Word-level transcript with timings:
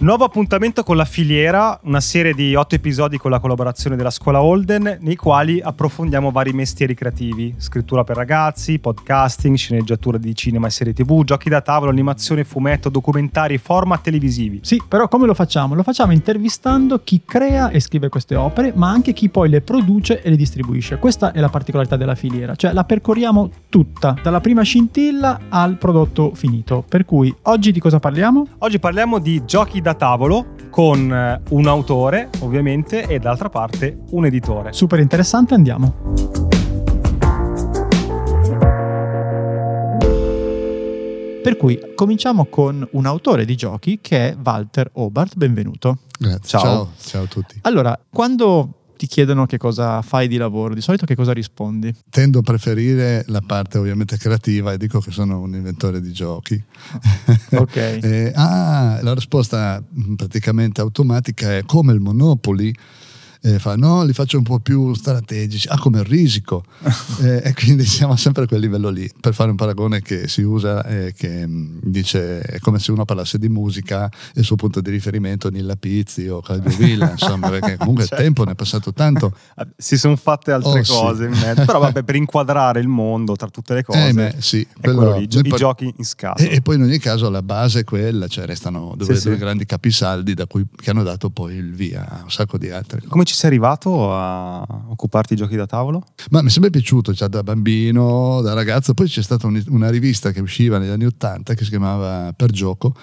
Nuovo 0.00 0.22
appuntamento 0.22 0.84
con 0.84 0.96
la 0.96 1.04
filiera, 1.04 1.76
una 1.82 1.98
serie 1.98 2.32
di 2.32 2.54
otto 2.54 2.76
episodi 2.76 3.18
con 3.18 3.32
la 3.32 3.40
collaborazione 3.40 3.96
della 3.96 4.10
scuola 4.10 4.40
Holden, 4.40 4.98
nei 5.00 5.16
quali 5.16 5.60
approfondiamo 5.60 6.30
vari 6.30 6.52
mestieri 6.52 6.94
creativi, 6.94 7.52
scrittura 7.56 8.04
per 8.04 8.14
ragazzi, 8.14 8.78
podcasting, 8.78 9.56
sceneggiatura 9.56 10.16
di 10.16 10.36
cinema 10.36 10.68
e 10.68 10.70
serie 10.70 10.92
tv, 10.92 11.24
giochi 11.24 11.48
da 11.48 11.62
tavolo, 11.62 11.90
animazione, 11.90 12.44
fumetto, 12.44 12.90
documentari, 12.90 13.58
format 13.58 14.00
televisivi. 14.00 14.60
Sì, 14.62 14.80
però 14.86 15.08
come 15.08 15.26
lo 15.26 15.34
facciamo? 15.34 15.74
Lo 15.74 15.82
facciamo 15.82 16.12
intervistando 16.12 17.00
chi 17.02 17.22
crea 17.26 17.70
e 17.70 17.80
scrive 17.80 18.08
queste 18.08 18.36
opere, 18.36 18.72
ma 18.76 18.90
anche 18.90 19.12
chi 19.12 19.28
poi 19.28 19.48
le 19.48 19.62
produce 19.62 20.22
e 20.22 20.30
le 20.30 20.36
distribuisce. 20.36 20.98
Questa 20.98 21.32
è 21.32 21.40
la 21.40 21.48
particolarità 21.48 21.96
della 21.96 22.14
filiera, 22.14 22.54
cioè 22.54 22.72
la 22.72 22.84
percorriamo 22.84 23.50
tutta, 23.68 24.14
dalla 24.22 24.40
prima 24.40 24.62
scintilla 24.62 25.40
al 25.48 25.76
prodotto 25.76 26.34
finito. 26.34 26.84
Per 26.88 27.04
cui 27.04 27.34
oggi 27.42 27.72
di 27.72 27.80
cosa 27.80 27.98
parliamo? 27.98 28.46
Oggi 28.58 28.78
parliamo 28.78 29.18
di 29.18 29.44
giochi 29.44 29.80
da 29.80 29.86
da 29.88 29.94
tavolo 29.94 30.54
con 30.68 31.10
eh, 31.10 31.40
un 31.50 31.66
autore, 31.66 32.28
ovviamente, 32.40 33.06
e 33.06 33.18
d'altra 33.18 33.48
parte 33.48 33.98
un 34.10 34.26
editore. 34.26 34.74
Super 34.74 34.98
interessante, 34.98 35.54
andiamo. 35.54 35.94
Per 41.42 41.56
cui 41.56 41.80
cominciamo 41.94 42.46
con 42.46 42.86
un 42.92 43.06
autore 43.06 43.46
di 43.46 43.56
giochi 43.56 44.00
che 44.02 44.28
è 44.28 44.36
Walter 44.44 44.90
Hobart, 44.92 45.36
benvenuto. 45.36 46.00
Grazie. 46.18 46.58
Ciao. 46.58 46.60
Ciao, 46.60 46.88
ciao 46.98 47.22
a 47.22 47.26
tutti. 47.26 47.58
Allora, 47.62 47.98
quando 48.10 48.77
ti 48.98 49.06
chiedono 49.06 49.46
che 49.46 49.56
cosa 49.56 50.02
fai 50.02 50.28
di 50.28 50.36
lavoro, 50.36 50.74
di 50.74 50.80
solito 50.80 51.06
che 51.06 51.14
cosa 51.14 51.32
rispondi? 51.32 51.94
Tendo 52.10 52.40
a 52.40 52.42
preferire 52.42 53.24
la 53.28 53.40
parte 53.40 53.78
ovviamente 53.78 54.18
creativa 54.18 54.72
e 54.72 54.76
dico 54.76 55.00
che 55.00 55.12
sono 55.12 55.40
un 55.40 55.54
inventore 55.54 56.00
di 56.00 56.12
giochi. 56.12 56.62
Ok. 57.52 57.76
eh, 58.02 58.32
ah, 58.34 58.98
la 59.00 59.14
risposta 59.14 59.82
praticamente 60.16 60.80
automatica 60.80 61.56
è 61.56 61.62
come 61.64 61.92
il 61.92 62.00
Monopoly 62.00 62.74
eh, 63.40 63.58
fa 63.58 63.76
no, 63.76 64.04
li 64.04 64.12
faccio 64.12 64.36
un 64.36 64.42
po' 64.42 64.58
più 64.58 64.94
strategici, 64.94 65.68
ah 65.68 65.78
come 65.78 66.00
il 66.00 66.04
risico, 66.04 66.64
eh, 67.22 67.42
e 67.44 67.54
quindi 67.54 67.84
siamo 67.84 68.16
sempre 68.16 68.44
a 68.44 68.46
quel 68.46 68.60
livello 68.60 68.88
lì, 68.88 69.10
per 69.20 69.34
fare 69.34 69.50
un 69.50 69.56
paragone 69.56 70.02
che 70.02 70.28
si 70.28 70.42
usa 70.42 70.84
e 70.84 71.14
che 71.16 71.46
mh, 71.46 71.50
mm, 71.50 71.78
dice 71.82 72.40
è 72.40 72.58
come 72.58 72.78
se 72.78 72.90
uno 72.90 73.04
parlasse 73.04 73.38
di 73.38 73.48
musica 73.48 74.08
e 74.08 74.40
il 74.40 74.44
suo 74.44 74.56
punto 74.56 74.80
di 74.80 74.90
riferimento 74.90 75.50
Nilla 75.50 75.76
Pizzi 75.76 76.28
o 76.28 76.40
Claudio 76.40 76.76
Villa, 76.76 77.10
insomma, 77.18 77.48
perché 77.48 77.76
comunque 77.76 78.04
certo. 78.04 78.16
il 78.16 78.22
tempo 78.22 78.44
ne 78.44 78.52
è 78.52 78.54
passato 78.54 78.92
tanto. 78.92 79.32
Si 79.76 79.96
sono 79.96 80.16
fatte 80.16 80.50
altre 80.50 80.80
oh, 80.80 80.84
cose 80.84 81.32
sì. 81.32 81.54
però 81.54 81.78
vabbè, 81.78 82.02
per 82.02 82.16
inquadrare 82.16 82.80
il 82.80 82.88
mondo 82.88 83.36
tra 83.36 83.48
tutte 83.48 83.74
le 83.74 83.84
cose, 83.84 84.08
eh, 84.08 84.12
beh, 84.12 84.34
sì, 84.38 84.66
quello, 84.80 85.16
lì, 85.16 85.24
i 85.30 85.48
par- 85.48 85.58
giochi 85.58 85.92
in 85.96 86.04
scatola. 86.04 86.48
E, 86.48 86.56
e, 86.56 86.60
poi 86.60 86.76
in 86.76 86.82
ogni 86.82 86.98
caso 86.98 87.30
la 87.30 87.42
base 87.42 87.80
è 87.80 87.84
quella, 87.84 88.26
cioè 88.26 88.44
restano 88.44 88.94
due, 88.96 89.14
sì, 89.14 89.24
due 89.24 89.34
sì. 89.34 89.38
grandi 89.38 89.66
capisaldi 89.66 90.34
da 90.34 90.46
cui, 90.46 90.66
che 90.74 90.90
hanno 90.90 91.02
dato 91.02 91.30
poi 91.30 91.54
il 91.54 91.72
via 91.72 92.06
a 92.08 92.22
un 92.24 92.30
sacco 92.30 92.58
di 92.58 92.70
altre 92.70 92.98
cose. 92.98 93.10
Come 93.10 93.24
ci 93.28 93.34
sei 93.34 93.50
arrivato 93.50 94.14
a 94.14 94.66
occuparti 94.88 95.34
di 95.34 95.40
giochi 95.42 95.54
da 95.54 95.66
tavolo? 95.66 96.02
Ma 96.30 96.40
mi 96.40 96.48
è 96.48 96.50
sempre 96.50 96.70
piaciuto, 96.70 97.12
cioè 97.12 97.28
da 97.28 97.42
bambino, 97.42 98.40
da 98.40 98.54
ragazzo. 98.54 98.94
Poi 98.94 99.06
c'è 99.06 99.22
stata 99.22 99.46
un, 99.46 99.62
una 99.68 99.90
rivista 99.90 100.30
che 100.32 100.40
usciva 100.40 100.78
negli 100.78 100.88
anni 100.88 101.04
Ottanta 101.04 101.52
che 101.52 101.62
si 101.62 101.68
chiamava 101.68 102.32
Per 102.32 102.50
Gioco 102.50 102.94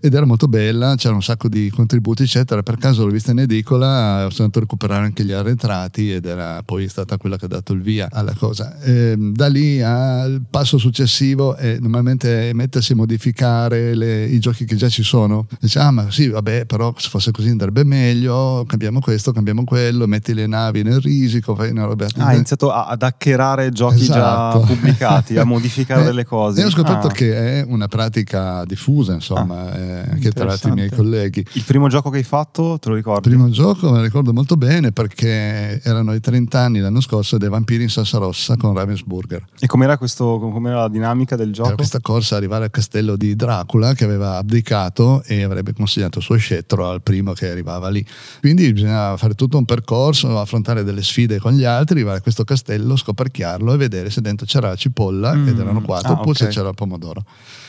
ed 0.00 0.14
era 0.14 0.24
molto 0.24 0.46
bella, 0.46 0.94
c'era 0.94 1.14
un 1.14 1.22
sacco 1.22 1.48
di 1.48 1.68
contributi, 1.70 2.22
eccetera. 2.22 2.62
Per 2.62 2.76
caso 2.76 3.04
l'ho 3.04 3.10
vista 3.10 3.32
in 3.32 3.40
edicola, 3.40 4.28
sono 4.30 4.44
andato 4.44 4.58
a 4.58 4.60
recuperare 4.60 5.04
anche 5.04 5.24
gli 5.24 5.32
arretrati 5.32 6.12
ed 6.12 6.26
era 6.26 6.62
poi 6.64 6.88
stata 6.88 7.16
quella 7.16 7.36
che 7.36 7.46
ha 7.46 7.48
dato 7.48 7.72
il 7.72 7.82
via 7.82 8.06
alla 8.08 8.34
cosa. 8.34 8.80
E, 8.80 8.92
ehm, 8.92 9.32
da 9.34 9.48
lì 9.48 9.82
al 9.82 10.42
passo 10.48 10.78
successivo 10.78 11.56
è 11.56 11.78
normalmente 11.80 12.52
mettersi 12.54 12.92
a 12.92 12.96
modificare 12.96 13.96
le, 13.96 14.26
i 14.26 14.38
giochi 14.38 14.64
che 14.64 14.76
già 14.76 14.88
ci 14.88 15.02
sono. 15.02 15.48
Dice, 15.58 15.80
ah, 15.80 15.90
ma 15.90 16.08
sì, 16.08 16.28
vabbè, 16.28 16.66
però 16.66 16.94
se 16.96 17.08
fosse 17.08 17.32
così 17.32 17.48
andrebbe 17.48 17.82
meglio, 17.82 18.64
cambiamo 18.68 19.00
questo, 19.00 19.32
cambiamo 19.32 19.64
quello 19.64 19.70
metti 20.06 20.34
le 20.34 20.46
navi 20.46 20.82
nel 20.82 21.00
risico, 21.00 21.54
fai 21.54 21.70
una 21.70 21.84
roba. 21.84 22.06
Ah, 22.16 22.26
hai 22.26 22.36
iniziato 22.36 22.72
ad 22.72 23.02
hackerare 23.02 23.70
giochi 23.70 24.02
esatto. 24.02 24.60
già 24.60 24.66
pubblicati, 24.66 25.36
a 25.38 25.44
modificare 25.44 26.02
eh, 26.02 26.04
delle 26.04 26.24
cose. 26.24 26.60
E 26.60 26.64
ho 26.64 26.70
scoperto 26.70 27.08
ah. 27.08 27.12
che 27.12 27.60
è 27.60 27.64
una 27.66 27.88
pratica 27.88 28.64
diffusa, 28.64 29.12
insomma, 29.12 29.72
ah, 29.72 29.78
eh, 29.78 30.10
anche 30.10 30.30
tra 30.30 30.54
i 30.64 30.70
miei 30.72 30.90
colleghi. 30.90 31.44
Il 31.52 31.64
primo 31.64 31.88
gioco 31.88 32.10
che 32.10 32.18
hai 32.18 32.22
fatto, 32.22 32.78
te 32.78 32.88
lo 32.88 32.94
ricordi? 32.94 33.28
Il 33.28 33.34
primo 33.34 33.50
gioco 33.50 33.90
me 33.90 33.98
lo 33.98 34.02
ricordo 34.02 34.32
molto 34.32 34.56
bene 34.56 34.92
perché 34.92 35.80
erano 35.82 36.14
i 36.14 36.20
30 36.20 36.58
anni 36.58 36.78
l'anno 36.80 37.00
scorso 37.00 37.38
dei 37.38 37.48
vampiri 37.48 37.84
in 37.84 37.90
salsa 37.90 38.18
rossa 38.18 38.56
con 38.56 38.74
Ravensburger. 38.74 39.44
E 39.58 39.66
com'era, 39.66 39.98
questo, 39.98 40.38
com'era 40.38 40.80
la 40.80 40.88
dinamica 40.88 41.36
del 41.36 41.52
gioco? 41.52 41.68
Era 41.68 41.76
questa 41.76 42.00
corsa 42.00 42.36
arrivare 42.36 42.64
al 42.64 42.70
castello 42.70 43.16
di 43.16 43.34
Dracula 43.34 43.94
che 43.94 44.04
aveva 44.04 44.36
abdicato 44.36 45.22
e 45.24 45.42
avrebbe 45.42 45.72
consigliato 45.72 46.18
il 46.18 46.24
suo 46.24 46.36
scettro 46.36 46.88
al 46.88 47.02
primo 47.02 47.32
che 47.32 47.50
arrivava 47.50 47.88
lì. 47.88 48.04
Quindi 48.40 48.72
bisognava 48.72 49.16
fare 49.16 49.34
tutto 49.34 49.58
un 49.58 49.61
percorso 49.64 49.90
percorso, 49.92 50.40
affrontare 50.40 50.84
delle 50.84 51.02
sfide 51.02 51.38
con 51.38 51.52
gli 51.52 51.64
altri, 51.64 51.96
arrivare 51.96 52.18
a 52.18 52.20
questo 52.20 52.44
castello, 52.44 52.96
scoperchiarlo 52.96 53.72
e 53.72 53.76
vedere 53.76 54.10
se 54.10 54.20
dentro 54.20 54.46
c'era 54.46 54.68
la 54.68 54.76
cipolla, 54.76 55.34
mm. 55.34 55.48
ed 55.48 55.58
erano 55.58 55.82
quattro, 55.82 56.10
ah, 56.10 56.12
oppure 56.12 56.30
okay. 56.30 56.46
se 56.46 56.54
c'era 56.56 56.68
il 56.68 56.74
pomodoro. 56.74 57.24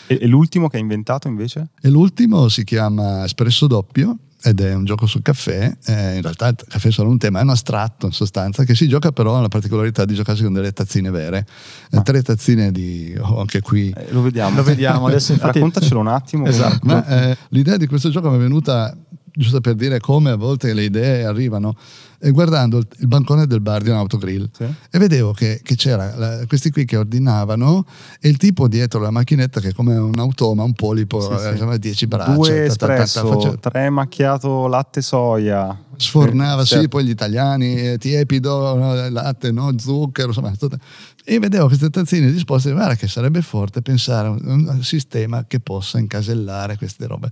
E, 0.08 0.20
e 0.22 0.28
l'ultimo 0.28 0.68
che 0.68 0.78
hai 0.78 0.82
inventato 0.82 1.28
invece? 1.28 1.70
E 1.82 1.90
l'ultimo 1.90 2.48
si 2.50 2.64
chiama 2.64 3.24
Espresso 3.24 3.68
Doppio 3.68 4.18
ed 4.46 4.60
è 4.60 4.74
un 4.74 4.84
gioco 4.84 5.06
sul 5.06 5.22
caffè, 5.22 5.74
eh, 5.86 6.16
in 6.16 6.22
realtà 6.22 6.50
il 6.50 6.56
caffè 6.68 6.90
è 6.90 6.92
solo 6.92 7.10
un 7.10 7.18
tema, 7.18 7.40
è 7.40 7.44
un 7.44 7.52
astratto 7.52 8.08
in 8.08 8.12
sostanza 8.12 8.66
che 8.66 8.76
si 8.76 8.90
gioca 8.90 9.14
però 9.14 9.38
alla 9.38 9.48
particolarità 9.48 10.04
di 10.04 10.16
giocarsi 10.16 10.44
con 10.44 10.52
delle 10.52 10.74
tazzine 10.74 11.10
vere, 11.12 11.46
ah. 11.92 12.02
tre 12.02 12.22
tazzine 12.22 12.70
di, 12.74 13.16
oh, 13.18 13.40
anche 13.40 13.62
qui. 13.62 13.94
Eh, 13.96 14.12
lo 14.12 14.22
vediamo, 14.22 14.58
lo 14.58 14.64
vediamo, 14.64 15.06
adesso 15.08 15.32
infatti... 15.34 15.60
raccontacelo 15.60 15.98
un 15.98 16.08
attimo. 16.08 16.46
Esatto, 16.46 16.80
ma, 16.82 17.06
eh, 17.08 17.38
l'idea 17.50 17.78
di 17.78 17.88
questo 17.88 18.10
gioco 18.10 18.30
mi 18.30 18.36
è 18.36 18.40
venuta 18.40 18.94
giusto 19.36 19.62
per 19.62 19.76
dire 19.76 20.00
come 20.00 20.32
a 20.32 20.36
volte 20.36 20.74
le 20.74 20.84
idee 20.84 21.26
arrivano 21.26 21.76
e 22.20 22.32
guardando 22.32 22.78
il, 22.78 22.88
il, 23.00 23.08
bancone 23.08 23.48
del 23.48 23.60
bar 23.60 23.82
di 23.82 23.90
un 23.90 23.96
autogrill 23.96 24.50
sì. 24.52 24.64
e 24.64 25.00
vedevo 25.00 25.34
che, 25.34 25.60
che 25.62 25.76
c'era 25.76 26.16
la, 26.16 26.46
questi 26.48 26.70
qui 26.70 26.86
che 26.86 26.96
ordinavano 26.96 27.86
e 28.22 28.30
il 28.30 28.38
tipo 28.38 28.68
dietro 28.68 29.02
la 29.02 29.12
macchinetta 29.12 29.60
che 29.60 29.70
è 29.70 29.74
come 29.74 29.96
un 29.96 30.18
automa, 30.20 30.64
un 30.64 30.74
polipo, 30.74 31.20
sì, 31.20 31.48
eh, 31.48 31.58
sì. 31.58 31.80
10 31.80 32.08
braccia. 32.08 32.32
Due 32.32 32.66
espresso, 32.66 33.58
tre 33.60 33.90
macchiato 33.90 34.68
latte 34.68 35.02
soia. 35.02 35.78
Sfornava, 36.04 36.66
sì, 36.66 36.88
poi 36.88 37.06
gli 37.06 37.10
italiani, 37.10 37.76
eh, 37.76 37.98
tiepido, 37.98 38.76
latte, 39.10 39.52
no, 39.52 39.74
zucchero, 39.78 40.28
insomma. 40.28 40.54
E 41.26 41.40
vedevo 41.40 41.68
queste 41.68 41.90
tazzine 41.90 42.32
disposte, 42.32 42.72
guarda 42.72 42.96
che 42.96 43.08
sarebbe 43.08 43.42
forte 43.42 43.82
pensare 43.82 44.28
a 44.28 44.32
un 44.32 44.84
sistema 44.84 45.46
che 45.48 45.60
possa 45.60 45.98
incasellare 45.98 46.78
queste 46.78 47.08
robe. 47.08 47.32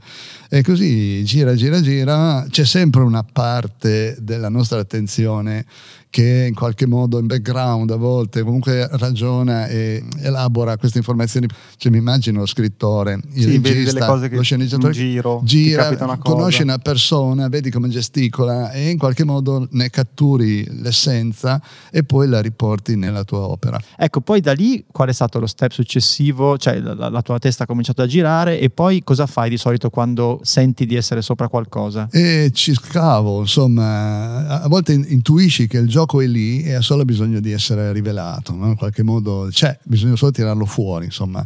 E 0.49 0.61
così 0.63 1.23
gira, 1.25 1.55
gira, 1.55 1.81
gira, 1.81 2.45
c'è 2.49 2.63
sempre 2.63 3.01
una 3.01 3.23
parte 3.23 4.15
della 4.19 4.49
nostra 4.49 4.79
attenzione 4.79 5.65
che 6.11 6.45
in 6.49 6.53
qualche 6.53 6.85
modo 6.85 7.17
in 7.17 7.25
background 7.25 7.89
a 7.89 7.95
volte 7.95 8.43
comunque 8.43 8.85
ragiona 8.91 9.67
e 9.67 10.03
elabora 10.19 10.77
queste 10.77 10.97
informazioni. 10.99 11.47
Cioè, 11.77 11.91
mi 11.91 11.97
immagino 11.97 12.39
lo 12.39 12.45
scrittore, 12.45 13.19
il 13.33 13.43
sì, 13.43 13.61
regista, 13.63 14.13
lo 14.13 14.41
sceneggiatore, 14.41 14.93
giro, 14.93 15.41
gira, 15.43 15.87
una 16.01 16.17
conosci 16.17 16.61
una 16.63 16.77
persona, 16.77 17.47
vedi 17.47 17.71
come 17.71 17.87
gesticola 17.87 18.71
e 18.71 18.89
in 18.89 18.97
qualche 18.97 19.23
modo 19.23 19.67
ne 19.71 19.89
catturi 19.89 20.67
l'essenza 20.81 21.61
e 21.89 22.03
poi 22.03 22.27
la 22.27 22.41
riporti 22.41 22.97
nella 22.97 23.23
tua 23.23 23.47
opera. 23.47 23.79
Ecco, 23.97 24.19
poi 24.19 24.41
da 24.41 24.51
lì 24.51 24.83
qual 24.91 25.07
è 25.07 25.13
stato 25.13 25.39
lo 25.39 25.47
step 25.47 25.71
successivo? 25.71 26.57
Cioè 26.57 26.79
la, 26.79 27.07
la 27.07 27.21
tua 27.21 27.39
testa 27.39 27.63
ha 27.63 27.65
cominciato 27.65 28.01
a 28.01 28.05
girare 28.05 28.59
e 28.59 28.69
poi 28.69 29.01
cosa 29.01 29.27
fai 29.27 29.49
di 29.49 29.57
solito 29.57 29.89
quando 29.89 30.41
senti 30.43 30.85
di 30.85 30.95
essere 30.95 31.21
sopra 31.21 31.47
qualcosa? 31.47 32.09
E 32.11 32.51
ci 32.53 32.73
scavo, 32.73 33.39
insomma, 33.39 34.61
a 34.61 34.67
volte 34.67 34.91
intuisci 34.91 35.67
che 35.67 35.77
il 35.77 35.87
gioco 35.87 35.99
gioco 36.01 36.21
è 36.21 36.27
lì 36.27 36.63
e 36.63 36.73
ha 36.73 36.81
solo 36.81 37.05
bisogno 37.05 37.39
di 37.39 37.51
essere 37.51 37.91
rivelato, 37.91 38.55
no? 38.55 38.67
in 38.67 38.75
qualche 38.75 39.03
modo 39.03 39.47
c'è, 39.51 39.77
bisogna 39.83 40.15
solo 40.15 40.31
tirarlo 40.31 40.65
fuori, 40.65 41.05
insomma. 41.05 41.45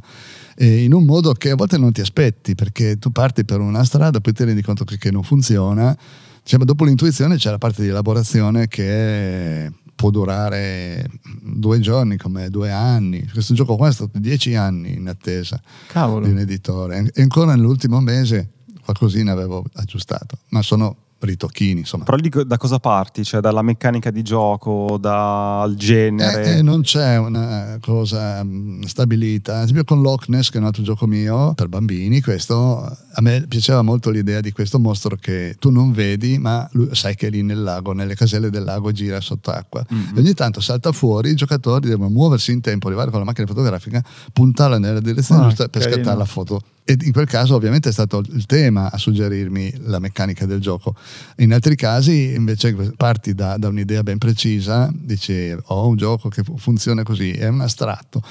E 0.55 0.83
in 0.83 0.93
un 0.93 1.03
modo 1.03 1.33
che 1.33 1.51
a 1.51 1.55
volte 1.55 1.77
non 1.77 1.91
ti 1.91 2.01
aspetti, 2.01 2.55
perché 2.55 2.97
tu 2.97 3.11
parti 3.11 3.43
per 3.43 3.59
una 3.59 3.83
strada, 3.83 4.21
poi 4.21 4.33
ti 4.33 4.43
rendi 4.45 4.61
conto 4.61 4.85
che, 4.85 4.97
che 4.97 5.11
non 5.11 5.23
funziona. 5.23 5.95
Cioè, 6.43 6.59
dopo 6.63 6.85
l'intuizione 6.85 7.35
c'è 7.35 7.49
la 7.49 7.57
parte 7.57 7.81
di 7.81 7.89
elaborazione 7.89 8.67
che 8.67 9.71
può 9.95 10.09
durare 10.09 11.09
due 11.41 11.79
giorni 11.79 12.17
come 12.17 12.49
due 12.49 12.71
anni. 12.71 13.27
Questo 13.27 13.53
gioco 13.53 13.75
qua 13.75 13.89
è 13.89 13.91
stato 13.91 14.17
dieci 14.19 14.55
anni 14.55 14.93
in 14.93 15.07
attesa 15.07 15.59
Cavolo. 15.87 16.25
di 16.25 16.31
un 16.31 16.39
editore 16.39 17.11
e 17.13 17.21
ancora 17.21 17.55
nell'ultimo 17.55 17.99
mese 17.99 18.51
qualcosina 18.83 19.31
avevo 19.31 19.65
aggiustato, 19.73 20.37
ma 20.49 20.61
sono 20.61 21.04
ritocchini. 21.19 21.79
Insomma. 21.81 22.03
Però 22.03 22.17
lì 22.17 22.29
da 22.45 22.57
cosa 22.57 22.79
parti? 22.79 23.23
Cioè 23.23 23.41
dalla 23.41 23.61
meccanica 23.61 24.11
di 24.11 24.21
gioco, 24.21 24.97
dal 24.99 25.75
genere? 25.75 26.43
Eh, 26.45 26.57
eh, 26.57 26.61
non 26.61 26.81
c'è 26.81 27.17
una 27.17 27.77
cosa 27.81 28.43
mm, 28.43 28.83
stabilita. 28.83 29.57
Ad 29.57 29.63
esempio 29.63 29.83
con 29.83 30.01
Loch 30.01 30.27
Ness, 30.27 30.49
che 30.49 30.57
è 30.57 30.59
un 30.59 30.67
altro 30.67 30.83
gioco 30.83 31.07
mio 31.07 31.53
per 31.53 31.67
bambini, 31.67 32.21
questo 32.21 32.97
a 33.17 33.21
me 33.21 33.45
piaceva 33.47 33.81
molto 33.81 34.09
l'idea 34.09 34.41
di 34.41 34.51
questo 34.51 34.79
mostro 34.79 35.15
che 35.15 35.55
tu 35.59 35.69
non 35.69 35.91
vedi, 35.91 36.37
ma 36.37 36.67
lui, 36.73 36.89
sai 36.91 37.15
che 37.15 37.27
è 37.27 37.29
lì 37.29 37.41
nel 37.41 37.61
lago, 37.61 37.93
nelle 37.93 38.15
caselle 38.15 38.49
del 38.49 38.63
lago 38.63 38.91
gira 38.91 39.21
sott'acqua. 39.21 39.85
Mm-hmm. 39.91 40.17
E 40.17 40.19
ogni 40.19 40.33
tanto 40.33 40.61
salta 40.61 40.91
fuori, 40.91 41.29
i 41.29 41.35
giocatori 41.35 41.87
devono 41.87 42.09
muoversi 42.09 42.51
in 42.51 42.61
tempo, 42.61 42.87
arrivare 42.87 43.09
con 43.09 43.19
la 43.19 43.25
macchina 43.25 43.47
fotografica, 43.47 44.03
puntarla 44.33 44.77
nella 44.77 44.99
direzione 44.99 45.41
ah, 45.41 45.47
giusta 45.47 45.67
per 45.67 45.81
scattare 45.81 46.17
la 46.17 46.25
foto 46.25 46.61
E 46.87 46.95
in 47.01 47.11
quel 47.11 47.25
caso 47.25 47.55
ovviamente 47.55 47.89
è 47.89 47.91
stato 47.91 48.19
il 48.19 48.45
tema 48.45 48.91
a 48.91 48.97
suggerirmi 48.97 49.73
la 49.85 49.97
meccanica 49.97 50.45
del 50.45 50.59
gioco. 50.59 50.95
In 51.37 51.51
altri 51.51 51.75
casi 51.75 52.33
invece 52.35 52.73
parti 52.95 53.33
da, 53.33 53.57
da 53.57 53.69
un'idea 53.69 54.03
ben 54.03 54.19
precisa, 54.19 54.91
dici 54.93 55.55
ho 55.65 55.87
un 55.87 55.95
gioco 55.95 56.29
che 56.29 56.43
funziona 56.57 57.01
così, 57.01 57.31
è 57.31 57.47
un 57.47 57.61
astratto 57.61 58.21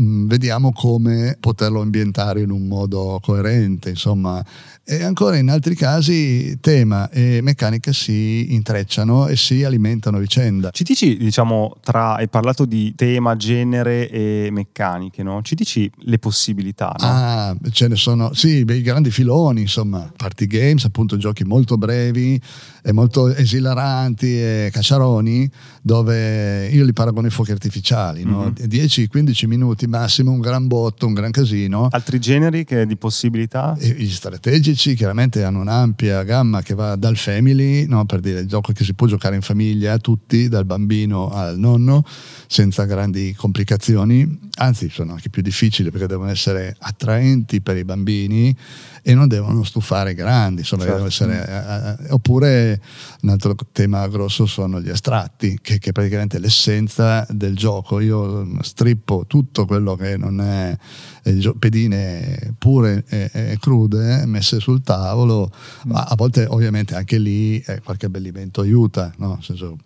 Mm, 0.00 0.26
vediamo 0.26 0.72
come 0.72 1.36
poterlo 1.38 1.82
ambientare 1.82 2.40
in 2.40 2.50
un 2.50 2.66
modo 2.66 3.18
coerente, 3.22 3.90
insomma. 3.90 4.42
E 4.84 5.04
ancora 5.04 5.36
in 5.36 5.48
altri 5.48 5.76
casi 5.76 6.58
tema 6.60 7.08
e 7.08 7.38
meccanica 7.40 7.92
si 7.92 8.52
intrecciano 8.52 9.28
e 9.28 9.36
si 9.36 9.62
alimentano 9.62 10.16
a 10.16 10.20
vicenda. 10.20 10.70
Ci 10.70 10.82
dici, 10.82 11.16
diciamo, 11.16 11.76
tra 11.80 12.16
hai 12.16 12.28
parlato 12.28 12.64
di 12.64 12.92
tema, 12.96 13.36
genere 13.36 14.10
e 14.10 14.48
meccaniche, 14.50 15.22
no? 15.22 15.40
Ci 15.42 15.54
dici 15.54 15.88
le 15.98 16.18
possibilità, 16.18 16.94
no? 16.98 17.06
Ah, 17.06 17.56
ce 17.70 17.86
ne 17.86 17.94
sono, 17.94 18.34
sì, 18.34 18.64
i 18.68 18.82
grandi 18.82 19.12
filoni, 19.12 19.60
insomma, 19.60 20.12
party 20.16 20.46
games, 20.48 20.84
appunto 20.84 21.16
giochi 21.16 21.44
molto 21.44 21.78
brevi, 21.78 22.40
e 22.84 22.92
molto 22.92 23.32
esilaranti 23.32 24.26
e 24.26 24.70
cacciaroni, 24.72 25.48
dove 25.80 26.68
io 26.72 26.84
li 26.84 26.92
paragono 26.92 27.26
ai 27.26 27.32
fuochi 27.32 27.52
artificiali, 27.52 28.24
no? 28.24 28.52
mm-hmm. 28.58 28.68
10-15 28.68 29.46
minuti 29.46 29.86
massimo, 29.86 30.32
un 30.32 30.40
gran 30.40 30.66
botto, 30.66 31.06
un 31.06 31.14
gran 31.14 31.30
casino. 31.30 31.86
Altri 31.92 32.18
generi 32.18 32.64
che 32.64 32.84
di 32.84 32.96
possibilità? 32.96 33.76
E 33.78 33.90
gli 33.90 34.10
strategici 34.10 34.71
chiaramente 34.74 35.44
hanno 35.44 35.60
un'ampia 35.60 36.22
gamma 36.22 36.62
che 36.62 36.74
va 36.74 36.96
dal 36.96 37.16
family, 37.16 37.86
no? 37.86 38.04
per 38.06 38.20
dire 38.20 38.40
il 38.40 38.46
gioco 38.46 38.72
che 38.72 38.84
si 38.84 38.94
può 38.94 39.06
giocare 39.06 39.34
in 39.34 39.42
famiglia, 39.42 39.98
tutti, 39.98 40.48
dal 40.48 40.64
bambino 40.64 41.30
al 41.30 41.58
nonno, 41.58 42.04
senza 42.46 42.84
grandi 42.84 43.34
complicazioni, 43.36 44.38
anzi 44.58 44.88
sono 44.90 45.12
anche 45.12 45.30
più 45.30 45.42
difficili 45.42 45.90
perché 45.90 46.06
devono 46.06 46.30
essere 46.30 46.74
attraenti 46.78 47.60
per 47.60 47.76
i 47.76 47.84
bambini 47.84 48.56
e 49.02 49.14
non 49.14 49.26
devono 49.26 49.64
stufare 49.64 50.14
grandi, 50.14 50.60
insomma, 50.60 50.84
certo. 50.84 51.06
essere, 51.06 51.98
eh, 51.98 52.04
eh, 52.06 52.12
oppure 52.12 52.80
un 53.22 53.30
altro 53.30 53.56
tema 53.72 54.06
grosso 54.06 54.46
sono 54.46 54.80
gli 54.80 54.88
astratti, 54.88 55.58
che, 55.60 55.78
che 55.78 55.90
praticamente 55.90 56.36
è 56.36 56.40
l'essenza 56.40 57.26
del 57.28 57.56
gioco. 57.56 57.98
Io 57.98 58.44
mm, 58.44 58.58
strippo 58.60 59.24
tutto 59.26 59.66
quello 59.66 59.96
che 59.96 60.16
non 60.16 60.40
è 60.40 60.76
eh, 61.24 61.54
pedine 61.58 62.54
pure 62.58 63.04
e, 63.08 63.30
e, 63.32 63.58
crude 63.60 64.24
messe 64.26 64.60
sul 64.60 64.82
tavolo, 64.82 65.50
mm. 65.86 65.94
a, 65.94 66.04
a, 66.04 66.14
volte 66.14 66.46
ovviamente 66.48 66.94
anche 66.94 67.18
lì 67.18 67.58
eh, 67.60 67.80
qualche 67.80 68.06
abbellimento 68.06 68.60
aiuta, 68.60 69.12
no? 69.16 69.34
Nel 69.34 69.42
senso, 69.42 69.76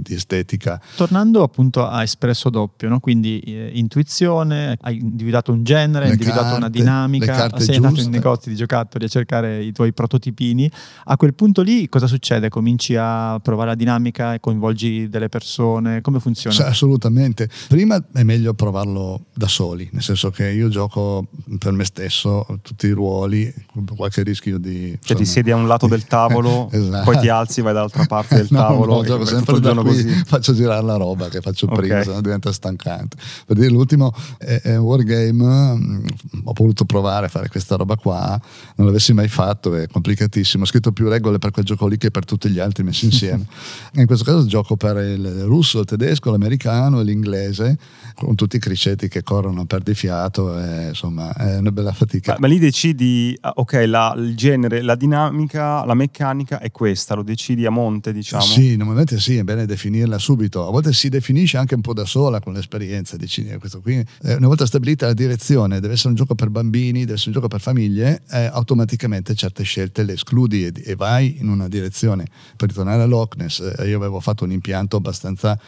di 0.00 0.14
estetica. 0.14 0.80
Tornando 0.96 1.42
appunto 1.42 1.86
a 1.86 2.02
espresso 2.02 2.50
doppio, 2.50 2.88
no? 2.88 3.00
quindi 3.00 3.40
eh, 3.40 3.70
intuizione, 3.74 4.76
hai 4.80 4.98
individuato 4.98 5.52
un 5.52 5.64
genere, 5.64 6.06
hai 6.06 6.10
individuato 6.12 6.42
carte, 6.42 6.58
una 6.58 6.68
dinamica, 6.68 7.58
sei 7.58 7.76
andato 7.76 8.00
in 8.00 8.10
negozi 8.10 8.48
di 8.48 8.56
giocattoli 8.56 9.04
a 9.04 9.08
cercare 9.08 9.62
i 9.62 9.72
tuoi 9.72 9.92
prototipini, 9.92 10.70
a 11.04 11.16
quel 11.16 11.34
punto 11.34 11.62
lì 11.62 11.88
cosa 11.88 12.06
succede? 12.06 12.48
Cominci 12.48 12.96
a 12.96 13.38
provare 13.40 13.70
la 13.70 13.74
dinamica 13.74 14.34
e 14.34 14.40
coinvolgi 14.40 15.08
delle 15.08 15.28
persone, 15.28 16.00
come 16.00 16.20
funziona? 16.20 16.54
Cioè, 16.54 16.66
assolutamente, 16.66 17.48
prima 17.68 18.02
è 18.12 18.22
meglio 18.22 18.54
provarlo 18.54 19.26
da 19.34 19.48
soli, 19.48 19.88
nel 19.92 20.02
senso 20.02 20.30
che 20.30 20.50
io 20.50 20.68
gioco 20.68 21.26
per 21.58 21.72
me 21.72 21.84
stesso 21.84 22.46
tutti 22.62 22.86
i 22.86 22.90
ruoli, 22.90 23.52
con 23.72 23.84
qualche 23.96 24.22
rischio 24.22 24.58
di... 24.58 24.88
Cioè 24.90 24.98
insomma, 25.00 25.18
ti 25.18 25.24
siedi 25.26 25.50
a 25.50 25.56
un 25.56 25.66
lato 25.66 25.86
del 25.86 26.04
tavolo, 26.04 26.68
esatto. 26.72 27.04
poi 27.04 27.18
ti 27.18 27.28
alzi, 27.28 27.60
vai 27.60 27.72
dall'altra 27.72 28.04
parte 28.06 28.36
del 28.36 28.48
no, 28.50 28.58
tavolo. 28.58 28.94
No, 28.96 29.04
gioco 29.04 29.24
sempre 29.24 29.60
da 29.60 29.73
sono 29.74 29.88
così. 29.88 30.08
faccio 30.24 30.54
girare 30.54 30.82
la 30.84 30.96
roba 30.96 31.28
che 31.28 31.40
faccio 31.40 31.66
okay. 31.66 31.78
prima, 31.78 32.02
sennò 32.02 32.20
diventa 32.20 32.52
stancante. 32.52 33.16
Per 33.46 33.56
dire 33.56 33.68
l'ultimo 33.68 34.12
è, 34.38 34.60
è 34.62 34.76
un 34.76 34.84
wargame, 34.84 35.74
mm, 35.74 36.06
ho 36.44 36.52
voluto 36.54 36.84
provare 36.84 37.26
a 37.26 37.28
fare 37.28 37.48
questa 37.48 37.76
roba 37.76 37.96
qua, 37.96 38.40
non 38.76 38.86
l'avessi 38.86 39.12
mai 39.12 39.28
fatto, 39.28 39.74
è 39.74 39.86
complicatissimo. 39.88 40.62
Ho 40.64 40.66
scritto 40.66 40.92
più 40.92 41.08
regole 41.08 41.38
per 41.38 41.50
quel 41.50 41.64
gioco 41.64 41.86
lì 41.86 41.96
che 41.96 42.10
per 42.10 42.24
tutti 42.24 42.48
gli 42.48 42.58
altri 42.58 42.82
messi 42.84 43.06
insieme. 43.06 43.46
in 43.94 44.06
questo 44.06 44.24
caso 44.24 44.46
gioco 44.46 44.76
per 44.76 44.96
il 44.96 45.44
russo, 45.44 45.80
il 45.80 45.86
tedesco, 45.86 46.30
l'americano 46.30 47.00
e 47.00 47.04
l'inglese, 47.04 47.78
con 48.14 48.34
tutti 48.34 48.56
i 48.56 48.58
cricetti 48.58 49.08
che 49.08 49.22
corrono 49.22 49.62
a 49.62 49.64
perdifiato, 49.64 50.58
e, 50.58 50.88
insomma 50.88 51.32
è 51.34 51.56
una 51.56 51.72
bella 51.72 51.92
fatica. 51.92 52.32
Ma, 52.32 52.38
ma 52.40 52.46
lì 52.46 52.58
decidi, 52.58 53.36
ah, 53.40 53.52
ok, 53.56 53.84
la, 53.86 54.14
il 54.16 54.36
genere, 54.36 54.82
la 54.82 54.94
dinamica, 54.94 55.84
la 55.84 55.94
meccanica 55.94 56.58
è 56.60 56.70
questa, 56.70 57.14
lo 57.14 57.22
decidi 57.22 57.66
a 57.66 57.70
monte, 57.70 58.12
diciamo? 58.12 58.42
Sì, 58.42 58.76
normalmente 58.76 59.18
sì, 59.18 59.36
è 59.36 59.44
bene 59.54 59.66
definirla 59.66 60.18
subito, 60.18 60.66
a 60.66 60.70
volte 60.70 60.92
si 60.92 61.08
definisce 61.08 61.56
anche 61.56 61.74
un 61.74 61.80
po' 61.80 61.94
da 61.94 62.04
sola 62.04 62.40
con 62.40 62.52
l'esperienza, 62.52 63.16
dici 63.16 63.46
eh, 63.46 63.58
questo 63.58 63.80
qui, 63.80 64.04
eh, 64.22 64.34
una 64.34 64.48
volta 64.48 64.66
stabilita 64.66 65.06
la 65.06 65.14
direzione, 65.14 65.80
deve 65.80 65.94
essere 65.94 66.10
un 66.10 66.16
gioco 66.16 66.34
per 66.34 66.50
bambini, 66.50 67.00
deve 67.00 67.14
essere 67.14 67.28
un 67.28 67.34
gioco 67.34 67.48
per 67.48 67.60
famiglie, 67.60 68.22
eh, 68.30 68.44
automaticamente 68.46 69.34
certe 69.34 69.62
scelte 69.62 70.02
le 70.02 70.14
escludi 70.14 70.66
e, 70.66 70.72
e, 70.84 70.96
vai 70.96 71.36
in 71.38 71.48
una 71.48 71.68
direzione. 71.68 72.26
Per 72.56 72.68
ritornare 72.68 73.02
a 73.02 73.06
Loch 73.06 73.36
eh, 73.38 73.88
io 73.88 73.96
avevo 73.96 74.20
fatto 74.20 74.44
un 74.44 74.52
impianto 74.52 74.96
abbastanza 74.96 75.58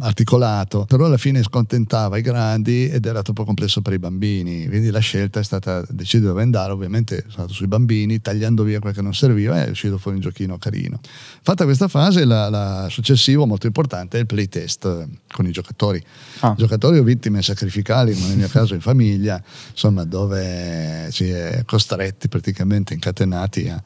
articolato, 0.00 0.84
però 0.84 1.06
alla 1.06 1.16
fine 1.16 1.42
scontentava 1.42 2.18
i 2.18 2.22
grandi 2.22 2.88
ed 2.88 3.06
era 3.06 3.22
troppo 3.22 3.44
complesso 3.44 3.80
per 3.80 3.92
i 3.92 3.98
bambini, 3.98 4.66
quindi 4.68 4.90
la 4.90 4.98
scelta 4.98 5.40
è 5.40 5.44
stata 5.44 5.84
decidere 5.88 6.30
dove 6.30 6.42
andare, 6.42 6.72
ovviamente 6.72 7.20
sono 7.22 7.32
stato 7.32 7.52
sui 7.52 7.66
bambini, 7.66 8.20
tagliando 8.20 8.62
via 8.62 8.80
quel 8.80 8.94
che 8.94 9.02
non 9.02 9.14
serviva 9.14 9.62
e 9.62 9.66
è 9.66 9.70
uscito 9.70 9.98
fuori 9.98 10.16
un 10.16 10.22
giochino 10.22 10.58
carino. 10.58 11.00
Fatta 11.42 11.64
questa 11.64 11.88
fase, 11.88 12.24
la, 12.24 12.48
la 12.48 12.86
successivo 12.90 13.46
molto 13.46 13.66
importante 13.66 14.18
è 14.18 14.20
il 14.20 14.26
playtest 14.26 15.08
con 15.32 15.46
i 15.46 15.50
giocatori. 15.50 16.02
Ah. 16.40 16.54
Giocatori 16.56 16.98
o 16.98 17.02
vittime 17.02 17.42
sacrificali, 17.42 18.14
nel 18.14 18.36
mio 18.36 18.48
caso 18.48 18.74
in 18.74 18.80
famiglia, 18.80 19.42
insomma 19.70 20.04
dove 20.04 21.08
si 21.10 21.28
è 21.28 21.62
costretti 21.64 22.28
praticamente 22.28 22.94
incatenati 22.94 23.68
a... 23.68 23.82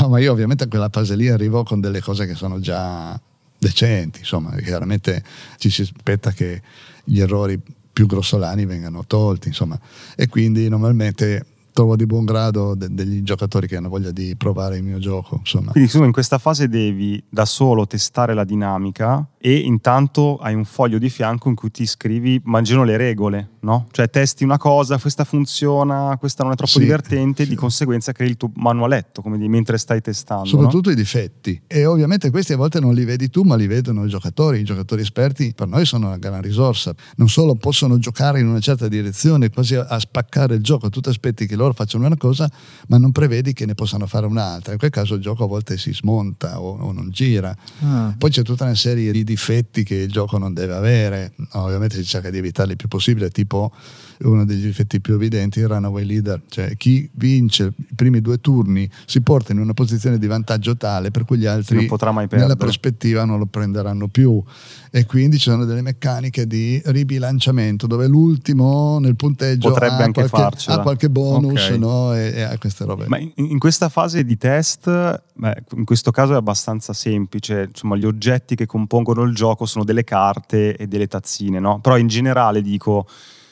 No, 0.00 0.08
ma 0.08 0.18
io 0.18 0.32
ovviamente 0.32 0.64
a 0.64 0.68
quella 0.68 0.88
fase 0.90 1.14
lì 1.16 1.28
arrivo 1.28 1.62
con 1.62 1.80
delle 1.80 2.00
cose 2.00 2.26
che 2.26 2.34
sono 2.34 2.60
già 2.60 3.20
decenti, 3.64 4.20
insomma, 4.20 4.54
chiaramente 4.56 5.22
ci 5.56 5.70
si 5.70 5.82
aspetta 5.82 6.32
che 6.32 6.60
gli 7.04 7.20
errori 7.20 7.58
più 7.92 8.06
grossolani 8.06 8.66
vengano 8.66 9.04
tolti, 9.06 9.48
insomma, 9.48 9.78
e 10.16 10.28
quindi 10.28 10.68
normalmente 10.68 11.46
trovo 11.72 11.96
di 11.96 12.06
buon 12.06 12.24
grado 12.24 12.74
de- 12.74 12.92
degli 12.92 13.22
giocatori 13.22 13.66
che 13.66 13.76
hanno 13.76 13.88
voglia 13.88 14.10
di 14.10 14.36
provare 14.36 14.76
il 14.76 14.84
mio 14.84 14.98
gioco. 14.98 15.36
Insomma. 15.38 15.72
Quindi 15.72 15.90
tu 15.90 16.04
in 16.04 16.12
questa 16.12 16.38
fase 16.38 16.68
devi 16.68 17.22
da 17.28 17.44
solo 17.44 17.86
testare 17.86 18.34
la 18.34 18.44
dinamica 18.44 19.26
e 19.46 19.58
intanto 19.58 20.38
hai 20.38 20.54
un 20.54 20.64
foglio 20.64 20.96
di 20.96 21.10
fianco 21.10 21.50
in 21.50 21.54
cui 21.54 21.70
ti 21.70 21.84
scrivi, 21.84 22.40
immagino 22.46 22.82
le 22.82 22.96
regole, 22.96 23.50
no? 23.60 23.86
Cioè 23.90 24.08
testi 24.08 24.42
una 24.42 24.56
cosa, 24.56 24.98
questa 24.98 25.24
funziona, 25.24 26.16
questa 26.18 26.44
non 26.44 26.52
è 26.52 26.56
troppo 26.56 26.72
sì, 26.72 26.78
divertente, 26.78 27.42
sì. 27.42 27.50
di 27.50 27.54
conseguenza 27.54 28.12
crei 28.12 28.30
il 28.30 28.38
tuo 28.38 28.50
manualetto, 28.54 29.20
come 29.20 29.36
di, 29.36 29.46
mentre 29.46 29.76
stai 29.76 30.00
testando. 30.00 30.46
Soprattutto 30.46 30.88
no? 30.88 30.94
i 30.94 30.96
difetti. 30.96 31.60
E 31.66 31.84
ovviamente 31.84 32.30
questi 32.30 32.54
a 32.54 32.56
volte 32.56 32.80
non 32.80 32.94
li 32.94 33.04
vedi 33.04 33.28
tu, 33.28 33.42
ma 33.42 33.54
li 33.54 33.66
vedono 33.66 34.06
i 34.06 34.08
giocatori. 34.08 34.60
I 34.60 34.64
giocatori 34.64 35.02
esperti 35.02 35.52
per 35.54 35.68
noi 35.68 35.84
sono 35.84 36.06
una 36.06 36.16
gran 36.16 36.40
risorsa. 36.40 36.94
Non 37.16 37.28
solo 37.28 37.54
possono 37.54 37.98
giocare 37.98 38.40
in 38.40 38.48
una 38.48 38.60
certa 38.60 38.88
direzione, 38.88 39.50
quasi 39.50 39.74
a, 39.74 39.98
spaccare 39.98 40.54
il 40.54 40.62
gioco, 40.62 40.88
tu 40.88 41.00
ti 41.00 41.10
aspetti 41.10 41.46
che 41.46 41.54
loro 41.54 41.74
facciano 41.74 42.06
una 42.06 42.16
cosa, 42.16 42.50
ma 42.88 42.96
non 42.96 43.12
prevedi 43.12 43.52
che 43.52 43.66
ne 43.66 43.74
possano 43.74 44.06
fare 44.06 44.24
un'altra. 44.24 44.72
In 44.72 44.78
quel 44.78 44.90
caso 44.90 45.16
il 45.16 45.20
gioco 45.20 45.44
a 45.44 45.46
volte 45.46 45.76
si 45.76 45.92
smonta 45.92 46.62
o, 46.62 46.78
o 46.78 46.92
non 46.92 47.10
gira. 47.10 47.54
Ah. 47.80 48.14
Poi 48.16 48.30
c'è 48.30 48.40
tutta 48.40 48.64
una 48.64 48.74
serie 48.74 49.12
di 49.12 49.32
difetti 49.34 49.82
che 49.82 49.96
il 49.96 50.10
gioco 50.10 50.38
non 50.38 50.54
deve 50.54 50.74
avere. 50.74 51.32
Ovviamente 51.52 51.96
si 51.96 52.04
cerca 52.04 52.30
di 52.30 52.38
evitarli 52.38 52.72
il 52.72 52.76
più 52.76 52.88
possibile, 52.88 53.30
tipo 53.30 53.72
uno 54.20 54.44
degli 54.44 54.66
effetti 54.66 55.00
più 55.00 55.14
evidenti 55.14 55.58
il 55.58 55.68
runaway 55.68 56.04
leader, 56.04 56.42
cioè 56.48 56.76
chi 56.76 57.08
vince 57.14 57.72
i 57.76 57.94
primi 57.94 58.20
due 58.20 58.40
turni 58.40 58.88
si 59.06 59.20
porta 59.20 59.52
in 59.52 59.58
una 59.58 59.74
posizione 59.74 60.18
di 60.18 60.26
vantaggio 60.26 60.76
tale 60.76 61.10
per 61.10 61.24
cui 61.24 61.38
gli 61.38 61.46
altri 61.46 61.88
nella 62.30 62.56
prospettiva 62.56 63.24
non 63.24 63.38
lo 63.38 63.46
prenderanno 63.46 64.08
più 64.08 64.42
e 64.90 65.06
quindi 65.06 65.38
ci 65.38 65.50
sono 65.50 65.64
delle 65.64 65.82
meccaniche 65.82 66.46
di 66.46 66.80
ribilanciamento 66.84 67.88
dove 67.88 68.06
l'ultimo 68.06 69.00
nel 69.00 69.16
punteggio 69.16 69.70
Potrebbe 69.70 70.04
ha, 70.04 70.10
qualche, 70.12 70.70
ha 70.70 70.78
qualche 70.78 71.10
bonus 71.10 71.64
okay. 71.64 71.78
no? 71.78 72.14
e, 72.14 72.32
e, 72.32 72.42
ha 72.42 72.56
queste 72.58 72.84
robe. 72.84 73.06
Ma 73.08 73.18
in, 73.18 73.32
in 73.34 73.58
questa 73.58 73.88
fase 73.88 74.24
di 74.24 74.36
test, 74.36 74.88
beh, 75.32 75.64
in 75.74 75.84
questo 75.84 76.12
caso 76.12 76.34
è 76.34 76.36
abbastanza 76.36 76.92
semplice, 76.92 77.66
insomma 77.70 77.96
gli 77.96 78.04
oggetti 78.04 78.54
che 78.54 78.66
compongono 78.66 79.23
il 79.24 79.34
gioco 79.34 79.66
sono 79.66 79.84
delle 79.84 80.04
carte 80.04 80.76
e 80.76 80.86
delle 80.86 81.06
tazzine, 81.06 81.58
no? 81.58 81.80
però 81.80 81.96
in 81.96 82.06
generale 82.06 82.62
dico 82.62 83.06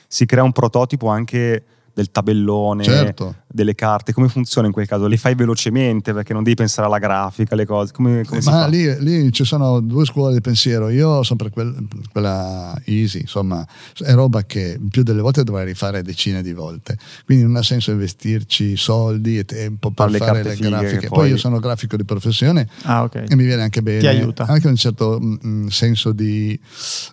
si 0.07 0.27
crea 0.27 0.43
un 0.43 0.53
prototipo 0.53 1.09
anche 1.09 1.65
del 1.95 2.11
tabellone, 2.11 2.85
certo. 2.85 3.37
delle 3.47 3.75
carte, 3.75 4.13
come 4.13 4.29
funziona 4.29 4.67
in 4.67 4.73
quel 4.73 4.87
caso? 4.87 5.07
Le 5.07 5.17
fai 5.17 5.35
velocemente 5.35 6.13
perché 6.13 6.33
non 6.33 6.43
devi 6.43 6.57
pensare 6.57 6.87
alla 6.87 6.99
grafica, 6.99 7.55
alle 7.55 7.67
cose, 7.67 7.93
come, 7.93 8.25
come 8.25 8.41
Ma 8.45 8.67
lì, 8.67 8.99
lì, 9.03 9.33
ci 9.33 9.45
sono 9.45 9.81
due 9.81 10.05
scuole 10.05 10.35
di 10.35 10.41
pensiero, 10.41 10.89
io 10.89 11.23
sono 11.23 11.39
per 11.39 11.51
quel, 11.51 11.87
quella 12.11 12.75
easy, 12.87 13.21
insomma, 13.21 13.67
è 13.99 14.13
roba 14.15 14.45
che 14.45 14.81
più 14.91 15.03
delle 15.03 15.21
volte 15.21 15.45
dovrei 15.45 15.67
rifare 15.67 16.03
decine 16.03 16.43
di 16.43 16.53
volte, 16.53 16.97
quindi 17.27 17.45
non 17.45 17.57
ha 17.57 17.63
senso 17.63 17.91
investirci 17.91 18.77
soldi 18.77 19.39
e 19.39 19.45
tempo 19.45 19.91
per 19.91 20.11
le 20.11 20.19
fare 20.19 20.43
le 20.43 20.57
grafiche. 20.57 21.09
Poi... 21.09 21.19
poi... 21.19 21.29
io 21.31 21.37
sono 21.37 21.59
grafico 21.59 21.97
di 21.97 22.05
professione 22.05 22.67
ah, 22.85 23.03
okay. 23.03 23.27
e 23.29 23.37
mi 23.37 23.45
viene 23.45 23.63
anche 23.63 23.83
bene, 23.83 24.01
Ti 24.01 24.07
aiuta. 24.07 24.47
anche 24.47 24.67
un 24.67 24.77
certo 24.77 25.19
mh, 25.21 25.27
mm, 25.27 25.63
mm, 25.65 25.67
senso 25.67 26.13
di, 26.13 26.59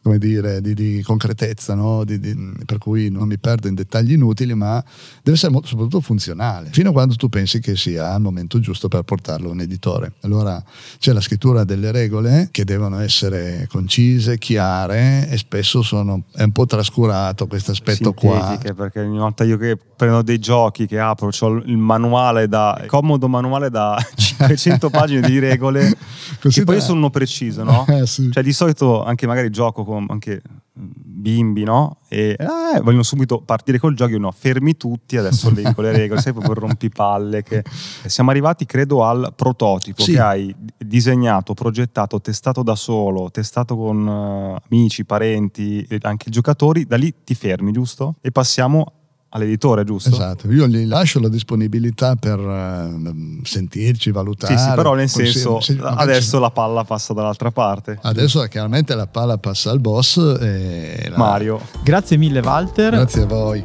come 0.01 0.17
dire, 0.17 0.61
di, 0.61 0.73
di 0.73 1.01
concretezza, 1.03 1.75
no? 1.75 2.05
di, 2.05 2.17
per 2.65 2.77
cui 2.77 3.09
non 3.09 3.27
mi 3.27 3.37
perdo 3.37 3.67
in 3.67 3.75
dettagli 3.75 4.13
inutili, 4.13 4.53
ma 4.53 4.68
ma 4.69 4.83
deve 5.23 5.35
essere 5.37 5.51
molto, 5.51 5.67
soprattutto 5.67 6.01
funzionale, 6.01 6.69
fino 6.71 6.89
a 6.89 6.91
quando 6.91 7.15
tu 7.15 7.29
pensi 7.29 7.59
che 7.59 7.75
sia 7.75 8.13
il 8.15 8.21
momento 8.21 8.59
giusto 8.59 8.87
per 8.87 9.01
portarlo 9.03 9.49
a 9.49 9.51
un 9.51 9.61
editore. 9.61 10.13
Allora 10.21 10.63
c'è 10.99 11.11
la 11.11 11.21
scrittura 11.21 11.63
delle 11.63 11.91
regole 11.91 12.49
che 12.51 12.63
devono 12.63 12.99
essere 12.99 13.67
concise, 13.69 14.37
chiare 14.37 15.27
e 15.29 15.37
spesso 15.37 15.81
sono, 15.81 16.23
è 16.33 16.43
un 16.43 16.51
po' 16.51 16.65
trascurato 16.65 17.47
questo 17.47 17.71
aspetto 17.71 18.13
qua. 18.13 18.57
Perché 18.59 19.01
ogni 19.01 19.17
volta 19.17 19.43
io 19.43 19.57
che 19.57 19.77
prendo 19.77 20.21
dei 20.21 20.39
giochi 20.39 20.85
che 20.85 20.99
apro, 20.99 21.29
ho 21.37 21.49
il 21.65 21.77
manuale 21.77 22.47
da, 22.47 22.83
comodo 22.87 23.27
manuale 23.27 23.69
da 23.69 23.97
500 24.15 24.89
pagine 24.89 25.27
di 25.27 25.39
regole, 25.39 25.95
Così 26.39 26.59
che 26.59 26.65
poi 26.65 26.79
sono 26.79 27.09
preciso, 27.09 27.63
no? 27.63 27.85
Eh, 27.89 28.05
sì. 28.05 28.29
Cioè 28.31 28.43
di 28.43 28.53
solito 28.53 29.03
anche 29.03 29.25
magari 29.25 29.49
gioco 29.49 29.83
con 29.83 30.05
anche 30.09 30.41
bimbi, 30.79 31.63
no? 31.63 31.97
E 32.07 32.35
eh, 32.39 32.79
vogliono 32.81 33.03
subito 33.03 33.41
partire 33.41 33.77
col 33.77 33.93
gioco, 33.93 34.11
io 34.11 34.19
no, 34.19 34.31
fermi 34.31 34.77
tutti, 34.77 35.17
adesso 35.17 35.49
leggo 35.53 35.81
le 35.81 35.91
regole, 35.91 36.21
sai 36.21 36.33
proprio 36.33 36.53
rompipalle. 36.53 37.43
Che... 37.43 37.63
Siamo 38.05 38.29
arrivati, 38.29 38.65
credo, 38.65 39.03
al 39.03 39.33
prototipo 39.35 40.03
sì. 40.03 40.13
che 40.13 40.19
hai 40.19 40.55
disegnato, 40.77 41.53
progettato, 41.53 42.21
testato 42.21 42.63
da 42.63 42.75
solo, 42.75 43.29
testato 43.31 43.75
con 43.75 44.07
uh, 44.07 44.57
amici, 44.69 45.05
parenti, 45.05 45.85
anche 46.01 46.29
giocatori, 46.29 46.85
da 46.85 46.95
lì 46.95 47.13
ti 47.23 47.35
fermi, 47.35 47.71
giusto? 47.71 48.15
E 48.21 48.31
passiamo 48.31 48.98
all'editore, 49.29 49.83
giusto? 49.83 50.09
Esatto, 50.09 50.51
io 50.51 50.67
gli 50.67 50.85
lascio 50.85 51.19
la 51.19 51.29
disponibilità 51.29 52.15
per 52.15 52.39
uh, 52.39 53.39
sentirci, 53.43 54.11
valutare. 54.11 54.57
Sì, 54.57 54.63
sì, 54.63 54.71
però 54.75 54.93
nel 54.93 55.09
senso, 55.09 55.59
se, 55.59 55.77
adesso 55.81 56.39
la 56.39 56.51
palla 56.51 56.83
passa 56.83 57.13
dall'altra 57.13 57.51
parte. 57.51 57.99
Adesso 58.01 58.41
chiaramente 58.43 58.95
la 58.95 59.07
palla 59.07 59.37
passa 59.37 59.71
al 59.71 59.79
boss. 59.79 60.17
E 60.39 61.07
la... 61.09 61.17
Mario. 61.17 61.61
Grazie 61.83 62.17
mille 62.17 62.39
Walter. 62.39 62.91
Grazie 62.91 63.21
a 63.21 63.25
voi. 63.25 63.63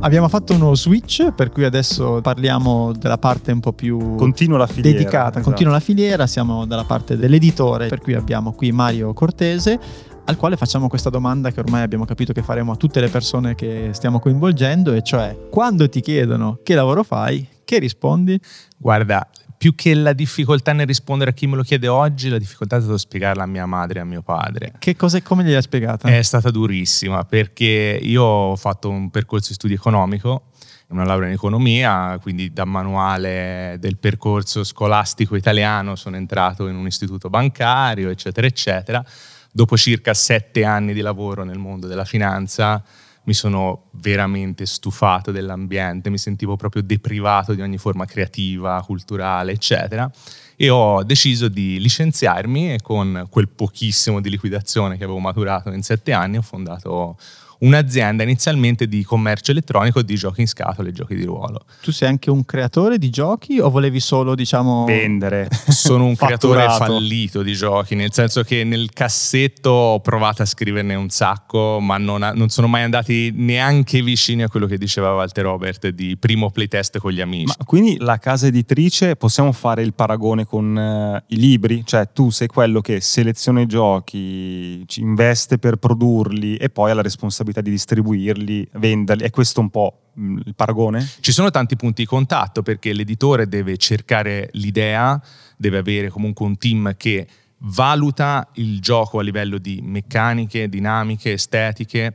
Abbiamo 0.00 0.28
fatto 0.28 0.54
uno 0.54 0.76
switch, 0.76 1.32
per 1.32 1.50
cui 1.50 1.64
adesso 1.64 2.20
parliamo 2.22 2.92
della 2.92 3.18
parte 3.18 3.50
un 3.50 3.58
po' 3.58 3.72
più 3.72 4.14
continua 4.14 4.56
la 4.56 4.68
filiera, 4.68 4.96
dedicata. 4.96 5.28
Esatto. 5.30 5.42
Continua 5.42 5.72
la 5.72 5.80
filiera, 5.80 6.28
siamo 6.28 6.66
dalla 6.66 6.84
parte 6.84 7.16
dell'editore, 7.16 7.88
per 7.88 8.00
cui 8.00 8.14
abbiamo 8.14 8.52
qui 8.52 8.70
Mario 8.70 9.12
Cortese 9.12 9.80
al 10.28 10.36
quale 10.36 10.58
facciamo 10.58 10.88
questa 10.88 11.08
domanda 11.08 11.50
che 11.50 11.60
ormai 11.60 11.82
abbiamo 11.82 12.04
capito 12.04 12.34
che 12.34 12.42
faremo 12.42 12.72
a 12.72 12.76
tutte 12.76 13.00
le 13.00 13.08
persone 13.08 13.54
che 13.54 13.90
stiamo 13.92 14.20
coinvolgendo, 14.20 14.92
e 14.92 15.02
cioè 15.02 15.34
quando 15.50 15.88
ti 15.88 16.02
chiedono 16.02 16.58
che 16.62 16.74
lavoro 16.74 17.02
fai, 17.02 17.48
che 17.64 17.78
rispondi? 17.78 18.38
Guarda, 18.76 19.26
più 19.56 19.74
che 19.74 19.94
la 19.94 20.12
difficoltà 20.12 20.74
nel 20.74 20.86
rispondere 20.86 21.30
a 21.30 21.32
chi 21.32 21.46
me 21.46 21.56
lo 21.56 21.62
chiede 21.62 21.88
oggi, 21.88 22.28
la 22.28 22.36
difficoltà 22.36 22.76
è 22.76 22.80
stata 22.82 22.98
spiegarla 22.98 23.44
a 23.44 23.46
mia 23.46 23.64
madre 23.64 24.00
e 24.00 24.02
a 24.02 24.04
mio 24.04 24.20
padre. 24.20 24.74
Che 24.78 24.96
cosa 24.96 25.16
e 25.16 25.22
come 25.22 25.44
gliel'hai 25.44 25.62
spiegata? 25.62 26.08
È 26.08 26.20
stata 26.20 26.50
durissima 26.50 27.24
perché 27.24 27.98
io 28.00 28.22
ho 28.22 28.56
fatto 28.56 28.90
un 28.90 29.08
percorso 29.08 29.48
di 29.48 29.54
studio 29.54 29.76
economico 29.76 30.44
una 30.88 31.04
laurea 31.04 31.28
in 31.28 31.34
economia, 31.34 32.18
quindi 32.18 32.50
da 32.50 32.64
manuale 32.64 33.76
del 33.78 33.98
percorso 33.98 34.64
scolastico 34.64 35.36
italiano 35.36 35.96
sono 35.96 36.16
entrato 36.16 36.66
in 36.66 36.76
un 36.76 36.86
istituto 36.86 37.28
bancario, 37.28 38.08
eccetera, 38.08 38.46
eccetera 38.46 39.04
dopo 39.50 39.76
circa 39.76 40.14
sette 40.14 40.64
anni 40.64 40.92
di 40.92 41.00
lavoro 41.00 41.44
nel 41.44 41.58
mondo 41.58 41.86
della 41.86 42.04
finanza 42.04 42.82
mi 43.28 43.34
sono 43.34 43.90
veramente 43.92 44.64
stufato 44.64 45.30
dell'ambiente, 45.30 46.08
mi 46.08 46.16
sentivo 46.16 46.56
proprio 46.56 46.82
deprivato 46.82 47.52
di 47.52 47.60
ogni 47.60 47.76
forma 47.76 48.06
creativa, 48.06 48.82
culturale, 48.82 49.52
eccetera. 49.52 50.10
E 50.56 50.70
ho 50.70 51.04
deciso 51.04 51.48
di 51.48 51.78
licenziarmi 51.78 52.72
e 52.72 52.80
con 52.80 53.26
quel 53.28 53.48
pochissimo 53.48 54.22
di 54.22 54.30
liquidazione 54.30 54.96
che 54.96 55.04
avevo 55.04 55.18
maturato 55.18 55.70
in 55.70 55.82
sette 55.82 56.12
anni 56.12 56.38
ho 56.38 56.42
fondato 56.42 57.18
un'azienda 57.60 58.22
inizialmente 58.22 58.86
di 58.86 59.02
commercio 59.04 59.50
elettronico 59.50 60.02
di 60.02 60.14
giochi 60.14 60.42
in 60.42 60.48
scatole, 60.48 60.92
giochi 60.92 61.14
di 61.14 61.24
ruolo. 61.24 61.64
Tu 61.82 61.92
sei 61.92 62.08
anche 62.08 62.30
un 62.30 62.44
creatore 62.44 62.98
di 62.98 63.10
giochi 63.10 63.58
o 63.58 63.70
volevi 63.70 64.00
solo, 64.00 64.34
diciamo, 64.34 64.84
vendere? 64.84 65.48
Sono 65.68 66.04
un 66.04 66.14
creatore 66.16 66.66
fallito 66.68 67.42
di 67.42 67.54
giochi, 67.54 67.94
nel 67.94 68.12
senso 68.12 68.42
che 68.42 68.64
nel 68.64 68.90
cassetto 68.92 69.70
ho 69.70 70.00
provato 70.00 70.42
a 70.42 70.44
scriverne 70.44 70.94
un 70.94 71.08
sacco, 71.08 71.80
ma 71.80 71.98
non, 71.98 72.22
ha, 72.22 72.32
non 72.32 72.48
sono 72.48 72.68
mai 72.68 72.82
andati 72.82 73.32
neanche 73.34 74.02
vicini 74.02 74.42
a 74.42 74.48
quello 74.48 74.66
che 74.66 74.78
diceva 74.78 75.14
Walter 75.14 75.44
Robert 75.44 75.88
di 75.88 76.16
primo 76.16 76.50
playtest 76.50 76.98
con 76.98 77.12
gli 77.12 77.20
amici. 77.20 77.54
Ma 77.58 77.64
quindi 77.64 77.96
la 77.98 78.18
casa 78.18 78.46
editrice 78.46 79.16
possiamo 79.16 79.52
fare 79.52 79.82
il 79.82 79.94
paragone 79.94 80.44
con 80.44 80.76
uh, 80.76 81.34
i 81.34 81.36
libri? 81.36 81.82
Cioè 81.84 82.10
tu 82.12 82.30
sei 82.30 82.46
quello 82.46 82.80
che 82.80 83.00
seleziona 83.00 83.60
i 83.60 83.66
giochi, 83.66 84.86
ci 84.86 85.00
investe 85.00 85.58
per 85.58 85.76
produrli 85.76 86.56
e 86.56 86.70
poi 86.70 86.90
ha 86.90 86.94
la 86.94 87.02
responsabilità 87.02 87.47
responsabilità 87.48 87.60
di 87.60 87.70
distribuirli, 87.70 88.68
venderli. 88.72 89.24
È 89.24 89.30
questo 89.30 89.60
un 89.60 89.70
po' 89.70 90.00
mm, 90.18 90.38
il 90.44 90.54
paragone? 90.54 91.06
Ci 91.20 91.32
sono 91.32 91.50
tanti 91.50 91.76
punti 91.76 92.02
di 92.02 92.08
contatto 92.08 92.62
perché 92.62 92.92
l'editore 92.92 93.48
deve 93.48 93.76
cercare 93.76 94.50
l'idea, 94.52 95.20
deve 95.56 95.78
avere 95.78 96.08
comunque 96.10 96.46
un 96.46 96.56
team 96.58 96.94
che 96.96 97.26
valuta 97.62 98.48
il 98.54 98.80
gioco 98.80 99.18
a 99.18 99.22
livello 99.22 99.58
di 99.58 99.80
meccaniche, 99.82 100.68
dinamiche, 100.68 101.32
estetiche, 101.32 102.14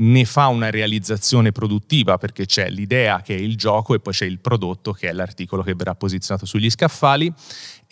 ne 0.00 0.24
fa 0.24 0.46
una 0.46 0.70
realizzazione 0.70 1.52
produttiva 1.52 2.16
perché 2.16 2.46
c'è 2.46 2.70
l'idea 2.70 3.20
che 3.20 3.36
è 3.36 3.38
il 3.38 3.56
gioco 3.56 3.94
e 3.94 4.00
poi 4.00 4.14
c'è 4.14 4.24
il 4.24 4.38
prodotto 4.38 4.92
che 4.92 5.10
è 5.10 5.12
l'articolo 5.12 5.62
che 5.62 5.74
verrà 5.74 5.94
posizionato 5.94 6.46
sugli 6.46 6.70
scaffali 6.70 7.30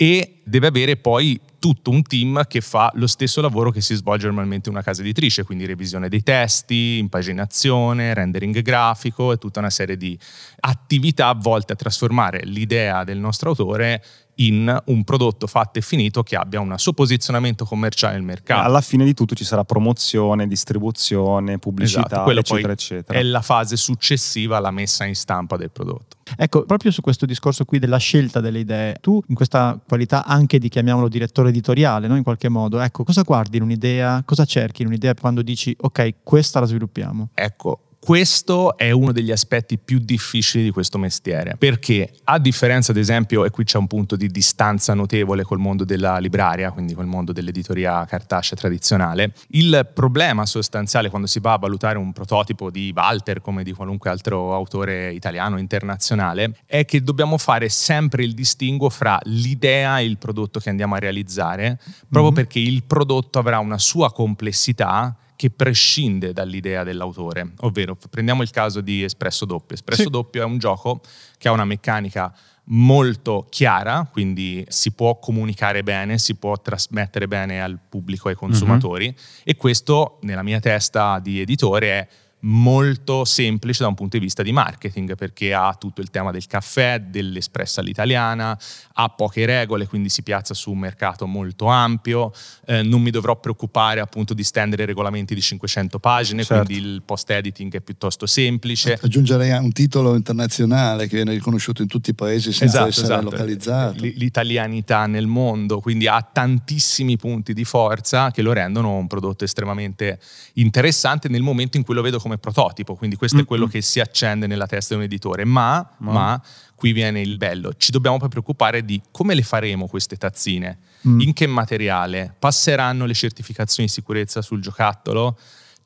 e 0.00 0.34
deve 0.44 0.68
avere 0.68 0.96
poi 0.96 1.40
tutto 1.58 1.90
un 1.90 2.02
team 2.02 2.46
che 2.46 2.60
fa 2.60 2.88
lo 2.94 3.08
stesso 3.08 3.40
lavoro 3.40 3.72
che 3.72 3.80
si 3.80 3.96
svolge 3.96 4.26
normalmente 4.26 4.68
in 4.68 4.76
una 4.76 4.84
casa 4.84 5.00
editrice, 5.00 5.42
quindi 5.42 5.66
revisione 5.66 6.08
dei 6.08 6.22
testi, 6.22 6.98
impaginazione, 6.98 8.14
rendering 8.14 8.62
grafico 8.62 9.32
e 9.32 9.38
tutta 9.38 9.58
una 9.58 9.70
serie 9.70 9.96
di 9.96 10.16
attività 10.60 11.32
volte 11.32 11.72
a 11.72 11.76
trasformare 11.76 12.42
l'idea 12.44 13.02
del 13.02 13.18
nostro 13.18 13.48
autore 13.48 14.00
in 14.36 14.82
un 14.84 15.02
prodotto 15.02 15.48
fatto 15.48 15.80
e 15.80 15.82
finito 15.82 16.22
che 16.22 16.36
abbia 16.36 16.60
un 16.60 16.78
suo 16.78 16.92
posizionamento 16.92 17.64
commerciale 17.64 18.14
nel 18.14 18.22
mercato. 18.22 18.62
Alla 18.62 18.80
fine 18.80 19.04
di 19.04 19.14
tutto 19.14 19.34
ci 19.34 19.42
sarà 19.42 19.64
promozione, 19.64 20.46
distribuzione, 20.46 21.58
pubblicità, 21.58 22.22
esatto, 22.22 22.30
eccetera, 22.30 22.72
eccetera. 22.72 23.18
È 23.18 23.22
la 23.24 23.42
fase 23.42 23.76
successiva 23.76 24.58
alla 24.58 24.70
messa 24.70 25.04
in 25.04 25.16
stampa 25.16 25.56
del 25.56 25.72
prodotto. 25.72 26.17
Ecco, 26.36 26.64
proprio 26.64 26.90
su 26.90 27.00
questo 27.00 27.26
discorso 27.26 27.64
qui 27.64 27.78
della 27.78 27.96
scelta 27.98 28.40
delle 28.40 28.60
idee, 28.60 28.96
tu 29.00 29.22
in 29.28 29.34
questa 29.34 29.78
qualità 29.86 30.24
anche 30.24 30.58
di, 30.58 30.68
chiamiamolo, 30.68 31.08
direttore 31.08 31.48
editoriale, 31.50 32.06
no? 32.08 32.16
in 32.16 32.22
qualche 32.22 32.48
modo, 32.48 32.80
ecco, 32.80 33.04
cosa 33.04 33.22
guardi 33.22 33.56
in 33.56 33.62
un'idea, 33.62 34.22
cosa 34.24 34.44
cerchi 34.44 34.82
in 34.82 34.88
un'idea 34.88 35.14
quando 35.14 35.42
dici, 35.42 35.74
ok, 35.78 36.16
questa 36.22 36.60
la 36.60 36.66
sviluppiamo? 36.66 37.30
Ecco, 37.34 37.87
questo 38.00 38.76
è 38.76 38.90
uno 38.90 39.12
degli 39.12 39.32
aspetti 39.32 39.76
più 39.76 39.98
difficili 39.98 40.64
di 40.64 40.70
questo 40.70 40.98
mestiere, 40.98 41.56
perché 41.58 42.12
a 42.24 42.38
differenza 42.38 42.92
ad 42.92 42.98
esempio, 42.98 43.44
e 43.44 43.50
qui 43.50 43.64
c'è 43.64 43.76
un 43.76 43.86
punto 43.86 44.16
di 44.16 44.28
distanza 44.28 44.94
notevole 44.94 45.42
col 45.42 45.58
mondo 45.58 45.84
della 45.84 46.18
libraria, 46.18 46.70
quindi 46.70 46.94
col 46.94 47.06
mondo 47.06 47.32
dell'editoria 47.32 48.04
cartacea 48.06 48.56
tradizionale, 48.56 49.32
il 49.48 49.88
problema 49.92 50.46
sostanziale 50.46 51.10
quando 51.10 51.26
si 51.26 51.40
va 51.40 51.54
a 51.54 51.58
valutare 51.58 51.98
un 51.98 52.12
prototipo 52.12 52.70
di 52.70 52.92
Walter 52.94 53.40
come 53.40 53.64
di 53.64 53.72
qualunque 53.72 54.10
altro 54.10 54.54
autore 54.54 55.12
italiano 55.12 55.58
internazionale 55.58 56.56
è 56.66 56.84
che 56.84 57.02
dobbiamo 57.02 57.36
fare 57.36 57.68
sempre 57.68 58.22
il 58.22 58.32
distinguo 58.34 58.90
fra 58.90 59.18
l'idea 59.24 59.98
e 59.98 60.04
il 60.04 60.18
prodotto 60.18 60.60
che 60.60 60.70
andiamo 60.70 60.94
a 60.94 60.98
realizzare, 60.98 61.78
proprio 62.08 62.24
mm-hmm. 62.24 62.34
perché 62.34 62.58
il 62.60 62.84
prodotto 62.84 63.38
avrà 63.38 63.58
una 63.58 63.78
sua 63.78 64.12
complessità 64.12 65.16
che 65.38 65.50
prescinde 65.50 66.32
dall'idea 66.32 66.82
dell'autore. 66.82 67.52
Ovvero, 67.58 67.96
prendiamo 68.10 68.42
il 68.42 68.50
caso 68.50 68.80
di 68.80 69.04
Espresso 69.04 69.44
Doppio. 69.44 69.76
Espresso 69.76 70.02
sì. 70.02 70.10
Doppio 70.10 70.42
è 70.42 70.44
un 70.44 70.58
gioco 70.58 71.00
che 71.38 71.46
ha 71.46 71.52
una 71.52 71.64
meccanica 71.64 72.34
molto 72.70 73.46
chiara, 73.48 74.08
quindi 74.10 74.64
si 74.66 74.90
può 74.90 75.20
comunicare 75.20 75.84
bene, 75.84 76.18
si 76.18 76.34
può 76.34 76.60
trasmettere 76.60 77.28
bene 77.28 77.62
al 77.62 77.78
pubblico, 77.88 78.26
ai 78.26 78.34
consumatori 78.34 79.04
mm-hmm. 79.04 79.42
e 79.44 79.54
questo 79.54 80.18
nella 80.22 80.42
mia 80.42 80.58
testa 80.58 81.20
di 81.20 81.40
editore 81.40 81.88
è 81.88 82.08
molto 82.40 83.24
semplice 83.24 83.82
da 83.82 83.88
un 83.88 83.94
punto 83.94 84.16
di 84.16 84.22
vista 84.22 84.42
di 84.42 84.52
marketing 84.52 85.16
perché 85.16 85.52
ha 85.52 85.74
tutto 85.78 86.00
il 86.00 86.10
tema 86.10 86.30
del 86.30 86.46
caffè, 86.46 87.00
dell'espressa 87.00 87.80
all'italiana, 87.80 88.58
ha 88.94 89.08
poche 89.08 89.46
regole, 89.46 89.86
quindi 89.86 90.08
si 90.08 90.22
piazza 90.22 90.54
su 90.54 90.70
un 90.70 90.78
mercato 90.78 91.26
molto 91.26 91.66
ampio, 91.66 92.32
eh, 92.66 92.82
non 92.82 93.02
mi 93.02 93.10
dovrò 93.10 93.38
preoccupare 93.38 94.00
appunto 94.00 94.34
di 94.34 94.44
stendere 94.44 94.84
regolamenti 94.84 95.34
di 95.34 95.40
500 95.40 95.98
pagine, 95.98 96.44
certo. 96.44 96.64
quindi 96.64 96.86
il 96.86 97.02
post 97.02 97.30
editing 97.30 97.74
è 97.74 97.80
piuttosto 97.80 98.26
semplice. 98.26 98.98
Aggiungerei 99.00 99.50
un 99.58 99.72
titolo 99.72 100.14
internazionale 100.14 101.06
che 101.08 101.16
viene 101.16 101.32
riconosciuto 101.32 101.82
in 101.82 101.88
tutti 101.88 102.10
i 102.10 102.14
paesi 102.14 102.52
senza 102.52 102.86
esatto, 102.86 102.88
essere 102.88 103.06
esatto. 103.06 103.30
localizzato. 103.30 104.04
L- 104.04 104.12
l'italianità 104.16 105.06
nel 105.06 105.26
mondo, 105.26 105.80
quindi 105.80 106.06
ha 106.06 106.20
tantissimi 106.20 107.16
punti 107.16 107.52
di 107.52 107.64
forza 107.64 108.30
che 108.30 108.42
lo 108.42 108.52
rendono 108.52 108.96
un 108.96 109.06
prodotto 109.06 109.44
estremamente 109.44 110.18
interessante 110.54 111.28
nel 111.28 111.42
momento 111.42 111.76
in 111.76 111.84
cui 111.84 111.94
lo 111.94 112.02
vedo 112.02 112.18
come 112.18 112.27
prototipo, 112.36 112.94
quindi 112.94 113.16
questo 113.16 113.36
mm-hmm. 113.36 113.44
è 113.46 113.48
quello 113.48 113.66
che 113.66 113.80
si 113.80 114.00
accende 114.00 114.46
nella 114.46 114.66
testa 114.66 114.94
di 114.94 115.00
un 115.00 115.06
editore, 115.06 115.44
ma, 115.46 115.94
ma. 115.98 116.12
ma, 116.12 116.42
qui 116.74 116.92
viene 116.92 117.22
il 117.22 117.38
bello, 117.38 117.72
ci 117.76 117.90
dobbiamo 117.90 118.18
poi 118.18 118.28
preoccupare 118.28 118.84
di 118.84 119.00
come 119.10 119.34
le 119.34 119.42
faremo 119.42 119.88
queste 119.88 120.16
tazzine, 120.16 120.78
mm. 121.08 121.20
in 121.20 121.32
che 121.32 121.46
materiale, 121.46 122.34
passeranno 122.38 123.06
le 123.06 123.14
certificazioni 123.14 123.88
di 123.88 123.94
sicurezza 123.94 124.42
sul 124.42 124.60
giocattolo, 124.60 125.38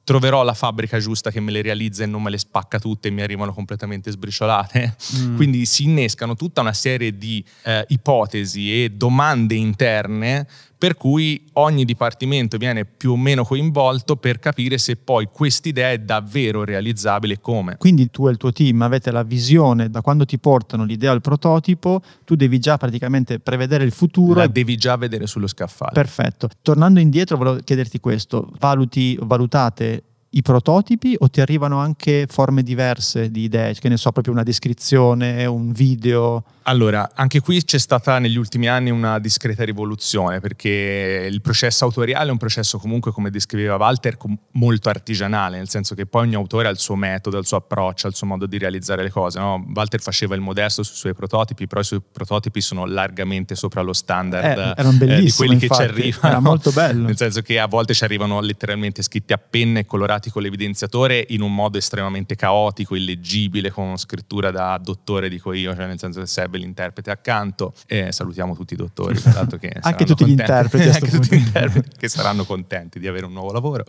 troverò 0.04 0.42
la 0.42 0.54
fabbrica 0.54 0.98
giusta 0.98 1.30
che 1.30 1.40
me 1.40 1.52
le 1.52 1.62
realizza 1.62 2.02
e 2.02 2.06
non 2.06 2.22
me 2.22 2.30
le 2.30 2.38
spacca 2.38 2.78
tutte 2.78 3.08
e 3.08 3.10
mi 3.10 3.22
arrivano 3.22 3.52
completamente 3.52 4.10
sbriciolate. 4.10 4.96
Mm. 5.18 5.36
Quindi 5.36 5.64
si 5.64 5.84
innescano 5.84 6.34
tutta 6.34 6.60
una 6.60 6.72
serie 6.72 7.16
di 7.16 7.44
eh, 7.62 7.84
ipotesi 7.88 8.82
e 8.82 8.90
domande 8.90 9.54
interne 9.54 10.46
per 10.82 10.96
cui 10.96 11.40
ogni 11.52 11.84
dipartimento 11.84 12.56
viene 12.56 12.84
più 12.84 13.12
o 13.12 13.16
meno 13.16 13.44
coinvolto 13.44 14.16
per 14.16 14.40
capire 14.40 14.78
se 14.78 14.96
poi 14.96 15.28
quest'idea 15.30 15.92
è 15.92 15.98
davvero 15.98 16.64
realizzabile 16.64 17.34
e 17.34 17.40
come. 17.40 17.76
Quindi 17.76 18.10
tu 18.10 18.26
e 18.26 18.32
il 18.32 18.36
tuo 18.36 18.50
team 18.50 18.82
avete 18.82 19.12
la 19.12 19.22
visione, 19.22 19.90
da 19.90 20.00
quando 20.00 20.24
ti 20.24 20.40
portano 20.40 20.82
l'idea 20.82 21.12
al 21.12 21.20
prototipo, 21.20 22.02
tu 22.24 22.34
devi 22.34 22.58
già 22.58 22.78
praticamente 22.78 23.38
prevedere 23.38 23.84
il 23.84 23.92
futuro. 23.92 24.40
La 24.40 24.48
devi 24.48 24.74
già 24.76 24.96
vedere 24.96 25.28
sullo 25.28 25.46
scaffale. 25.46 25.92
Perfetto. 25.92 26.48
Tornando 26.60 26.98
indietro, 26.98 27.36
volevo 27.36 27.60
chiederti 27.62 28.00
questo, 28.00 28.50
valuti, 28.58 29.16
valutate 29.22 30.02
i 30.34 30.42
prototipi 30.42 31.14
o 31.18 31.28
ti 31.28 31.40
arrivano 31.40 31.78
anche 31.78 32.26
forme 32.28 32.62
diverse 32.62 33.30
di 33.30 33.42
idee, 33.42 33.74
che 33.74 33.88
ne 33.88 33.96
so, 33.96 34.12
proprio 34.12 34.32
una 34.32 34.42
descrizione, 34.42 35.44
un 35.46 35.72
video? 35.72 36.44
Allora, 36.64 37.10
anche 37.14 37.40
qui 37.40 37.62
c'è 37.64 37.78
stata 37.78 38.18
negli 38.18 38.36
ultimi 38.36 38.68
anni 38.68 38.90
una 38.90 39.18
discreta 39.18 39.64
rivoluzione 39.64 40.40
perché 40.40 41.28
il 41.28 41.40
processo 41.40 41.84
autoriale 41.84 42.28
è 42.28 42.32
un 42.32 42.38
processo 42.38 42.78
comunque, 42.78 43.10
come 43.10 43.30
descriveva 43.30 43.76
Walter, 43.76 44.16
molto 44.52 44.88
artigianale, 44.88 45.56
nel 45.56 45.68
senso 45.68 45.94
che 45.94 46.06
poi 46.06 46.26
ogni 46.26 46.34
autore 46.34 46.68
ha 46.68 46.70
il 46.70 46.78
suo 46.78 46.94
metodo, 46.94 47.38
il 47.38 47.46
suo 47.46 47.56
approccio, 47.56 48.06
il 48.06 48.14
suo 48.14 48.26
modo 48.26 48.46
di 48.46 48.58
realizzare 48.58 49.02
le 49.02 49.10
cose. 49.10 49.38
No? 49.38 49.64
Walter 49.74 50.00
faceva 50.00 50.34
il 50.34 50.40
modesto 50.40 50.82
sui 50.82 50.96
suoi 50.96 51.14
prototipi, 51.14 51.66
però 51.66 51.80
i 51.80 51.84
suoi 51.84 52.00
prototipi 52.00 52.60
sono 52.60 52.86
largamente 52.86 53.54
sopra 53.54 53.82
lo 53.82 53.92
standard 53.92 54.76
eh, 54.78 55.14
eh, 55.16 55.20
di 55.20 55.32
quelli 55.32 55.54
infatti, 55.54 55.68
che 55.68 55.74
ci 55.74 55.82
arrivano. 55.82 56.28
Era 56.28 56.40
molto 56.40 56.70
bello. 56.70 57.06
Nel 57.06 57.16
senso 57.16 57.42
che 57.42 57.58
a 57.58 57.66
volte 57.66 57.92
ci 57.92 58.04
arrivano 58.04 58.40
letteralmente 58.40 59.02
scritti 59.02 59.32
a 59.32 59.38
penna 59.38 59.80
e 59.80 59.86
colorati 59.86 60.21
con 60.30 60.42
l'evidenziatore 60.42 61.24
in 61.30 61.40
un 61.40 61.54
modo 61.54 61.78
estremamente 61.78 62.34
caotico, 62.34 62.94
illeggibile, 62.94 63.70
con 63.70 63.96
scrittura 63.96 64.50
da 64.50 64.78
dottore, 64.82 65.28
dico 65.28 65.52
io, 65.52 65.74
cioè 65.74 65.86
nel 65.86 65.98
senso 65.98 66.20
che 66.20 66.26
serve 66.26 66.58
l'interprete 66.58 67.10
accanto. 67.10 67.72
E 67.86 68.12
salutiamo 68.12 68.54
tutti 68.54 68.74
i 68.74 68.76
dottori, 68.76 69.18
peraltro 69.18 69.58
che 69.58 69.72
anche 69.80 70.04
tutti 70.04 70.24
contenti, 70.24 70.24
gli 70.24 70.30
interpreti, 70.30 70.88
anche 70.88 71.10
tutti 71.10 71.36
gli 71.36 71.46
interpreti 71.46 71.90
che 71.96 72.08
saranno 72.08 72.44
contenti 72.44 72.98
di 72.98 73.06
avere 73.06 73.26
un 73.26 73.32
nuovo 73.32 73.52
lavoro. 73.52 73.84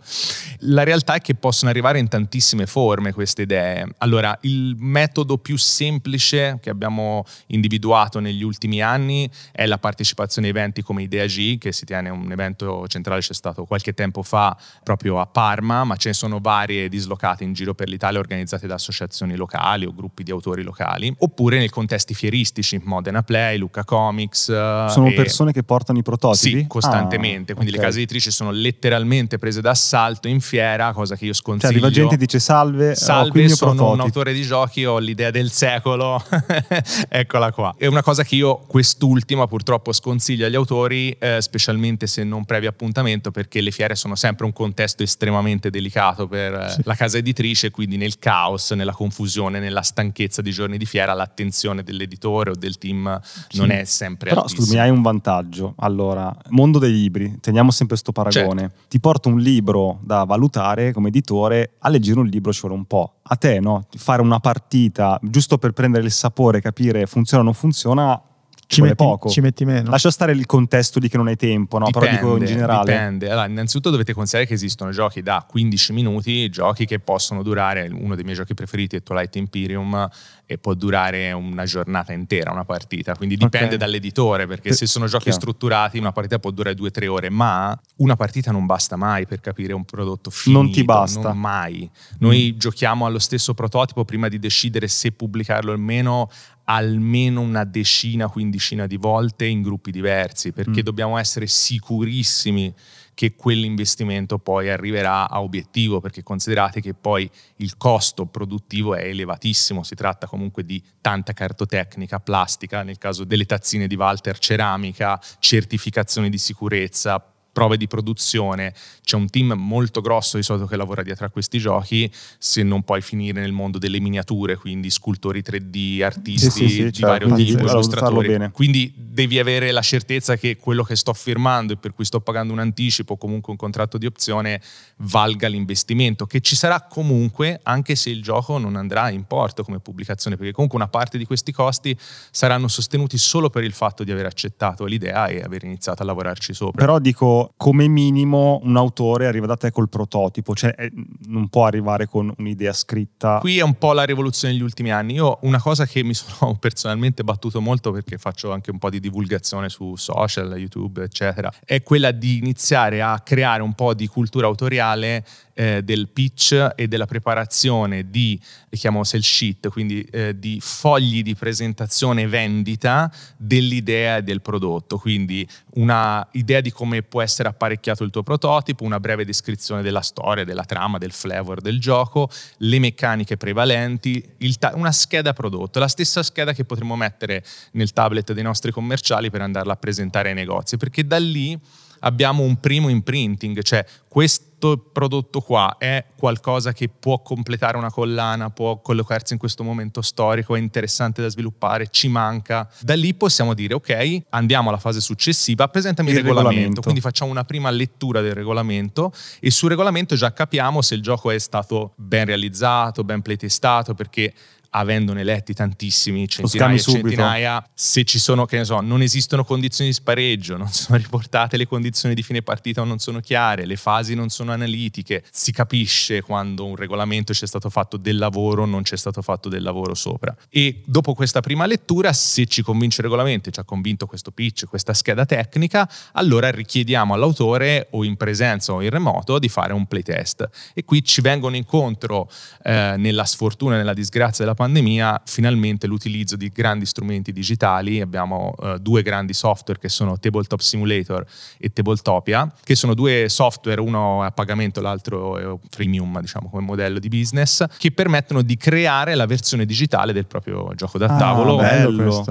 La 0.60 0.82
realtà 0.82 1.14
è 1.14 1.20
che 1.20 1.34
possono 1.34 1.70
arrivare 1.70 1.98
in 1.98 2.08
tantissime 2.08 2.66
forme 2.66 3.12
queste 3.12 3.42
idee. 3.42 3.86
Allora, 3.98 4.36
il 4.42 4.74
metodo 4.78 5.38
più 5.38 5.56
semplice 5.56 6.58
che 6.60 6.70
abbiamo 6.70 7.24
individuato 7.46 8.20
negli 8.20 8.42
ultimi 8.42 8.80
anni 8.80 9.30
è 9.52 9.66
la 9.66 9.78
partecipazione 9.78 10.48
a 10.48 10.50
eventi 10.50 10.82
come 10.82 11.02
Idea 11.02 11.26
G, 11.26 11.58
che 11.58 11.72
si 11.72 11.84
tiene 11.84 12.08
un 12.08 12.30
evento 12.30 12.86
centrale, 12.88 13.20
c'è 13.20 13.34
stato 13.34 13.64
qualche 13.64 13.92
tempo 13.92 14.22
fa 14.22 14.56
proprio 14.82 15.20
a 15.20 15.26
Parma, 15.26 15.84
ma 15.84 15.96
ce 15.96 16.08
ne 16.08 16.14
sono 16.14 16.23
varie 16.40 16.88
dislocate 16.88 17.44
in 17.44 17.52
giro 17.52 17.74
per 17.74 17.88
l'Italia 17.88 18.18
organizzate 18.18 18.66
da 18.66 18.74
associazioni 18.74 19.36
locali 19.36 19.84
o 19.84 19.94
gruppi 19.94 20.22
di 20.22 20.30
autori 20.30 20.62
locali, 20.62 21.14
oppure 21.18 21.58
nei 21.58 21.68
contesti 21.68 22.14
fieristici, 22.14 22.80
Modena 22.82 23.22
Play, 23.22 23.58
Luca 23.58 23.84
Comics. 23.84 24.44
Sono 24.44 25.08
e... 25.08 25.12
persone 25.12 25.52
che 25.52 25.62
portano 25.62 25.98
i 25.98 26.02
prototipi? 26.02 26.60
Sì, 26.60 26.66
costantemente, 26.66 27.52
ah, 27.52 27.54
quindi 27.54 27.72
okay. 27.72 27.82
le 27.82 27.86
case 27.88 27.98
editrici 27.98 28.30
sono 28.30 28.50
letteralmente 28.50 29.38
prese 29.38 29.60
d'assalto 29.60 30.28
in 30.28 30.40
fiera, 30.40 30.92
cosa 30.92 31.16
che 31.16 31.26
io 31.26 31.32
sconsiglio. 31.32 31.72
Cioè 31.72 31.82
arriva 31.82 31.90
gente 31.90 32.14
e 32.14 32.18
dice 32.18 32.38
salve, 32.38 32.94
salve, 32.94 33.48
sono 33.48 33.72
prototipi. 33.72 33.94
un 33.94 34.00
autore 34.00 34.32
di 34.32 34.42
giochi, 34.42 34.84
ho 34.84 34.98
l'idea 34.98 35.30
del 35.30 35.50
secolo, 35.50 36.22
eccola 37.08 37.52
qua. 37.52 37.74
È 37.76 37.86
una 37.86 38.02
cosa 38.02 38.24
che 38.24 38.34
io 38.34 38.58
quest'ultima 38.66 39.46
purtroppo 39.46 39.92
sconsiglio 39.92 40.46
agli 40.46 40.54
autori, 40.54 41.10
eh, 41.18 41.40
specialmente 41.40 42.06
se 42.06 42.24
non 42.24 42.44
previ 42.44 42.66
appuntamento, 42.66 43.30
perché 43.30 43.60
le 43.60 43.70
fiere 43.70 43.94
sono 43.94 44.14
sempre 44.14 44.44
un 44.44 44.52
contesto 44.52 45.02
estremamente 45.02 45.70
delicato 45.70 46.13
per 46.28 46.54
eh, 46.54 46.70
sì. 46.70 46.80
la 46.84 46.94
casa 46.94 47.18
editrice, 47.18 47.70
quindi 47.70 47.96
nel 47.96 48.18
caos, 48.18 48.70
nella 48.72 48.92
confusione, 48.92 49.58
nella 49.58 49.82
stanchezza 49.82 50.40
di 50.42 50.50
giorni 50.50 50.78
di 50.78 50.86
fiera, 50.86 51.12
l'attenzione 51.12 51.82
dell'editore 51.82 52.50
o 52.50 52.54
del 52.54 52.78
team 52.78 53.20
sì. 53.22 53.58
non 53.58 53.70
è 53.70 53.84
sempre 53.84 54.30
Però 54.30 54.46
scusami, 54.46 54.80
hai 54.80 54.90
un 54.90 55.02
vantaggio. 55.02 55.74
Allora, 55.78 56.34
mondo 56.50 56.78
dei 56.78 56.92
libri, 56.92 57.38
teniamo 57.40 57.70
sempre 57.70 57.96
questo 57.96 58.12
paragone. 58.12 58.60
Certo. 58.60 58.76
Ti 58.88 59.00
porto 59.00 59.28
un 59.28 59.38
libro 59.38 59.98
da 60.02 60.24
valutare 60.24 60.92
come 60.92 61.08
editore, 61.08 61.72
a 61.80 61.88
leggere 61.88 62.20
un 62.20 62.26
libro 62.26 62.52
ci 62.52 62.60
vuole 62.60 62.76
un 62.76 62.84
po'. 62.84 63.16
A 63.22 63.36
te, 63.36 63.60
no? 63.60 63.86
Fare 63.96 64.22
una 64.22 64.40
partita 64.40 65.18
giusto 65.22 65.58
per 65.58 65.72
prendere 65.72 66.04
il 66.04 66.12
sapore, 66.12 66.60
capire 66.60 67.06
funziona 67.06 67.42
o 67.42 67.46
non 67.46 67.54
funziona, 67.54 68.20
ci 68.66 68.80
metti, 68.80 68.94
poco. 68.94 69.28
Ci 69.28 69.40
metti 69.40 69.64
meno. 69.64 69.90
Lascia 69.90 70.10
stare 70.10 70.32
il 70.32 70.46
contesto 70.46 70.98
di 70.98 71.08
che 71.08 71.16
non 71.16 71.26
hai 71.28 71.36
tempo, 71.36 71.78
no? 71.78 71.86
Dipende, 71.86 72.08
Però 72.08 72.34
dico 72.34 72.36
in 72.38 72.44
generale. 72.44 72.92
Dipende. 72.92 73.30
Allora, 73.30 73.46
innanzitutto 73.46 73.90
dovete 73.90 74.12
considerare 74.12 74.48
che 74.48 74.54
esistono 74.54 74.90
giochi 74.90 75.22
da 75.22 75.44
15 75.48 75.92
minuti, 75.92 76.48
giochi 76.48 76.86
che 76.86 76.98
possono 76.98 77.42
durare, 77.42 77.88
uno 77.92 78.14
dei 78.14 78.24
miei 78.24 78.36
giochi 78.36 78.54
preferiti 78.54 78.96
è 78.96 79.02
Twilight 79.02 79.36
Imperium, 79.36 80.08
e 80.46 80.58
può 80.58 80.74
durare 80.74 81.32
una 81.32 81.64
giornata 81.64 82.12
intera 82.12 82.52
una 82.52 82.64
partita, 82.64 83.14
quindi 83.14 83.36
dipende 83.36 83.66
okay. 83.66 83.78
dall'editore, 83.78 84.46
perché 84.46 84.72
se 84.72 84.86
sono 84.86 85.06
giochi 85.06 85.24
Chiaro. 85.24 85.38
strutturati 85.40 85.98
una 85.98 86.12
partita 86.12 86.38
può 86.38 86.50
durare 86.50 86.76
2-3 86.76 87.06
ore, 87.06 87.30
ma 87.30 87.78
una 87.96 88.14
partita 88.14 88.52
non 88.52 88.66
basta 88.66 88.96
mai 88.96 89.26
per 89.26 89.40
capire 89.40 89.72
un 89.72 89.84
prodotto 89.84 90.30
finito. 90.30 90.62
Non 90.62 90.70
ti 90.70 90.84
basta. 90.84 91.28
Non 91.28 91.38
mai. 91.38 91.90
Noi 92.18 92.52
mm. 92.54 92.58
giochiamo 92.58 93.06
allo 93.06 93.18
stesso 93.18 93.54
prototipo 93.54 94.04
prima 94.04 94.28
di 94.28 94.38
decidere 94.38 94.86
se 94.88 95.12
pubblicarlo 95.12 95.72
o 95.72 95.76
meno 95.78 96.30
almeno 96.64 97.40
una 97.40 97.64
decina, 97.64 98.28
quindicina 98.28 98.86
di 98.86 98.96
volte 98.96 99.44
in 99.46 99.62
gruppi 99.62 99.90
diversi, 99.90 100.52
perché 100.52 100.80
mm. 100.80 100.84
dobbiamo 100.84 101.18
essere 101.18 101.46
sicurissimi 101.46 102.74
che 103.14 103.36
quell'investimento 103.36 104.38
poi 104.38 104.68
arriverà 104.68 105.28
a 105.30 105.40
obiettivo, 105.40 106.00
perché 106.00 106.22
considerate 106.22 106.80
che 106.80 106.94
poi 106.94 107.30
il 107.56 107.76
costo 107.76 108.26
produttivo 108.26 108.94
è 108.94 109.04
elevatissimo, 109.04 109.82
si 109.82 109.94
tratta 109.94 110.26
comunque 110.26 110.64
di 110.64 110.82
tanta 111.00 111.32
cartotecnica, 111.32 112.18
plastica, 112.18 112.82
nel 112.82 112.98
caso 112.98 113.24
delle 113.24 113.46
tazzine 113.46 113.86
di 113.86 113.94
Walter, 113.94 114.38
ceramica, 114.38 115.20
certificazioni 115.38 116.28
di 116.28 116.38
sicurezza, 116.38 117.33
prove 117.54 117.76
di 117.76 117.86
produzione, 117.86 118.74
c'è 119.04 119.14
un 119.14 119.30
team 119.30 119.52
molto 119.52 120.00
grosso 120.00 120.36
di 120.36 120.42
solito 120.42 120.66
che 120.66 120.76
lavora 120.76 121.04
dietro 121.04 121.24
a 121.24 121.30
questi 121.30 121.58
giochi, 121.58 122.10
se 122.36 122.64
non 122.64 122.82
puoi 122.82 123.00
finire 123.00 123.40
nel 123.40 123.52
mondo 123.52 123.78
delle 123.78 124.00
miniature, 124.00 124.56
quindi 124.56 124.90
scultori 124.90 125.40
3D, 125.40 126.02
artisti 126.02 126.50
sì, 126.50 126.68
sì, 126.68 126.68
sì, 126.68 126.84
di 126.86 126.92
certo. 126.92 127.28
vario 127.28 127.34
tipo, 127.36 127.66
illustratori. 127.66 128.50
Quindi 128.50 128.92
devi 128.96 129.38
avere 129.38 129.70
la 129.70 129.82
certezza 129.82 130.36
che 130.36 130.56
quello 130.56 130.82
che 130.82 130.96
sto 130.96 131.12
firmando 131.12 131.74
e 131.74 131.76
per 131.76 131.94
cui 131.94 132.04
sto 132.04 132.20
pagando 132.20 132.52
un 132.52 132.58
anticipo 132.58 133.12
o 133.12 133.16
comunque 133.16 133.52
un 133.52 133.58
contratto 133.58 133.98
di 133.98 134.06
opzione 134.06 134.60
valga 134.96 135.46
l'investimento, 135.46 136.26
che 136.26 136.40
ci 136.40 136.56
sarà 136.56 136.80
comunque 136.82 137.60
anche 137.62 137.94
se 137.94 138.10
il 138.10 138.20
gioco 138.20 138.58
non 138.58 138.74
andrà 138.74 139.10
in 139.10 139.24
porto 139.24 139.62
come 139.62 139.78
pubblicazione, 139.78 140.36
perché 140.36 140.52
comunque 140.52 140.76
una 140.76 140.88
parte 140.88 141.18
di 141.18 141.24
questi 141.24 141.52
costi 141.52 141.96
saranno 142.32 142.66
sostenuti 142.66 143.16
solo 143.16 143.48
per 143.48 143.62
il 143.62 143.72
fatto 143.72 144.02
di 144.02 144.10
aver 144.10 144.26
accettato 144.26 144.84
l'idea 144.86 145.28
e 145.28 145.40
aver 145.40 145.62
iniziato 145.62 146.02
a 146.02 146.06
lavorarci 146.06 146.52
sopra. 146.52 146.84
Però 146.84 146.98
dico, 146.98 147.43
come 147.56 147.88
minimo 147.88 148.60
un 148.62 148.76
autore 148.76 149.26
arriva 149.26 149.46
da 149.46 149.56
te 149.56 149.70
col 149.70 149.88
prototipo, 149.88 150.54
cioè 150.54 150.74
eh, 150.76 150.90
non 151.26 151.48
può 151.48 151.66
arrivare 151.66 152.06
con 152.06 152.32
un'idea 152.36 152.72
scritta. 152.72 153.38
Qui 153.38 153.58
è 153.58 153.62
un 153.62 153.74
po' 153.74 153.92
la 153.92 154.04
rivoluzione 154.04 154.54
degli 154.54 154.62
ultimi 154.62 154.90
anni. 154.90 155.14
Io 155.14 155.38
una 155.42 155.60
cosa 155.60 155.86
che 155.86 156.02
mi 156.02 156.14
sono 156.14 156.56
personalmente 156.58 157.24
battuto 157.24 157.60
molto 157.60 157.92
perché 157.92 158.18
faccio 158.18 158.52
anche 158.52 158.70
un 158.70 158.78
po' 158.78 158.90
di 158.90 159.00
divulgazione 159.00 159.68
su 159.68 159.96
social, 159.96 160.56
YouTube, 160.56 161.02
eccetera, 161.02 161.52
è 161.64 161.82
quella 161.82 162.10
di 162.10 162.38
iniziare 162.38 163.02
a 163.02 163.20
creare 163.20 163.62
un 163.62 163.74
po' 163.74 163.94
di 163.94 164.06
cultura 164.06 164.46
autoriale 164.46 165.24
eh, 165.54 165.82
del 165.82 166.08
pitch 166.08 166.72
e 166.74 166.88
della 166.88 167.06
preparazione 167.06 168.10
di, 168.10 168.38
li 168.68 168.76
chiamo 168.78 169.04
sell 169.04 169.20
sheet, 169.20 169.68
quindi 169.68 170.02
eh, 170.10 170.38
di 170.38 170.58
fogli 170.60 171.22
di 171.22 171.34
presentazione 171.34 172.22
e 172.22 172.26
vendita 172.26 173.10
dell'idea 173.36 174.18
e 174.18 174.22
del 174.22 174.42
prodotto. 174.42 174.98
Quindi 174.98 175.46
una 175.74 176.26
idea 176.32 176.60
di 176.60 176.70
come 176.70 177.02
può 177.02 177.22
essere 177.22 177.48
apparecchiato 177.48 178.04
il 178.04 178.10
tuo 178.10 178.22
prototipo, 178.22 178.84
una 178.84 179.00
breve 179.00 179.24
descrizione 179.24 179.82
della 179.82 180.02
storia, 180.02 180.44
della 180.44 180.64
trama, 180.64 180.98
del 180.98 181.12
flavor 181.12 181.60
del 181.60 181.80
gioco, 181.80 182.28
le 182.58 182.78
meccaniche 182.78 183.36
prevalenti, 183.36 184.22
ta- 184.58 184.72
una 184.74 184.92
scheda 184.92 185.32
prodotto, 185.32 185.78
la 185.78 185.88
stessa 185.88 186.22
scheda 186.22 186.52
che 186.52 186.64
potremmo 186.64 186.96
mettere 186.96 187.44
nel 187.72 187.92
tablet 187.92 188.32
dei 188.32 188.42
nostri 188.42 188.72
commerciali 188.72 189.30
per 189.30 189.40
andarla 189.40 189.74
a 189.74 189.76
presentare 189.76 190.30
ai 190.30 190.34
negozi, 190.34 190.76
perché 190.76 191.06
da 191.06 191.18
lì 191.18 191.58
abbiamo 192.04 192.42
un 192.42 192.58
primo 192.60 192.88
imprinting, 192.88 193.62
cioè 193.62 193.84
questo 194.08 194.78
prodotto 194.78 195.40
qua 195.40 195.76
è 195.78 196.04
qualcosa 196.16 196.72
che 196.72 196.88
può 196.88 197.20
completare 197.20 197.76
una 197.76 197.90
collana, 197.90 198.50
può 198.50 198.80
collocarsi 198.80 199.34
in 199.34 199.38
questo 199.38 199.62
momento 199.64 200.00
storico, 200.00 200.54
è 200.54 200.58
interessante 200.58 201.20
da 201.20 201.28
sviluppare, 201.28 201.88
ci 201.90 202.08
manca. 202.08 202.70
Da 202.80 202.94
lì 202.94 203.12
possiamo 203.14 203.52
dire 203.52 203.74
ok, 203.74 204.22
andiamo 204.30 204.68
alla 204.68 204.78
fase 204.78 205.00
successiva, 205.00 205.68
presentami 205.68 206.10
il, 206.10 206.16
il 206.16 206.22
regolamento. 206.22 206.48
regolamento. 206.50 206.80
Quindi 206.82 207.00
facciamo 207.00 207.30
una 207.30 207.44
prima 207.44 207.70
lettura 207.70 208.20
del 208.20 208.34
regolamento 208.34 209.12
e 209.40 209.50
sul 209.50 209.70
regolamento 209.70 210.14
già 210.14 210.32
capiamo 210.32 210.80
se 210.80 210.94
il 210.94 211.02
gioco 211.02 211.30
è 211.30 211.38
stato 211.38 211.92
ben 211.96 212.24
realizzato, 212.24 213.04
ben 213.04 213.20
playtestato, 213.20 213.94
perché 213.94 214.32
avendone 214.76 215.22
letti 215.24 215.54
tantissimi, 215.54 216.28
centinaia 216.28 216.74
e 216.74 216.78
centinaia, 216.78 217.70
se 217.72 218.04
ci 218.04 218.18
sono, 218.18 218.44
che 218.44 218.56
ne 218.56 218.64
so, 218.64 218.80
non 218.80 219.02
esistono 219.02 219.44
condizioni 219.44 219.90
di 219.90 219.96
spareggio, 219.96 220.56
non 220.56 220.68
sono 220.72 220.98
riportate 220.98 221.56
le 221.56 221.66
condizioni 221.66 222.14
di 222.14 222.22
fine 222.22 222.42
partita 222.42 222.80
o 222.80 222.84
non 222.84 222.98
sono 222.98 223.20
chiare, 223.20 223.66
le 223.66 223.76
fasi 223.76 224.14
non 224.14 224.28
sono 224.28 224.52
analitiche, 224.52 225.24
si 225.30 225.52
capisce 225.52 226.22
quando 226.22 226.64
un 226.64 226.76
regolamento 226.76 227.32
c'è 227.32 227.46
stato 227.46 227.70
fatto 227.70 227.96
del 227.96 228.16
lavoro, 228.16 228.64
non 228.64 228.82
c'è 228.82 228.96
stato 228.96 229.22
fatto 229.22 229.48
del 229.48 229.62
lavoro 229.62 229.94
sopra. 229.94 230.34
E 230.48 230.82
dopo 230.84 231.14
questa 231.14 231.40
prima 231.40 231.66
lettura, 231.66 232.12
se 232.12 232.46
ci 232.46 232.62
convince 232.62 233.00
il 233.00 233.04
regolamento, 233.04 233.50
ci 233.50 233.60
ha 233.60 233.64
convinto 233.64 234.06
questo 234.06 234.30
pitch, 234.32 234.66
questa 234.66 234.92
scheda 234.92 235.24
tecnica, 235.24 235.88
allora 236.12 236.50
richiediamo 236.50 237.14
all'autore 237.14 237.88
o 237.90 238.04
in 238.04 238.16
presenza 238.16 238.72
o 238.72 238.82
in 238.82 238.90
remoto 238.90 239.38
di 239.38 239.48
fare 239.48 239.72
un 239.72 239.86
playtest. 239.86 240.48
E 240.74 240.84
qui 240.84 241.04
ci 241.04 241.20
vengono 241.20 241.56
incontro 241.56 242.28
eh, 242.64 242.94
nella 242.96 243.24
sfortuna, 243.24 243.76
nella 243.76 243.94
disgrazia 243.94 244.44
della 244.44 244.54
pandemia, 244.54 244.63
pandemia 244.64 245.20
finalmente 245.26 245.86
l'utilizzo 245.86 246.36
di 246.36 246.48
grandi 246.48 246.86
strumenti 246.86 247.32
digitali, 247.32 248.00
abbiamo 248.00 248.54
uh, 248.56 248.78
due 248.78 249.02
grandi 249.02 249.34
software 249.34 249.78
che 249.78 249.90
sono 249.90 250.18
Tabletop 250.18 250.60
Simulator 250.60 251.24
e 251.58 251.70
Tabletopia, 251.70 252.50
che 252.62 252.74
sono 252.74 252.94
due 252.94 253.26
software, 253.28 253.80
uno 253.80 254.22
a 254.22 254.30
pagamento, 254.30 254.80
l'altro 254.80 255.38
è 255.38 255.58
freemium, 255.68 256.20
diciamo 256.20 256.48
come 256.48 256.62
modello 256.62 256.98
di 256.98 257.08
business, 257.08 257.64
che 257.76 257.92
permettono 257.92 258.40
di 258.40 258.56
creare 258.56 259.14
la 259.14 259.26
versione 259.26 259.66
digitale 259.66 260.12
del 260.14 260.26
proprio 260.26 260.72
gioco 260.74 260.96
da 260.96 261.06
ah, 261.06 261.16
tavolo 261.16 261.60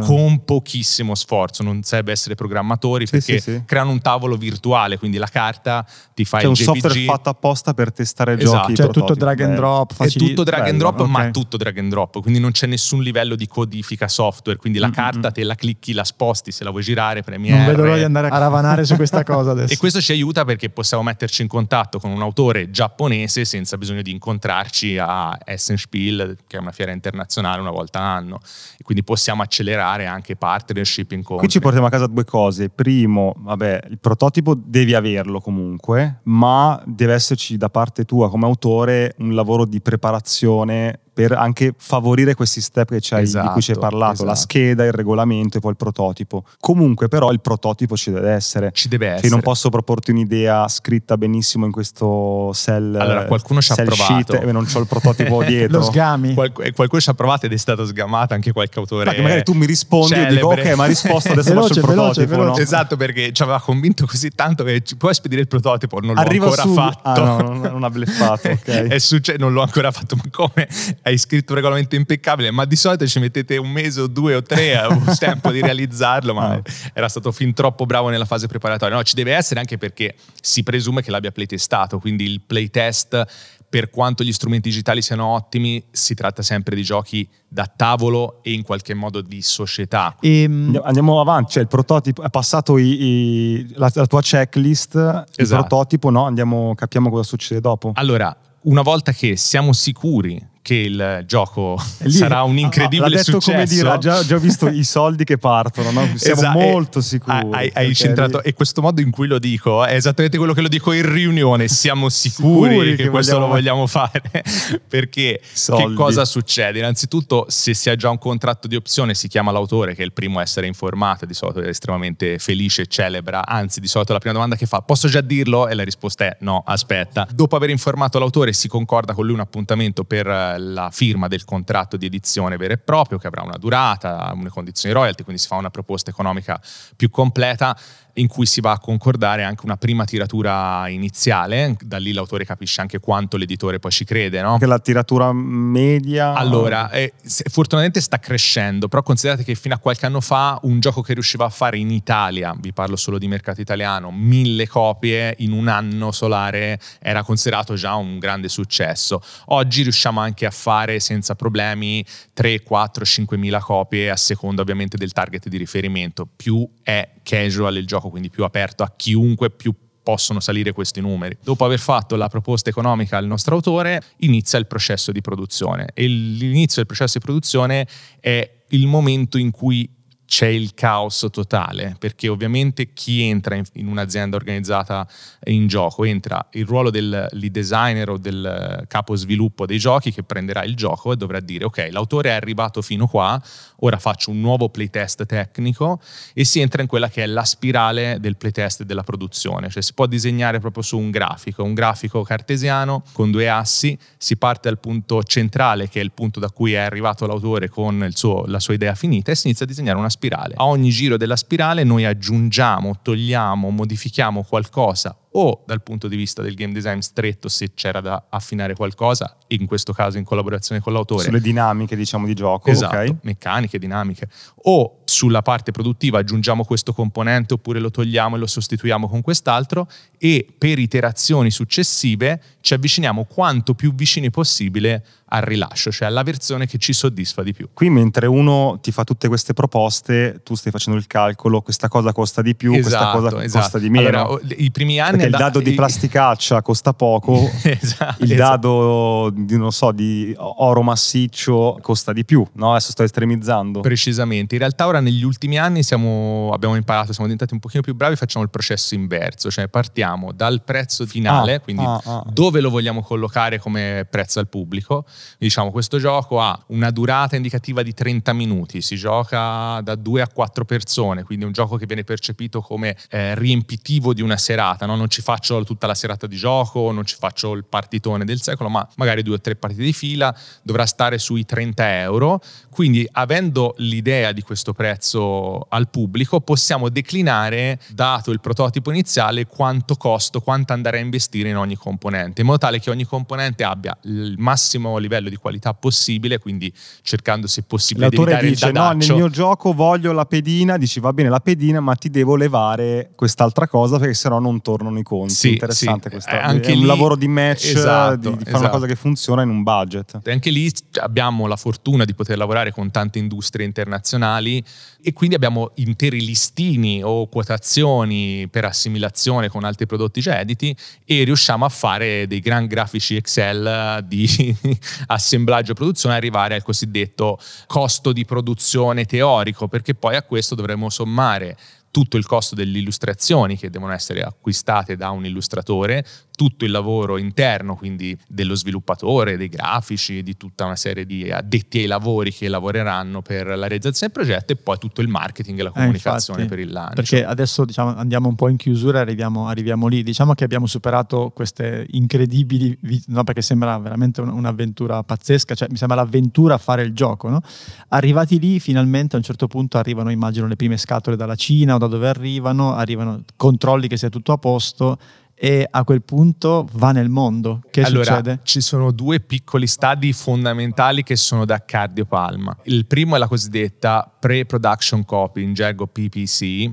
con 0.02 0.44
pochissimo 0.44 1.14
sforzo, 1.14 1.62
non 1.62 1.84
serve 1.84 2.12
essere 2.12 2.34
programmatori 2.34 3.06
sì, 3.06 3.12
perché 3.12 3.40
sì, 3.40 3.52
sì. 3.52 3.64
creano 3.66 3.92
un 3.92 4.02
tavolo 4.02 4.38
virtuale, 4.38 4.98
quindi 4.98 5.18
la 5.18 5.28
carta 5.28 5.86
ti 6.16 6.26
fa 6.26 6.40
C'è 6.40 6.48
il 6.48 6.54
JPG. 6.54 6.68
un 6.68 6.74
software 6.74 7.06
fatto 7.06 7.30
apposta 7.30 7.74
per 7.76 7.92
testare 7.92 8.34
esatto. 8.40 8.58
giochi. 8.58 8.76
Cioè 8.76 8.90
tutto 8.90 9.14
drag 9.14 9.42
and 9.42 9.56
drop, 9.56 9.94
facili... 9.94 10.26
È 10.26 10.28
tutto 10.30 10.44
drag 10.44 10.68
and 10.68 10.80
drop, 10.80 11.00
okay. 11.00 11.12
ma 11.12 11.30
tutto 11.30 11.58
drag 11.58 11.78
and 11.78 11.90
drop 11.90 12.22
quindi 12.24 12.40
non 12.40 12.52
c'è 12.52 12.68
nessun 12.68 13.04
livello 13.04 13.36
di 13.36 13.48
codifica 13.48 14.08
software, 14.08 14.58
quindi 14.58 14.80
la 14.80 14.88
mm-hmm. 14.88 14.96
carta 14.96 15.30
te 15.30 15.44
la 15.44 15.56
clicchi, 15.56 15.92
la 15.92 16.06
sposti, 16.06 16.52
se 16.52 16.64
la 16.64 16.70
vuoi 16.70 16.82
girare, 16.82 17.22
Premiere. 17.22 17.58
Non 17.58 17.66
vedo 17.68 17.84
l'ora 17.84 17.98
di 17.98 18.04
andare 18.04 18.30
a 18.30 18.38
ravanare 18.38 18.86
su 18.86 18.96
questa 18.96 19.24
cosa 19.24 19.52
adesso. 19.52 19.74
E 19.74 19.78
questo 19.78 20.00
ci 20.00 20.14
aiuta 20.14 20.46
perché 20.46 20.70
possiamo 20.70 21.04
metterci 21.04 21.42
in 21.42 21.50
contatto 21.50 22.00
con 22.00 22.12
un 22.12 22.22
autore 22.22 22.72
giapponese 22.72 23.44
senza 23.44 23.78
bisogno 23.78 24.02
di 24.02 24.12
incontrarci 24.12 24.98
a 24.98 25.38
Essenspiel, 25.44 26.38
che 26.48 26.56
è 26.56 26.60
una 26.62 26.72
fiera 26.72 26.94
internazionale 26.94 27.60
una 27.60 27.72
volta 27.72 28.00
all'anno. 28.00 28.40
E 28.78 28.84
quindi 28.84 29.04
possiamo 29.04 29.42
accelerare 29.42 30.06
anche 30.06 30.38
partnership, 30.38 31.12
incontri. 31.12 31.46
Qui 31.46 31.50
ci 31.50 31.60
portiamo 31.60 31.88
a 31.88 31.90
casa 31.90 32.08
due 32.08 32.24
cose. 32.24 32.70
Primo, 32.70 33.36
vabbè, 33.38 33.82
il 33.90 34.00
prototipo 34.00 34.56
devi 34.56 34.94
averlo 34.94 35.42
comunque, 35.42 36.22
ma 36.24 36.82
deve 36.86 37.16
esserci 37.16 37.58
da 37.58 37.70
parte 37.70 38.06
tua 38.06 38.30
come 38.30 38.46
autore 38.46 39.14
un 39.18 39.36
lavoro 39.36 39.66
di 39.66 39.82
preparazione 39.82 41.02
per 41.14 41.34
anche 41.34 41.74
favorire 41.78 42.34
questi 42.34 42.60
step 42.60 42.90
che 42.90 43.00
c'hai, 43.02 43.24
esatto, 43.24 43.48
di 43.48 43.54
cui 43.54 43.62
ci 43.62 43.72
hai 43.72 43.78
esatto, 43.78 43.90
parlato, 43.90 44.14
esatto. 44.14 44.30
la 44.30 44.36
scheda, 44.36 44.86
il 44.86 44.92
regolamento 44.92 45.58
e 45.58 45.60
poi 45.62 45.72
il 45.72 45.78
prototipo. 45.78 46.44
Comunque 46.60 47.08
però 47.08 47.32
il 47.32 47.40
prototipo 47.40 47.96
ci 47.96 48.12
deve 48.12 48.32
essere. 48.32 48.72
Ci 48.74 48.88
deve 48.88 49.06
cioè, 49.06 49.14
essere. 49.16 49.30
non 49.30 49.42
posso 49.42 49.70
proporti 49.70 50.12
un'idea 50.12 50.68
scritta 50.68 51.18
benissimo 51.18 51.66
in 51.66 51.72
questo 51.72 52.52
cell 52.54 52.96
Allora 52.96 53.26
qualcuno 53.26 53.62
ci 53.62 53.72
ha 53.72 53.76
provato. 53.76 54.40
e 54.40 54.52
non 54.52 54.66
ho 54.72 54.80
il 54.80 54.88
prototipo 54.88 55.44
dietro. 55.46 55.80
Lo 55.80 55.84
sgami. 55.86 56.34
Qual- 56.34 56.52
qualcuno 56.52 57.02
ci 57.02 57.10
ha 57.10 57.14
provato 57.14 57.46
ed 57.46 57.54
è 57.54 57.58
stato 57.58 57.86
sgamato 57.86 58.34
anche 58.34 58.52
qualche 58.52 58.80
autore. 58.80 59.06
Perché 59.06 59.22
magari 59.22 59.44
tu 59.44 59.54
mi 59.54 59.66
rispondi 59.66 60.16
e 60.16 60.26
dico 60.28 60.48
ok 60.48 60.74
ma 60.76 60.84
ha 60.86 60.88
risposto 60.88 61.32
adesso 61.32 61.50
veloce, 61.50 61.68
faccio 61.76 61.80
il 61.80 61.86
veloce, 61.86 62.26
prototipo. 62.26 62.42
Veloce. 62.42 62.60
No? 62.60 62.66
Esatto 62.66 62.98
perché 62.98 63.32
ci 63.32 63.42
aveva 63.44 63.60
convinto 63.60 64.06
così 64.06 64.30
tanto 64.32 64.64
che 64.64 64.82
ci 64.84 64.98
puoi 64.98 65.14
spedire 65.14 65.42
il 65.42 65.48
prototipo, 65.48 66.00
non 66.00 66.16
l'ho 66.16 66.20
Arriva 66.20 66.46
ancora 66.46 66.62
su... 66.64 66.74
fatto. 66.74 67.10
Ah, 67.10 67.20
no, 67.20 67.38
non, 67.42 67.60
non 67.60 67.84
ha 67.84 67.90
bleffato. 67.90 68.52
Okay. 68.64 68.88
è 68.88 69.00
succe- 69.00 69.36
non 69.38 69.52
l'ho 69.52 69.62
ancora 69.62 69.92
fatto, 69.92 70.16
ma 70.16 70.24
come 70.32 70.68
hai 71.04 71.18
scritto 71.18 71.52
un 71.52 71.58
regolamento 71.58 71.96
impeccabile, 71.96 72.52
ma 72.52 72.66
di 72.66 72.76
solito 72.76 73.06
ci 73.08 73.20
mettete 73.20 73.58
un 73.58 73.70
mese 73.70 74.02
o 74.02 74.08
due 74.08 74.36
o 74.36 74.42
tre 74.42 74.78
a 74.78 74.88
un 74.88 75.04
tempo 75.20 75.52
di 75.52 75.62
realizzarlo, 75.62 76.34
ma 76.34 76.62
era 76.94 77.10
stato 77.10 77.32
fin 77.32 77.54
troppo 77.54 77.86
bravo 77.86 78.10
nella 78.10 78.26
fase 78.26 78.48
preparatoria. 78.48 78.96
No, 78.96 79.04
ci 79.04 79.16
deve 79.16 79.34
essere 79.34 79.60
anche 79.60 79.78
perché 79.78 80.16
si 80.42 80.64
presume 80.64 81.02
che 81.02 81.12
l'abbia 81.12 81.32
playtestato, 81.32 82.00
quindi 82.00 82.24
il 82.26 82.42
playtest 82.42 83.26
per 83.74 83.90
quanto 83.90 84.24
gli 84.24 84.32
strumenti 84.32 84.70
digitali 84.70 85.02
siano 85.02 85.26
ottimi, 85.26 85.84
si 85.90 86.14
tratta 86.14 86.44
sempre 86.44 86.76
di 86.76 86.84
giochi 86.84 87.28
da 87.48 87.66
tavolo 87.66 88.44
e 88.44 88.54
in 88.54 88.62
qualche 88.62 88.94
modo 88.94 89.20
di 89.22 89.42
società. 89.42 90.16
E, 90.22 90.44
ehm, 90.44 90.80
andiamo 90.84 91.20
avanti, 91.20 91.54
cioè 91.54 91.64
il 91.64 91.68
prototipo 91.68 92.22
è 92.22 92.30
passato 92.30 92.78
i, 92.78 93.04
i, 93.04 93.74
la, 93.74 93.90
la, 93.96 94.06
tua 94.06 94.22
checklist, 94.22 94.96
esatto. 94.96 95.42
il 95.42 95.48
prototipo, 95.48 96.12
no? 96.12 96.26
Andiamo, 96.26 96.76
capiamo 96.76 97.10
cosa 97.10 97.24
succede 97.24 97.62
dopo. 97.62 97.94
Allora, 97.96 98.36
una 98.66 98.84
volta 98.84 99.12
che 99.12 99.36
siamo 99.38 99.74
sicuri 99.74 100.52
che 100.64 100.76
il 100.76 101.24
gioco 101.28 101.78
Lì, 102.00 102.12
sarà 102.12 102.42
un 102.44 102.58
incredibile 102.58 103.20
ah, 103.20 103.24
successo. 103.24 103.52
come 103.52 103.66
dire, 103.66 103.90
ha 103.90 103.98
già, 103.98 104.24
già, 104.24 104.38
visto 104.38 104.70
i 104.70 104.86
soldi 104.86 105.26
che 105.26 105.38
partono, 105.38 105.92
no? 105.92 106.10
siamo 106.16 106.40
esatto, 106.40 106.58
molto 106.58 107.02
sicuri. 107.02 107.50
Hai, 107.52 107.72
hai 107.74 107.94
centrato, 107.94 108.42
e 108.42 108.54
questo 108.54 108.82
modo 108.82 109.02
in 109.02 109.12
cui 109.12 109.28
lo 109.28 109.40
dico 109.40 109.84
è 109.84 109.94
esattamente 109.94 110.38
quello 110.38 110.54
che 110.54 110.62
lo 110.62 110.70
dico 110.70 110.94
in 110.94 111.12
riunione, 111.12 111.68
siamo 111.68 112.08
sicuri, 112.08 112.70
sicuri 112.70 112.96
che, 112.96 113.04
che, 113.04 113.10
questo 113.10 113.34
vogliamo... 113.34 113.54
lo 113.54 113.60
vogliamo 113.60 113.88
fare, 113.88 114.22
perché 114.88 115.42
soldi. 115.52 115.90
che 115.90 115.94
cosa 115.96 116.24
succede? 116.24 116.80
Innanzitutto 116.80 117.46
se 117.50 117.74
si 117.74 117.90
ha 117.90 117.96
già 117.98 118.10
un 118.10 118.18
contratto 118.18 118.68
di 118.68 118.78
opzione 118.78 119.16
si 119.16 119.28
chiama 119.28 119.52
l'autore 119.52 119.94
che 119.94 120.02
è 120.02 120.06
il 120.06 120.14
primo 120.14 120.40
a 120.40 120.44
essere 120.44 120.66
informato, 120.66 121.26
di 121.26 121.34
solito 121.34 121.60
è 121.60 121.68
estremamente 121.68 122.40
felice 122.40 122.84
e 122.84 122.88
celebra, 122.88 123.46
anzi 123.46 123.82
di 123.82 123.88
solito 123.88 124.14
la 124.14 124.20
prima 124.20 124.34
domanda 124.34 124.56
che 124.56 124.66
fa 124.66 124.82
posso 124.82 125.10
già 125.10 125.20
dirlo? 125.20 125.68
E 125.68 125.76
la 125.76 125.84
risposta 125.84 126.24
è 126.24 126.38
no, 126.40 126.64
aspetta. 126.66 127.28
Dopo 127.30 127.58
aver 127.58 127.70
informato 127.70 128.18
l'autore 128.18 128.54
si 128.54 128.70
concorda 128.70 129.14
con 129.14 129.26
lui 129.26 129.34
un 129.34 129.42
appuntamento 129.42 130.06
per 130.06 130.53
la 130.58 130.90
firma 130.92 131.28
del 131.28 131.46
contratto 131.46 131.98
di 131.98 132.06
edizione 132.06 132.58
vero 132.58 132.74
e 132.74 132.78
proprio, 132.78 133.18
che 133.18 133.28
avrà 133.28 133.44
una 133.44 133.58
durata, 133.58 134.32
una 134.36 134.50
condizioni 134.50 134.94
royalty, 134.94 135.24
quindi 135.24 135.42
si 135.42 135.48
fa 135.48 135.56
una 135.56 135.70
proposta 135.70 136.10
economica 136.10 136.60
più 136.96 137.10
completa 137.10 137.76
in 138.18 138.28
cui 138.28 138.46
si 138.46 138.62
va 138.62 138.72
a 138.72 138.80
concordare 138.80 139.44
anche 139.44 139.66
una 139.66 139.78
prima 139.78 140.06
tiratura 140.06 140.88
iniziale, 140.88 141.76
da 141.82 141.98
lì 141.98 142.12
l'autore 142.14 142.46
capisce 142.46 142.82
anche 142.82 143.00
quanto 143.00 143.38
l'editore 143.38 143.80
poi 143.80 143.92
ci 143.92 144.06
crede. 144.06 144.42
No? 144.42 144.54
Anche 144.54 144.66
la 144.66 144.80
tiratura 144.80 145.32
media? 145.34 146.34
Allora, 146.34 146.92
eh, 146.92 147.14
fortunatamente 147.24 148.02
sta 148.02 148.20
crescendo, 148.20 148.88
però 148.88 149.02
considerate 149.02 149.44
che 149.44 149.56
fino 149.56 149.74
a 149.74 149.80
qualche 149.80 150.06
anno 150.06 150.22
fa 150.22 150.60
un 150.64 150.80
gioco 150.80 151.02
che 151.02 151.14
riusciva 151.14 151.46
a 151.46 151.50
fare 151.50 151.78
in 151.78 151.90
Italia, 151.90 152.54
vi 152.58 152.72
parlo 152.72 152.96
solo 152.96 153.18
di 153.18 153.28
mercato 153.28 153.62
italiano, 153.62 154.12
mille 154.12 154.68
copie 154.68 155.36
in 155.40 155.52
un 155.52 155.68
anno 155.68 156.12
solare 156.12 156.80
era 157.00 157.24
considerato 157.24 157.74
già 157.74 157.96
un 157.96 158.20
grande 158.20 158.48
successo. 158.48 159.22
Oggi 159.46 159.82
riusciamo 159.84 160.20
anche 160.20 160.43
a 160.46 160.52
fare 160.52 161.00
senza 161.00 161.36
problemi 161.36 162.04
3, 162.34 162.64
4, 162.64 163.06
5 163.06 163.38
mila 163.38 163.60
copie 163.60 164.10
a 164.10 164.16
seconda 164.16 164.62
ovviamente 164.62 164.98
del 164.98 165.12
target 165.12 165.48
di 165.48 165.58
riferimento. 165.58 166.28
Più 166.36 166.68
è 166.82 167.10
casual 167.24 167.78
il 167.78 167.88
gioco, 167.88 168.10
quindi 168.10 168.30
più 168.30 168.44
aperto 168.44 168.84
a 168.84 168.94
chiunque, 168.96 169.50
più 169.50 169.74
possono 170.04 170.40
salire 170.40 170.74
questi 170.74 171.00
numeri. 171.00 171.38
Dopo 171.42 171.66
aver 171.66 171.80
fatto 171.80 172.16
la 172.16 172.28
proposta 172.28 172.70
economica 172.70 173.18
al 173.18 173.26
nostro 173.26 173.56
autore, 173.56 174.02
inizia 174.18 174.60
il 174.60 174.68
processo 174.68 175.12
di 175.12 175.22
produzione 175.22 175.88
e 175.94 176.06
l'inizio 176.06 176.78
del 176.78 176.86
processo 176.86 177.18
di 177.18 177.24
produzione 177.24 177.88
è 178.20 178.52
il 178.70 178.88
momento 178.88 179.38
in 179.38 179.52
cui 179.52 179.90
c'è 180.26 180.48
il 180.48 180.74
caos 180.74 181.28
totale, 181.32 181.96
perché 182.00 182.28
ovviamente 182.28 182.94
chi 182.94 183.24
entra 183.24 183.56
in, 183.56 183.64
in, 183.74 183.88
un'azienda 183.88 184.36
organizzata 184.36 185.08
in 185.46 185.68
gioco 185.68 186.04
entra 186.04 186.48
il 186.54 186.66
ruolo 186.66 186.90
del 186.90 187.28
lead 187.32 187.52
designer 187.52 188.10
o 188.10 188.18
del 188.18 188.86
capo 188.88 189.16
sviluppo 189.16 189.66
dei 189.66 189.78
giochi 189.78 190.12
che 190.12 190.24
prenderà 190.24 190.64
il 190.64 190.76
gioco 190.76 191.12
e 191.12 191.18
dovrà 191.18 191.40
dire 191.40 191.66
ok, 191.66 191.90
l'autore 191.92 192.30
è 192.30 192.34
arrivato 192.34 192.82
fino 192.82 193.08
qua, 193.08 193.42
ora 193.80 193.98
faccio 193.98 194.32
un 194.32 194.40
nuovo 194.40 194.70
playtest 194.70 195.26
tecnico 195.26 196.02
e 196.34 196.46
si 196.46 196.60
entra 196.60 196.82
in 196.82 196.88
quella 196.88 197.10
che 197.10 197.24
è 197.24 197.28
la 197.28 197.44
spirale 197.44 198.18
del 198.20 198.38
playtest 198.38 198.84
della 198.84 199.04
produzione, 199.04 199.70
cioè 199.70 199.84
si 199.84 199.94
può 199.94 200.08
disegnare 200.08 200.60
proprio 200.60 200.84
su 200.84 200.98
un 200.98 201.12
grafico, 201.12 201.64
un 201.64 201.74
grafico 201.74 202.24
cartesiano 202.24 203.04
con 203.12 203.30
due 203.30 203.50
assi, 203.50 203.98
si 204.18 204.38
parte 204.38 204.70
dal 204.70 204.80
punto 204.80 205.22
centrale 205.24 205.90
che 205.90 206.00
è 206.00 206.04
il 206.04 206.12
punto 206.12 206.40
da 206.40 206.50
cui 206.50 206.74
è 206.74 206.78
arrivato 206.78 207.28
l'autore 207.28 207.70
con 207.70 208.10
suo, 208.14 208.46
la 208.48 208.60
sua 208.60 208.74
idea 208.74 208.96
finita 208.96 209.32
e 209.32 209.36
si 209.36 209.48
inizia 209.48 209.66
a 209.66 209.68
disegnare 209.68 209.98
una 209.98 210.10
spirale. 210.10 210.22
A 210.56 210.66
ogni 210.66 210.90
giro 210.90 211.18
della 211.18 211.36
spirale 211.36 211.84
noi 211.84 212.06
aggiungiamo, 212.06 213.00
togliamo, 213.02 213.70
modifichiamo 213.70 214.44
qualcosa 214.44 215.18
o 215.34 215.64
dal 215.66 215.82
punto 215.82 216.08
di 216.08 216.16
vista 216.16 216.42
del 216.42 216.56
game 216.56 216.74
design 216.74 217.00
stretto 217.00 217.48
se 217.48 217.74
c'era 217.74 218.02
da 218.02 218.26
affinare 218.30 218.76
qualcosa, 218.76 219.38
in 219.48 219.66
questo 219.66 219.94
caso 219.94 220.18
in 220.18 220.24
collaborazione 220.24 220.82
con 220.82 220.94
l'autore. 220.94 221.24
Sulle 221.24 221.42
dinamiche 221.42 221.96
diciamo 221.96 222.26
di 222.26 222.34
gioco, 222.34 222.70
esatto, 222.70 222.96
okay. 222.96 223.16
meccaniche, 223.22 223.80
dinamiche. 223.80 224.28
O 224.64 225.00
sulla 225.06 225.42
parte 225.42 225.72
produttiva 225.72 226.20
aggiungiamo 226.20 226.64
questo 226.64 226.94
componente 226.94 227.54
oppure 227.54 227.80
lo 227.80 227.92
togliamo 227.92 228.36
e 228.36 228.40
lo 228.40 228.48
sostituiamo 228.48 229.08
con 229.08 229.22
quest'altro 229.22 229.88
e 230.18 230.48
per 230.58 230.80
iterazioni 230.80 231.52
successive 231.52 232.42
ci 232.62 232.74
avviciniamo 232.74 233.26
quanto 233.26 233.74
più 233.74 233.94
vicini 233.94 234.30
possibile 234.30 235.04
al 235.34 235.42
rilascio, 235.42 235.92
cioè 235.92 236.08
alla 236.08 236.22
versione 236.22 236.68
che 236.68 236.78
ci 236.78 236.94
soddisfa 236.94 237.42
di 237.42 237.54
più. 237.54 237.70
Qui 237.74 237.90
mentre 237.90 238.28
uno 238.28 238.80
ti 238.82 238.92
fa 238.92 239.04
tutte 239.04 239.28
queste 239.28 239.54
proposte, 239.54 240.42
tu 240.44 240.54
stai 240.54 240.72
facendo 240.72 241.00
il 241.00 241.08
calcolo, 241.08 241.62
questa 241.62 241.88
cosa 241.88 242.14
costa 242.14 242.44
di 242.44 242.56
più, 242.56 242.72
esatto, 242.74 243.20
questa 243.20 243.30
cosa 243.30 243.44
esatto. 243.44 243.64
costa 243.64 243.80
di 243.80 243.90
meno. 243.90 244.08
Allora, 244.08 244.40
I 244.56 244.70
primi 244.72 245.00
anni 245.00 245.23
il 245.26 245.32
da- 245.32 245.38
dado 245.38 245.60
di 245.60 245.74
plasticaccia 245.74 246.62
costa 246.62 246.94
poco, 246.94 247.34
Esatto, 247.64 248.24
il 248.24 248.32
esatto. 248.34 248.36
dado 248.36 249.30
di, 249.34 249.58
non 249.58 249.72
so, 249.72 249.92
di 249.92 250.34
oro 250.38 250.82
massiccio 250.82 251.78
costa 251.82 252.14
di 252.14 252.26
più, 252.26 252.46
no? 252.54 252.72
Adesso 252.72 252.92
sto 252.92 253.04
estremizzando. 253.04 253.82
Precisamente, 253.82 254.56
in 254.56 254.60
realtà 254.62 254.88
ora 254.88 255.00
negli 255.00 255.24
ultimi 255.24 255.58
anni 255.58 255.84
siamo- 255.84 256.52
abbiamo 256.54 256.76
imparato, 256.76 257.08
siamo 257.12 257.24
diventati 257.24 257.54
un 257.54 257.60
pochino 257.60 257.82
più 257.82 257.96
bravi, 257.96 258.16
facciamo 258.16 258.44
il 258.44 258.50
processo 258.50 258.96
inverso, 258.96 259.50
cioè 259.52 259.68
partiamo 259.68 260.32
dal 260.32 260.62
prezzo 260.64 261.06
finale, 261.06 261.56
Ah, 261.56 261.60
quindi 261.60 261.84
ah, 261.84 262.02
ah. 262.04 262.24
dove 262.32 262.60
lo 262.62 262.70
vogliamo 262.70 263.02
collocare 263.02 263.60
come 263.60 264.08
prezzo 264.10 264.40
al 264.40 264.48
pubblico. 264.48 265.06
Diciamo 265.38 265.72
questo 265.72 265.98
gioco 266.00 266.42
ha 266.42 266.58
una 266.68 266.92
durata 266.92 267.36
indicativa 267.36 267.82
di 267.84 267.94
30 267.94 268.34
minuti, 268.34 268.82
si 268.82 268.96
gioca 268.96 269.80
da 269.82 269.96
2 269.96 270.22
a 270.22 270.28
4 270.28 270.66
persone, 270.66 271.24
quindi 271.24 271.44
è 271.44 271.48
un 271.48 271.54
gioco 271.54 271.78
che 271.78 271.86
viene 271.86 272.04
percepito 272.04 272.62
come 272.62 272.96
eh, 273.10 273.36
riempitivo 273.36 274.14
di 274.14 274.22
una 274.22 274.38
serata, 274.38 274.86
no? 274.86 274.96
non 274.96 275.08
ci 275.14 275.22
faccio 275.22 275.64
tutta 275.64 275.86
la 275.86 275.94
serata 275.94 276.26
di 276.26 276.36
gioco, 276.36 276.92
non 276.92 277.06
ci 277.06 277.16
faccio 277.16 277.54
il 277.54 277.66
partitone 277.66 278.26
del 278.26 278.42
secolo, 278.42 278.68
ma 278.70 278.88
magari 278.96 279.22
due 279.22 279.36
o 279.36 279.40
tre 279.40 279.56
partite 279.56 279.84
di 279.84 279.94
fila, 279.94 280.36
dovrà 280.64 280.88
stare 280.88 281.20
sui 281.20 281.46
30 281.46 282.00
euro, 282.00 282.42
quindi 282.74 283.08
avendo 283.14 283.76
l'idea 283.78 284.32
di 284.32 284.42
questo 284.42 284.74
prezzo 284.74 285.66
al 285.70 285.88
pubblico 285.90 286.42
possiamo 286.42 286.90
declinare, 286.90 287.80
dato 287.90 288.32
il 288.32 288.40
prototipo 288.40 288.92
iniziale, 288.92 289.46
quanto 289.46 289.96
costo, 289.96 290.42
quanto 290.42 290.74
andare 290.74 290.98
a 290.98 291.02
investire 291.02 291.50
in 291.50 291.58
ogni 291.58 291.76
componente, 291.76 292.42
in 292.42 292.48
modo 292.48 292.60
tale 292.60 292.80
che 292.80 292.90
ogni 292.90 293.06
componente 293.06 293.64
abbia 293.64 293.98
il 294.04 294.36
massimo 294.38 294.98
livello 294.98 295.30
di 295.30 295.36
qualità 295.36 295.74
possibile, 295.74 296.40
quindi 296.40 296.72
cercando 297.02 297.48
se 297.48 297.64
possibile 297.64 298.10
di 298.10 298.16
L'autore 298.16 298.38
evitare 298.40 298.54
dice: 298.54 298.68
il 298.68 298.74
No, 298.74 298.92
nel 298.92 299.14
mio 299.16 299.30
gioco 299.30 299.74
voglio 299.74 300.12
la 300.12 300.26
pedina. 300.26 300.78
Dici 300.78 301.00
va 301.00 301.14
bene 301.14 301.30
la 301.30 301.40
pedina, 301.40 301.80
ma 301.80 301.96
ti 301.96 302.10
devo 302.10 302.36
levare 302.36 303.12
quest'altra 303.16 303.68
cosa 303.68 304.00
perché 304.00 304.14
sennò 304.14 304.40
non 304.40 304.62
tornano 304.62 304.98
i 304.98 305.04
conti. 305.04 305.34
Sì, 305.34 305.52
Interessante 305.52 306.06
sì. 306.06 306.10
questa. 306.10 306.32
Eh, 306.32 306.38
anche 306.38 306.70
è 306.72 306.74
un 306.74 306.80
lì- 306.82 306.86
lavoro 306.86 307.16
di 307.16 307.28
match, 307.28 307.66
Esatto, 307.66 308.16
di, 308.16 308.38
di 308.38 308.44
fare 308.44 308.50
una 308.50 308.58
esatto. 308.58 308.70
cosa 308.74 308.86
che 308.88 308.96
funziona 308.96 309.42
in 309.44 309.50
un 309.50 309.64
budget. 309.64 310.20
E 310.24 310.32
Anche 310.32 310.50
lì 310.50 310.72
abbiamo 311.02 311.46
la 311.48 311.56
fortuna 311.56 312.06
di 312.06 312.14
poter 312.14 312.38
lavorare 312.38 312.63
con 312.72 312.92
tante 312.92 313.20
industrie 313.20 313.66
internazionali 313.66 314.64
e 315.02 315.14
quindi 315.14 315.36
abbiamo 315.36 315.72
interi 315.76 316.24
listini 316.24 317.02
o 317.04 317.28
quotazioni 317.28 318.48
per 318.50 318.66
assimilazione 318.66 319.50
con 319.50 319.64
altri 319.64 319.86
prodotti 319.86 320.22
già 320.22 320.40
editi 320.40 320.76
e 321.06 321.24
riusciamo 321.24 321.66
a 321.66 321.70
fare 321.70 322.28
dei 322.28 322.40
gran 322.40 322.68
grafici 322.68 323.16
Excel 323.16 324.04
di 324.08 324.28
assemblaggio 325.08 325.72
e 325.72 325.76
produzione 325.76 326.16
arrivare 326.16 326.56
al 326.56 326.64
cosiddetto 326.64 327.40
costo 327.68 328.12
di 328.12 328.26
produzione 328.26 329.06
teorico, 329.06 329.68
perché 329.68 329.94
poi 329.94 330.16
a 330.16 330.24
questo 330.24 330.56
dovremo 330.56 330.90
sommare 330.90 331.58
tutto 331.94 332.18
il 332.18 332.26
costo 332.26 332.56
delle 332.56 332.80
illustrazioni 332.80 333.56
che 333.56 333.70
devono 333.70 333.94
essere 333.94 334.24
acquistate 334.24 334.96
da 334.96 335.12
un 335.12 335.26
illustratore, 335.26 336.04
tutto 336.36 336.66
il 336.66 336.72
lavoro 336.72 337.18
interno, 337.18 337.76
quindi 337.76 338.18
dello 338.28 338.56
sviluppatore, 338.56 339.38
dei 339.38 339.50
grafici, 339.50 340.24
di 340.24 340.36
tutta 340.36 340.66
una 340.66 340.76
serie 340.76 341.06
di 341.06 341.32
addetti 341.32 341.80
ai 341.80 341.86
lavori 341.86 342.34
che 342.34 342.48
lavoreranno 342.48 343.22
per 343.22 343.46
la 343.48 343.68
realizzazione 343.68 344.12
del 344.14 344.24
progetto 344.26 344.54
e 344.54 344.56
poi 344.56 344.78
tutto 344.80 345.02
il 345.02 345.08
marketing 345.08 345.60
e 345.60 345.64
la 345.64 345.70
Eh, 345.70 345.74
comunicazione 345.74 346.42
infatti, 346.42 346.48
per 346.60 346.68
il 346.68 346.72
lancio. 346.74 346.94
Perché 346.96 347.24
adesso 347.26 347.66
diciamo, 347.66 347.96
andiamo 347.96 348.28
un 348.28 348.36
po' 348.36 348.50
in 348.50 348.58
chiusura 348.58 348.98
e 349.00 349.02
arriviamo, 349.02 349.48
arriviamo 349.48 349.88
lì. 349.88 350.02
Diciamo 350.04 350.34
che 350.34 350.44
abbiamo 350.44 350.66
superato 350.66 351.32
queste 351.34 351.86
incredibili, 351.92 352.78
no? 353.08 353.24
perché 353.24 353.42
sembra 353.42 353.78
veramente 353.78 354.22
un- 354.22 354.30
un'avventura 354.30 355.04
pazzesca, 355.04 355.54
cioè 355.56 355.68
mi 355.70 355.78
sembra 355.78 355.98
l'avventura 355.98 356.56
a 356.56 356.58
fare 356.58 356.82
il 356.84 356.94
gioco. 356.94 357.30
No? 357.30 357.42
Arrivati 357.90 358.40
lì, 358.40 358.60
finalmente 358.60 359.16
a 359.16 359.20
un 359.20 359.24
certo 359.24 359.48
punto 359.48 359.78
arrivano, 359.78 360.10
immagino, 360.10 360.48
le 360.48 360.56
prime 360.56 360.78
scatole 360.78 361.16
dalla 361.16 361.36
Cina 361.36 361.76
o 361.76 361.78
da 361.78 361.88
dove 361.88 362.08
arrivano, 362.08 362.74
arrivano 362.74 363.24
controlli 363.36 363.88
che 363.88 363.98
sia 363.98 364.10
tutto 364.10 364.32
a 364.32 364.38
posto 364.38 364.98
e 365.36 365.68
a 365.70 365.84
quel 365.84 366.02
punto 366.04 366.68
va 366.74 366.92
nel 366.92 367.10
mondo. 367.10 367.62
Che 367.70 367.82
allora, 367.82 368.06
succede? 368.06 368.40
ci 368.44 368.62
sono 368.62 368.92
due 368.92 369.20
piccoli 369.20 369.68
stadi 369.68 370.14
fondamentali 370.14 371.04
che 371.04 371.16
sono 371.16 371.46
da 371.46 371.64
cardiopalma. 371.64 372.58
Il 372.64 372.86
primo 372.86 373.16
è 373.16 373.20
la 373.20 373.28
cosiddetta 373.28 374.10
pre-production 374.20 375.06
copy, 375.06 375.44
in 375.44 375.54
gergo 375.54 375.88
PPC, 375.88 376.72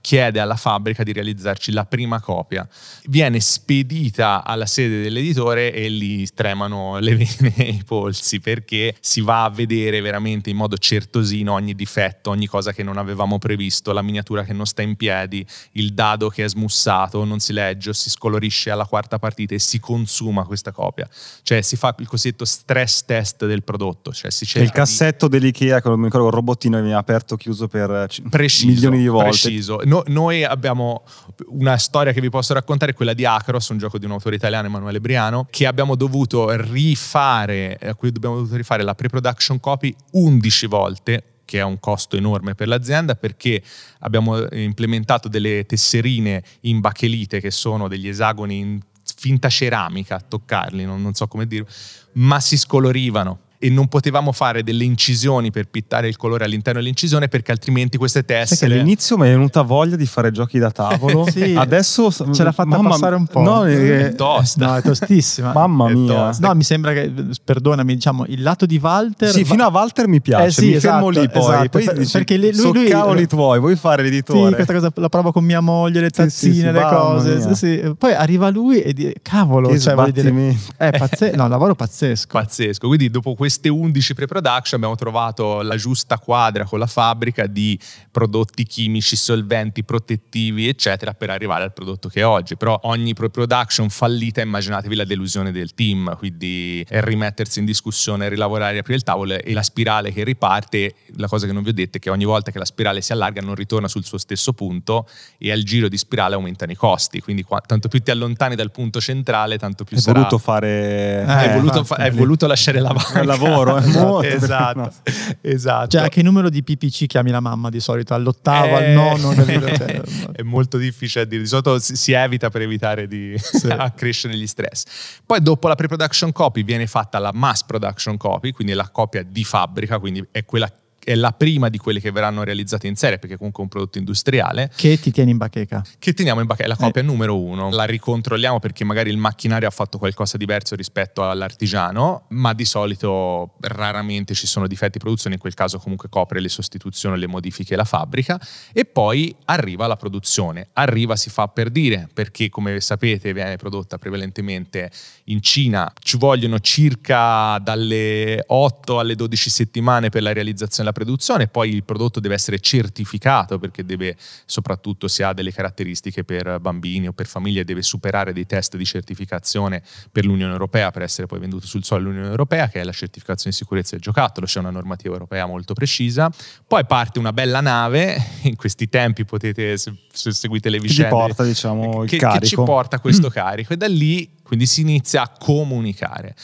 chiede 0.00 0.40
alla 0.40 0.56
fabbrica 0.56 1.02
di 1.02 1.12
realizzarci 1.12 1.72
la 1.72 1.84
prima 1.84 2.20
copia. 2.20 2.66
Viene 3.04 3.40
spedita 3.40 4.44
alla 4.44 4.66
sede 4.66 5.02
dell'editore 5.02 5.72
e 5.72 5.88
lì 5.88 6.26
tremano 6.32 6.98
le 6.98 7.16
vene 7.16 7.54
e 7.56 7.68
i 7.68 7.82
polsi 7.84 8.40
perché 8.40 8.94
si 9.00 9.20
va 9.20 9.44
a 9.44 9.50
vedere 9.50 10.00
veramente 10.00 10.50
in 10.50 10.56
modo 10.56 10.76
certosino 10.76 11.52
ogni 11.52 11.74
difetto, 11.74 12.30
ogni 12.30 12.46
cosa 12.46 12.72
che 12.72 12.82
non 12.82 12.96
avevamo 12.96 13.38
previsto, 13.38 13.92
la 13.92 14.02
miniatura 14.02 14.44
che 14.44 14.52
non 14.52 14.66
sta 14.66 14.82
in 14.82 14.96
piedi, 14.96 15.44
il 15.72 15.92
dado 15.92 16.28
che 16.28 16.44
è 16.44 16.48
smussato, 16.48 17.24
non 17.24 17.40
si 17.40 17.52
legge, 17.52 17.90
o 17.90 17.92
si 17.92 18.10
scolorisce 18.10 18.70
alla 18.70 18.86
quarta 18.86 19.18
partita 19.18 19.54
e 19.54 19.58
si 19.58 19.80
consuma 19.80 20.44
questa 20.44 20.72
copia. 20.72 21.08
Cioè 21.42 21.60
si 21.62 21.76
fa 21.76 21.94
il 21.98 22.06
cosiddetto 22.06 22.44
stress 22.44 23.04
test 23.04 23.46
del 23.46 23.62
prodotto, 23.62 24.12
cioè 24.12 24.30
si 24.30 24.44
C'è 24.44 24.52
cerca 24.52 24.66
il 24.66 24.72
cassetto 24.72 25.28
dell'IKEA 25.28 25.80
che 25.80 25.88
non 25.88 25.98
mi 25.98 26.06
ricordo, 26.06 26.28
il 26.28 26.34
robottino 26.34 26.76
che 26.76 26.82
viene 26.82 26.96
aperto 26.96 27.36
chiuso 27.36 27.68
per 27.68 27.90
eh, 27.90 28.06
di 28.22 28.28
preciso, 28.28 28.66
milioni 28.66 28.98
di 28.98 29.08
volte. 29.08 29.30
preciso. 29.30 29.80
No- 29.88 30.04
noi 30.06 30.44
abbiamo 30.44 31.02
una 31.46 31.78
storia 31.78 32.12
che 32.12 32.20
vi 32.20 32.28
posso 32.28 32.52
raccontare, 32.52 32.92
quella 32.92 33.14
di 33.14 33.24
Acros, 33.24 33.70
un 33.70 33.78
gioco 33.78 33.98
di 33.98 34.04
un 34.04 34.12
autore 34.12 34.36
italiano, 34.36 34.66
Emanuele 34.66 35.00
Briano, 35.00 35.46
che 35.50 35.66
abbiamo 35.66 35.94
dovuto 35.94 36.50
rifare, 36.50 37.78
a 37.82 37.94
cui 37.94 38.12
dobbiamo 38.12 38.36
dovuto 38.36 38.56
rifare 38.56 38.82
la 38.82 38.94
pre-production 38.94 39.58
copy 39.58 39.94
11 40.12 40.66
volte 40.66 41.22
che 41.48 41.60
è 41.60 41.62
un 41.62 41.80
costo 41.80 42.14
enorme 42.16 42.54
per 42.54 42.68
l'azienda 42.68 43.14
perché 43.14 43.62
abbiamo 44.00 44.46
implementato 44.50 45.28
delle 45.28 45.64
tesserine 45.64 46.44
in 46.62 46.80
bachelite 46.80 47.40
che 47.40 47.50
sono 47.50 47.88
degli 47.88 48.06
esagoni 48.06 48.58
in 48.58 48.80
finta 49.16 49.48
ceramica 49.48 50.16
a 50.16 50.20
toccarli, 50.20 50.84
non, 50.84 51.00
non 51.00 51.14
so 51.14 51.26
come 51.26 51.46
dire, 51.46 51.66
ma 52.12 52.38
si 52.38 52.58
scolorivano 52.58 53.46
e 53.60 53.70
non 53.70 53.88
potevamo 53.88 54.30
fare 54.32 54.62
delle 54.62 54.84
incisioni 54.84 55.50
per 55.50 55.66
pittare 55.68 56.06
il 56.08 56.16
colore 56.16 56.44
all'interno 56.44 56.78
dell'incisione 56.80 57.26
perché 57.28 57.50
altrimenti 57.50 57.96
queste 57.98 58.24
tessere 58.24 58.74
all'inizio 58.74 59.16
mi 59.18 59.26
è 59.26 59.30
venuta 59.30 59.62
voglia 59.62 59.96
di 59.96 60.06
fare 60.06 60.30
giochi 60.30 60.58
da 60.58 60.70
tavolo. 60.70 61.26
Sì. 61.38 61.54
Adesso 61.56 62.10
Ce 62.32 62.42
l'ha 62.42 62.52
fatta 62.52 62.68
mamma- 62.68 62.90
passare 62.90 63.14
un 63.16 63.26
po'. 63.26 63.40
No, 63.42 63.64
è 63.66 64.04
eh, 64.06 64.14
tosta. 64.14 64.66
No, 64.66 64.76
è 64.76 64.82
tostissima. 64.82 65.52
mamma 65.54 65.88
È 65.88 65.92
mia. 65.94 66.14
tosta. 66.14 66.46
No, 66.48 66.54
mi 66.54 66.62
sembra 66.62 66.92
che, 66.92 67.12
perdonami, 67.44 67.94
diciamo, 67.94 68.24
il 68.26 68.42
lato 68.42 68.64
di 68.66 68.78
Walter... 68.80 69.28
Sì, 69.30 69.42
va- 69.42 69.50
fino 69.50 69.64
a 69.64 69.68
Walter 69.68 70.06
mi 70.08 70.20
piace, 70.20 70.46
Eh 70.46 70.50
sì, 70.52 70.66
mi 70.68 70.74
esatto, 70.74 70.92
fermo 70.94 71.08
lì 71.10 71.28
poi. 71.28 71.40
esatto, 71.42 71.68
poi 71.68 71.84
per- 71.84 71.98
dici, 71.98 72.12
perché 72.12 72.36
lui- 72.38 72.54
"So 72.54 72.72
lui- 72.72 72.88
cavoli 72.88 73.26
tuoi, 73.26 73.58
vuoi 73.58 73.76
fare 73.76 74.02
Sì, 74.04 74.08
l'editore? 74.10 74.54
questa 74.54 74.72
cosa 74.72 74.90
la 74.94 75.08
provo 75.08 75.32
con 75.32 75.44
mia 75.44 75.60
moglie, 75.60 76.00
le 76.00 76.10
Sì, 76.12 76.22
sì, 76.22 76.26
tazzine, 76.28 76.68
sì, 76.68 76.72
le 76.72 76.82
cose. 76.88 77.40
sì, 77.40 77.54
sì. 77.54 77.94
Poi 77.98 78.14
arriva 78.14 78.48
lui 78.50 78.80
e 78.80 78.92
dice, 78.92 79.14
cavolo, 79.20 79.68
Che 79.68 79.78
cioè, 79.80 80.10
dire, 80.12 80.56
è 80.76 80.90
pazzesco, 80.96 81.36
no, 81.36 81.48
lavoro 81.48 81.74
pazzesco. 81.74 82.28
pazzesco. 82.38 82.86
Quindi 82.86 83.10
dopo 83.10 83.34
queste 83.48 83.70
11 83.70 84.12
pre-production 84.12 84.78
abbiamo 84.78 84.94
trovato 84.94 85.62
la 85.62 85.76
giusta 85.76 86.18
quadra 86.18 86.64
con 86.64 86.78
la 86.78 86.86
fabbrica 86.86 87.46
di 87.46 87.80
prodotti 88.10 88.64
chimici, 88.64 89.16
solventi, 89.16 89.84
protettivi, 89.84 90.68
eccetera, 90.68 91.14
per 91.14 91.30
arrivare 91.30 91.64
al 91.64 91.72
prodotto 91.72 92.10
che 92.10 92.20
è 92.20 92.26
oggi. 92.26 92.58
Però 92.58 92.78
ogni 92.82 93.14
pre-production 93.14 93.88
fallita, 93.88 94.42
immaginatevi 94.42 94.94
la 94.94 95.04
delusione 95.04 95.50
del 95.50 95.72
team, 95.72 96.14
quindi 96.18 96.84
è 96.86 97.00
rimettersi 97.00 97.60
in 97.60 97.64
discussione, 97.64 98.28
rilavorare, 98.28 98.72
riaprire 98.72 98.98
il 98.98 99.02
tavolo 99.02 99.32
e 99.32 99.52
la 99.54 99.62
spirale 99.62 100.12
che 100.12 100.24
riparte. 100.24 100.94
La 101.16 101.26
cosa 101.26 101.46
che 101.46 101.52
non 101.52 101.62
vi 101.62 101.70
ho 101.70 101.72
detto 101.72 101.96
è 101.96 102.00
che 102.00 102.10
ogni 102.10 102.26
volta 102.26 102.50
che 102.50 102.58
la 102.58 102.66
spirale 102.66 103.00
si 103.00 103.12
allarga 103.12 103.40
non 103.40 103.54
ritorna 103.54 103.88
sul 103.88 104.04
suo 104.04 104.18
stesso 104.18 104.52
punto 104.52 105.08
e 105.38 105.50
al 105.50 105.62
giro 105.62 105.88
di 105.88 105.96
spirale 105.96 106.34
aumentano 106.34 106.70
i 106.70 106.76
costi. 106.76 107.22
Quindi 107.22 107.46
tanto 107.64 107.88
più 107.88 108.02
ti 108.02 108.10
allontani 108.10 108.56
dal 108.56 108.70
punto 108.70 109.00
centrale, 109.00 109.56
tanto 109.56 109.84
più 109.84 109.96
Hai 109.96 110.02
sarà... 110.02 110.18
voluto 110.18 110.36
fare... 110.36 111.24
Eh, 111.26 111.32
hai, 111.32 111.54
voluto, 111.54 111.84
fa- 111.84 111.96
hai 111.96 112.10
voluto 112.10 112.46
lasciare 112.46 112.80
la 112.80 112.92
banca. 112.92 113.20
Il 113.20 113.37
lavoro, 113.38 113.76
eh, 113.78 113.86
molto. 113.98 114.22
esatto, 114.28 114.92
esatto. 115.40 115.88
Cioè, 115.88 116.02
a 116.04 116.08
che 116.08 116.22
numero 116.22 116.48
di 116.50 116.62
PPC 116.62 117.06
chiami 117.06 117.30
la 117.30 117.40
mamma 117.40 117.68
di 117.68 117.80
solito? 117.80 118.14
All'ottavo, 118.14 118.76
al 118.76 118.82
Eh, 118.84 118.92
nono? 118.94 119.30
capito? 119.30 119.66
Cioè, 119.76 120.00
è 120.32 120.42
molto 120.42 120.76
difficile 120.78 121.24
a 121.24 121.26
dire. 121.26 121.42
Di 121.42 121.48
solito 121.48 121.78
si, 121.78 121.96
si 121.96 122.12
evita 122.12 122.50
per 122.50 122.62
evitare 122.62 123.06
di 123.06 123.34
accrescere 123.68 124.34
gli 124.36 124.46
stress. 124.46 124.84
Poi 125.24 125.40
dopo 125.40 125.68
la 125.68 125.74
pre-production 125.74 126.32
copy 126.32 126.64
viene 126.64 126.86
fatta 126.86 127.18
la 127.18 127.30
mass 127.32 127.62
production 127.64 128.16
copy, 128.16 128.50
quindi 128.52 128.72
la 128.72 128.88
copia 128.88 129.22
di 129.22 129.44
fabbrica, 129.44 129.98
quindi 129.98 130.26
è 130.30 130.44
quella 130.44 130.70
è 131.02 131.14
la 131.14 131.32
prima 131.32 131.68
di 131.68 131.78
quelle 131.78 132.00
che 132.00 132.10
verranno 132.10 132.42
realizzate 132.42 132.86
in 132.86 132.96
serie 132.96 133.18
perché 133.18 133.36
comunque 133.36 133.60
è 133.60 133.64
un 133.64 133.70
prodotto 133.70 133.98
industriale. 133.98 134.70
Che 134.74 134.98
ti 134.98 135.10
tieni 135.10 135.30
in 135.30 135.36
bacheca. 135.36 135.84
che 135.98 136.12
teniamo 136.12 136.40
in 136.40 136.46
bacheca, 136.46 136.64
è 136.64 136.68
la 136.68 136.76
copia 136.76 137.02
Eh. 137.02 137.04
numero 137.04 137.40
uno, 137.40 137.70
la 137.70 137.84
ricontrolliamo 137.84 138.58
perché 138.58 138.84
magari 138.84 139.10
il 139.10 139.18
macchinario 139.18 139.68
ha 139.68 139.70
fatto 139.70 139.98
qualcosa 139.98 140.36
di 140.36 140.46
diverso 140.48 140.74
rispetto 140.74 141.28
all'artigiano, 141.28 142.24
ma 142.28 142.54
di 142.54 142.64
solito 142.64 143.56
raramente 143.60 144.32
ci 144.32 144.46
sono 144.46 144.66
difetti 144.66 144.92
di 144.92 144.98
produzione, 145.00 145.34
in 145.34 145.40
quel 145.40 145.52
caso 145.52 145.78
comunque 145.78 146.08
copre 146.08 146.40
le 146.40 146.48
sostituzioni, 146.48 147.18
le 147.18 147.26
modifiche 147.26 147.76
la 147.76 147.84
fabbrica. 147.84 148.40
E 148.72 148.86
poi 148.86 149.34
arriva 149.44 149.86
la 149.86 149.96
produzione, 149.96 150.68
arriva 150.72 151.16
si 151.16 151.28
fa 151.28 151.48
per 151.48 151.68
dire 151.68 152.08
perché 152.12 152.48
come 152.48 152.80
sapete 152.80 153.34
viene 153.34 153.56
prodotta 153.56 153.98
prevalentemente 153.98 154.90
in 155.24 155.42
Cina, 155.42 155.92
ci 156.00 156.16
vogliono 156.16 156.58
circa 156.60 157.58
dalle 157.58 158.42
8 158.46 158.98
alle 158.98 159.14
12 159.14 159.50
settimane 159.50 160.08
per 160.08 160.22
la 160.22 160.32
realizzazione 160.32 160.88
della 160.88 160.92
produzione, 160.98 161.46
poi 161.46 161.72
il 161.72 161.84
prodotto 161.84 162.18
deve 162.18 162.34
essere 162.34 162.58
certificato 162.58 163.58
perché 163.58 163.84
deve, 163.84 164.16
soprattutto 164.44 165.06
se 165.06 165.22
ha 165.22 165.32
delle 165.32 165.52
caratteristiche 165.52 166.24
per 166.24 166.58
bambini 166.58 167.06
o 167.06 167.12
per 167.12 167.26
famiglie, 167.26 167.64
deve 167.64 167.82
superare 167.82 168.32
dei 168.32 168.46
test 168.46 168.76
di 168.76 168.84
certificazione 168.84 169.82
per 170.10 170.24
l'Unione 170.24 170.52
Europea 170.52 170.90
per 170.90 171.02
essere 171.02 171.28
poi 171.28 171.38
venduto 171.38 171.66
sul 171.66 171.84
suolo 171.84 172.02
dell'Unione 172.02 172.30
Europea, 172.30 172.68
che 172.68 172.80
è 172.80 172.84
la 172.84 172.92
certificazione 172.92 173.50
di 173.50 173.56
sicurezza 173.56 173.90
del 173.92 174.00
giocattolo, 174.00 174.46
c'è 174.46 174.58
una 174.58 174.70
normativa 174.70 175.12
europea 175.12 175.46
molto 175.46 175.72
precisa. 175.72 176.30
Poi 176.66 176.84
parte 176.84 177.18
una 177.18 177.32
bella 177.32 177.60
nave, 177.60 178.20
in 178.42 178.56
questi 178.56 178.88
tempi 178.88 179.24
potete, 179.24 179.76
se, 179.78 179.94
se 180.12 180.32
seguite 180.32 180.68
le 180.68 180.80
vicende, 180.80 181.10
che 181.10 181.16
porta, 181.16 181.44
diciamo, 181.44 182.04
che, 182.04 182.16
il 182.16 182.20
carico. 182.20 182.40
che 182.40 182.46
ci 182.46 182.56
porta 182.56 182.98
questo 182.98 183.28
carico 183.30 183.72
e 183.72 183.76
da 183.76 183.86
lì 183.86 184.28
quindi 184.42 184.66
si 184.66 184.80
inizia 184.80 185.22
a 185.22 185.28
comunicare. 185.28 186.34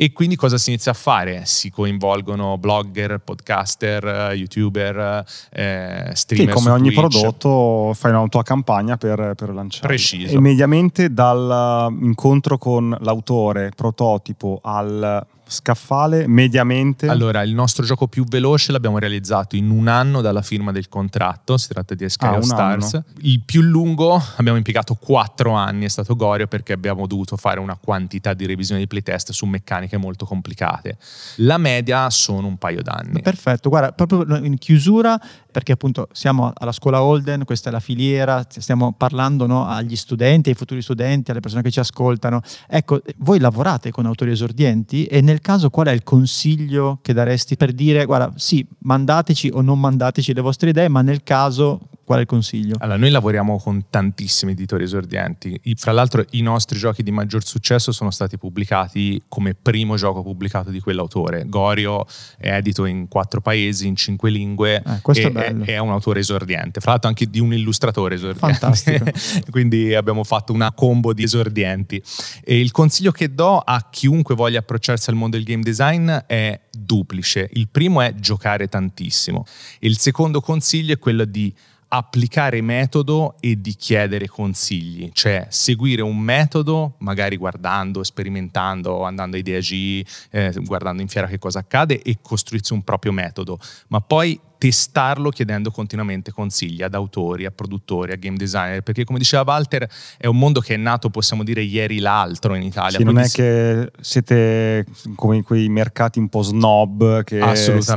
E 0.00 0.12
quindi 0.12 0.36
cosa 0.36 0.58
si 0.58 0.70
inizia 0.70 0.92
a 0.92 0.94
fare? 0.94 1.42
Si 1.44 1.70
coinvolgono 1.70 2.56
blogger, 2.56 3.18
podcaster, 3.18 4.32
youtuber, 4.32 5.24
eh, 5.50 6.12
streamer. 6.12 6.46
Sì, 6.46 6.54
come 6.54 6.70
ogni 6.70 6.92
Twitch. 6.92 7.18
prodotto 7.18 7.92
fai 7.94 8.12
una 8.12 8.28
tua 8.28 8.44
campagna 8.44 8.96
per, 8.96 9.32
per 9.34 9.52
lanciare. 9.52 9.88
Preciso. 9.88 10.36
E 10.36 10.38
mediamente 10.38 11.12
dall'incontro 11.12 12.58
con 12.58 12.96
l'autore, 13.00 13.72
prototipo, 13.74 14.60
al 14.62 15.26
scaffale, 15.48 16.26
mediamente... 16.26 17.08
Allora, 17.08 17.42
il 17.42 17.54
nostro 17.54 17.84
gioco 17.84 18.06
più 18.06 18.24
veloce 18.24 18.72
l'abbiamo 18.72 18.98
realizzato 18.98 19.56
in 19.56 19.70
un 19.70 19.88
anno 19.88 20.20
dalla 20.20 20.42
firma 20.42 20.72
del 20.72 20.88
contratto, 20.88 21.56
si 21.56 21.68
tratta 21.68 21.94
di 21.94 22.08
Sky 22.08 22.26
Ah, 22.26 22.42
Stars. 22.42 22.94
anno. 22.94 23.04
Il 23.20 23.40
più 23.44 23.62
lungo 23.62 24.22
abbiamo 24.36 24.56
impiegato 24.58 24.94
quattro 24.94 25.52
anni, 25.52 25.84
è 25.84 25.88
stato 25.88 26.14
Gorio 26.16 26.46
perché 26.46 26.72
abbiamo 26.72 27.06
dovuto 27.06 27.36
fare 27.36 27.60
una 27.60 27.76
quantità 27.76 28.34
di 28.34 28.46
revisioni 28.46 28.82
di 28.82 28.86
playtest 28.86 29.32
su 29.32 29.46
meccaniche 29.46 29.96
molto 29.96 30.24
complicate. 30.26 30.98
La 31.36 31.58
media 31.58 32.10
sono 32.10 32.46
un 32.46 32.56
paio 32.58 32.82
d'anni. 32.82 33.22
Perfetto, 33.22 33.68
guarda, 33.68 33.92
proprio 33.92 34.24
in 34.44 34.58
chiusura, 34.58 35.18
perché 35.50 35.72
appunto 35.72 36.08
siamo 36.12 36.52
alla 36.54 36.72
scuola 36.72 37.02
Holden, 37.02 37.44
questa 37.44 37.70
è 37.70 37.72
la 37.72 37.80
filiera, 37.80 38.44
stiamo 38.48 38.92
parlando 38.92 39.46
no, 39.46 39.66
agli 39.66 39.96
studenti, 39.96 40.50
ai 40.50 40.54
futuri 40.54 40.82
studenti, 40.82 41.30
alle 41.30 41.40
persone 41.40 41.62
che 41.62 41.70
ci 41.70 41.80
ascoltano. 41.80 42.40
Ecco, 42.68 43.00
voi 43.18 43.38
lavorate 43.38 43.90
con 43.90 44.06
autori 44.06 44.30
esordienti 44.32 45.06
e 45.06 45.20
nel 45.20 45.37
caso 45.40 45.70
qual 45.70 45.86
è 45.86 45.92
il 45.92 46.02
consiglio 46.02 46.98
che 47.02 47.12
daresti 47.12 47.56
per 47.56 47.72
dire, 47.72 48.04
guarda, 48.04 48.32
sì, 48.36 48.66
mandateci 48.80 49.50
o 49.52 49.60
non 49.60 49.80
mandateci 49.80 50.32
le 50.32 50.40
vostre 50.40 50.70
idee, 50.70 50.88
ma 50.88 51.02
nel 51.02 51.22
caso 51.22 51.80
qual 52.08 52.20
è 52.20 52.22
il 52.22 52.26
consiglio? 52.26 52.76
Allora, 52.78 52.96
noi 52.96 53.10
lavoriamo 53.10 53.58
con 53.58 53.84
tantissimi 53.90 54.52
editori 54.52 54.84
esordienti. 54.84 55.60
I- 55.64 55.74
fra 55.74 55.92
l'altro, 55.92 56.24
i 56.30 56.40
nostri 56.40 56.78
giochi 56.78 57.02
di 57.02 57.10
maggior 57.10 57.44
successo 57.44 57.92
sono 57.92 58.10
stati 58.10 58.38
pubblicati 58.38 59.22
come 59.28 59.52
primo 59.52 59.96
gioco 59.96 60.22
pubblicato 60.22 60.70
di 60.70 60.80
quell'autore. 60.80 61.44
Gorio 61.46 62.06
è 62.38 62.50
edito 62.50 62.86
in 62.86 63.08
quattro 63.08 63.42
paesi, 63.42 63.86
in 63.86 63.94
cinque 63.94 64.30
lingue. 64.30 64.82
Eh, 64.86 65.00
questo 65.02 65.26
e 65.26 65.30
è 65.30 65.32
bello. 65.32 65.64
è 65.66 65.76
un 65.76 65.90
autore 65.90 66.20
esordiente, 66.20 66.80
fra 66.80 66.92
l'altro 66.92 67.10
anche 67.10 67.28
di 67.28 67.40
un 67.40 67.52
illustratore 67.52 68.14
esordiente. 68.14 68.58
Fantastico. 68.58 69.04
Quindi 69.52 69.94
abbiamo 69.94 70.24
fatto 70.24 70.54
una 70.54 70.72
combo 70.72 71.12
di 71.12 71.24
esordienti. 71.24 72.02
E 72.42 72.58
il 72.58 72.70
consiglio 72.70 73.10
che 73.10 73.34
do 73.34 73.58
a 73.58 73.86
chiunque 73.90 74.34
voglia 74.34 74.60
approcciarsi 74.60 75.10
al 75.10 75.16
mondo 75.16 75.36
del 75.36 75.44
game 75.44 75.62
design 75.62 76.10
è 76.10 76.58
duplice. 76.70 77.50
Il 77.52 77.68
primo 77.68 78.00
è 78.00 78.14
giocare 78.14 78.66
tantissimo. 78.66 79.44
Il 79.80 79.98
secondo 79.98 80.40
consiglio 80.40 80.94
è 80.94 80.98
quello 80.98 81.26
di 81.26 81.54
applicare 81.88 82.60
metodo 82.60 83.36
e 83.40 83.60
di 83.60 83.74
chiedere 83.74 84.26
consigli, 84.28 85.10
cioè 85.12 85.46
seguire 85.48 86.02
un 86.02 86.18
metodo, 86.18 86.94
magari 86.98 87.36
guardando, 87.36 88.04
sperimentando, 88.04 89.04
andando 89.04 89.36
ai 89.36 89.42
DAG, 89.42 90.06
eh, 90.30 90.52
guardando 90.64 91.02
in 91.02 91.08
fiera 91.08 91.26
che 91.26 91.38
cosa 91.38 91.60
accade 91.60 92.02
e 92.02 92.18
costruirsi 92.20 92.72
un 92.72 92.82
proprio 92.82 93.12
metodo, 93.12 93.58
ma 93.88 94.00
poi 94.00 94.38
testarlo 94.58 95.30
chiedendo 95.30 95.70
continuamente 95.70 96.32
consigli 96.32 96.82
ad 96.82 96.94
autori, 96.94 97.44
a 97.46 97.50
produttori, 97.50 98.12
a 98.12 98.16
game 98.16 98.36
designer, 98.36 98.82
perché 98.82 99.04
come 99.04 99.18
diceva 99.18 99.44
Walter 99.46 99.88
è 100.18 100.26
un 100.26 100.36
mondo 100.36 100.60
che 100.60 100.74
è 100.74 100.76
nato, 100.76 101.08
possiamo 101.10 101.44
dire, 101.44 101.62
ieri 101.62 102.00
l'altro 102.00 102.54
in 102.54 102.62
Italia. 102.62 102.98
Sì, 102.98 103.04
non 103.04 103.18
è 103.18 103.28
che 103.28 103.90
siete 104.00 104.84
come 105.14 105.36
in 105.36 105.42
quei 105.44 105.68
mercati 105.68 106.18
un 106.18 106.28
po' 106.28 106.42
snob 106.42 107.22
che 107.22 107.40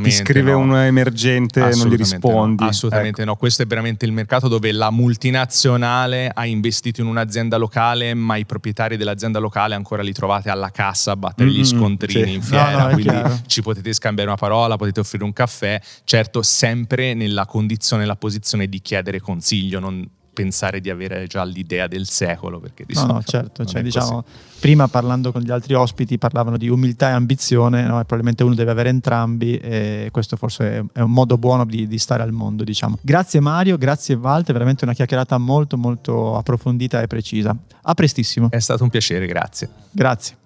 ti 0.01 0.11
scrive 0.11 0.51
no. 0.51 0.59
un 0.59 0.77
emergente 0.77 1.67
e 1.67 1.75
non 1.75 1.87
gli 1.87 1.95
rispondi. 1.95 2.63
no, 2.63 2.69
assolutamente 2.69 3.25
no, 3.25 3.35
questo 3.35 3.63
è 3.63 3.65
veramente 3.65 4.05
il 4.05 4.11
mercato 4.11 4.47
dove 4.47 4.71
la 4.71 4.91
multinazionale 4.91 6.31
ha 6.33 6.45
investito 6.45 7.01
in 7.01 7.07
un'azienda 7.07 7.57
locale, 7.57 8.13
ma 8.13 8.35
i 8.35 8.45
proprietari 8.45 8.97
dell'azienda 8.97 9.39
locale 9.39 9.73
ancora 9.73 10.03
li 10.03 10.13
trovate 10.13 10.49
alla 10.49 10.69
cassa 10.69 11.11
a 11.11 11.15
battere 11.15 11.49
gli 11.49 11.55
Mm-mm, 11.55 11.63
scontrini 11.63 12.29
sì. 12.29 12.33
in 12.33 12.41
fiera, 12.41 12.87
No, 12.87 12.93
quindi 12.93 13.41
ci 13.47 13.61
potete 13.61 13.91
scambiare 13.93 14.29
una 14.29 14.37
parola, 14.37 14.75
potete 14.75 14.99
offrire 14.99 15.23
un 15.23 15.33
caffè, 15.33 15.81
certo 16.03 16.41
sempre 16.51 17.13
nella 17.13 17.45
condizione, 17.45 18.01
nella 18.01 18.17
posizione 18.17 18.67
di 18.67 18.81
chiedere 18.81 19.21
consiglio, 19.21 19.79
non 19.79 20.05
pensare 20.33 20.79
di 20.79 20.89
avere 20.89 21.27
già 21.27 21.43
l'idea 21.43 21.87
del 21.87 22.07
secolo, 22.07 22.59
perché 22.59 22.83
di 22.85 22.93
No, 22.93 23.05
no, 23.05 23.23
certo, 23.23 23.65
cioè, 23.65 23.81
diciamo, 23.81 24.23
prima 24.59 24.87
parlando 24.87 25.31
con 25.31 25.41
gli 25.41 25.51
altri 25.51 25.73
ospiti 25.73 26.17
parlavano 26.17 26.57
di 26.57 26.69
umiltà 26.69 27.09
e 27.09 27.11
ambizione, 27.11 27.83
no? 27.83 27.99
e 27.99 28.05
probabilmente 28.05 28.43
uno 28.43 28.55
deve 28.55 28.71
avere 28.71 28.89
entrambi 28.89 29.57
e 29.57 30.09
questo 30.11 30.37
forse 30.37 30.77
è- 30.77 30.83
è 30.93 31.01
un 31.01 31.11
modo 31.11 31.37
buono 31.37 31.65
di, 31.65 31.87
di 31.87 31.97
stare 31.97 32.23
al 32.23 32.31
mondo, 32.31 32.63
diciamo. 32.63 32.97
Grazie 33.01 33.39
Mario, 33.39 33.77
grazie 33.77 34.15
Walter, 34.15 34.53
veramente 34.53 34.83
una 34.83 34.93
chiacchierata 34.93 35.37
molto 35.37 35.77
molto 35.77 36.37
approfondita 36.37 37.01
e 37.01 37.07
precisa. 37.07 37.55
A 37.83 37.93
prestissimo. 37.93 38.49
È 38.49 38.59
stato 38.59 38.83
un 38.83 38.89
piacere, 38.89 39.25
grazie. 39.25 39.69
Grazie. 39.91 40.37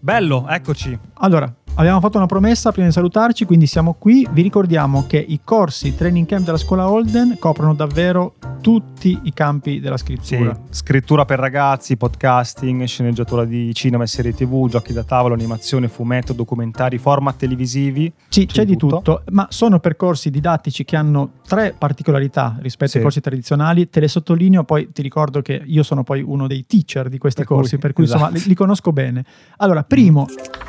Bello, 0.00 0.46
eccoci. 0.48 0.96
Allora, 1.14 1.52
abbiamo 1.76 2.00
fatto 2.00 2.16
una 2.16 2.26
promessa 2.26 2.72
prima 2.72 2.88
di 2.88 2.92
salutarci, 2.92 3.44
quindi 3.44 3.66
siamo 3.66 3.94
qui. 3.98 4.26
Vi 4.30 4.42
ricordiamo 4.42 5.06
che 5.06 5.18
i 5.18 5.40
corsi 5.42 5.94
training 5.94 6.26
camp 6.26 6.44
della 6.44 6.56
scuola 6.56 6.88
Holden 6.88 7.36
coprono 7.38 7.74
davvero 7.74 8.34
tutti 8.74 9.18
i 9.24 9.34
campi 9.34 9.78
della 9.78 9.98
Sì, 9.98 10.04
scrittura. 10.04 10.58
scrittura 10.70 11.24
per 11.26 11.38
ragazzi, 11.38 11.98
podcasting, 11.98 12.82
sceneggiatura 12.84 13.44
di 13.44 13.74
cinema 13.74 14.04
e 14.04 14.06
serie 14.06 14.32
tv, 14.32 14.68
giochi 14.70 14.94
da 14.94 15.04
tavolo, 15.04 15.34
animazione, 15.34 15.86
fumetto, 15.86 16.32
documentari, 16.32 16.96
format 16.96 17.36
televisivi. 17.36 18.10
Sì, 18.26 18.46
c'è, 18.46 18.60
C'è 18.60 18.64
di 18.64 18.78
tutto. 18.78 18.96
tutto. 19.02 19.22
ma 19.32 19.46
sono 19.50 19.80
percorsi 19.80 20.30
didattici 20.30 20.82
che 20.86 20.96
hanno 20.96 21.32
tre 21.46 21.74
particolarità 21.76 22.56
rispetto 22.60 22.92
Sì. 22.92 22.96
ai 22.96 23.02
corsi 23.02 23.20
tradizionali. 23.20 23.90
Te 23.90 24.00
le 24.00 24.08
sottolineo, 24.08 24.64
poi 24.64 24.90
ti 24.92 25.02
ricordo 25.02 25.42
che 25.42 25.60
io 25.62 25.82
sono 25.82 26.02
poi 26.02 26.22
uno 26.22 26.46
dei 26.46 26.64
teacher 26.66 27.10
di 27.10 27.18
questi 27.18 27.40
Per 27.40 27.48
cui, 27.48 27.56
corsi, 27.56 27.76
per 27.76 27.92
cui 27.92 28.04
insomma 28.04 28.28
esatto. 28.28 28.40
li, 28.44 28.48
li 28.48 28.54
conosco 28.54 28.92
bene. 28.94 29.26
Allora, 29.58 29.82
primo, 29.84 30.24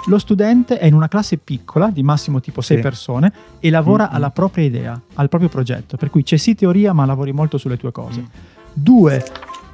lo 0.08 0.18
studente 0.20 0.80
è 0.80 0.86
in 0.86 0.96
una 0.96 1.08
classe 1.08 1.38
piccola, 1.38 1.90
di 1.92 2.04
massimo 2.04 2.42
tipo 2.42 2.60
6 2.60 2.76
Sì. 2.76 2.84
persone, 2.84 3.32
e 3.62 3.70
lavora 3.70 4.04
Mm-mm. 4.04 4.16
alla 4.16 4.32
propria 4.32 4.66
idea, 4.66 5.02
al 5.14 5.30
proprio 5.30 5.48
progetto. 5.50 5.96
Per 5.96 6.10
cui 6.10 6.24
c'è 6.24 6.36
sì 6.36 6.56
teoria, 6.56 6.92
ma 6.92 7.06
lavori 7.06 7.32
molto 7.32 7.58
sulle 7.58 7.78
tue 7.78 7.84
cose. 7.92 8.20
Mm. 8.20 8.26
Due, 8.76 9.20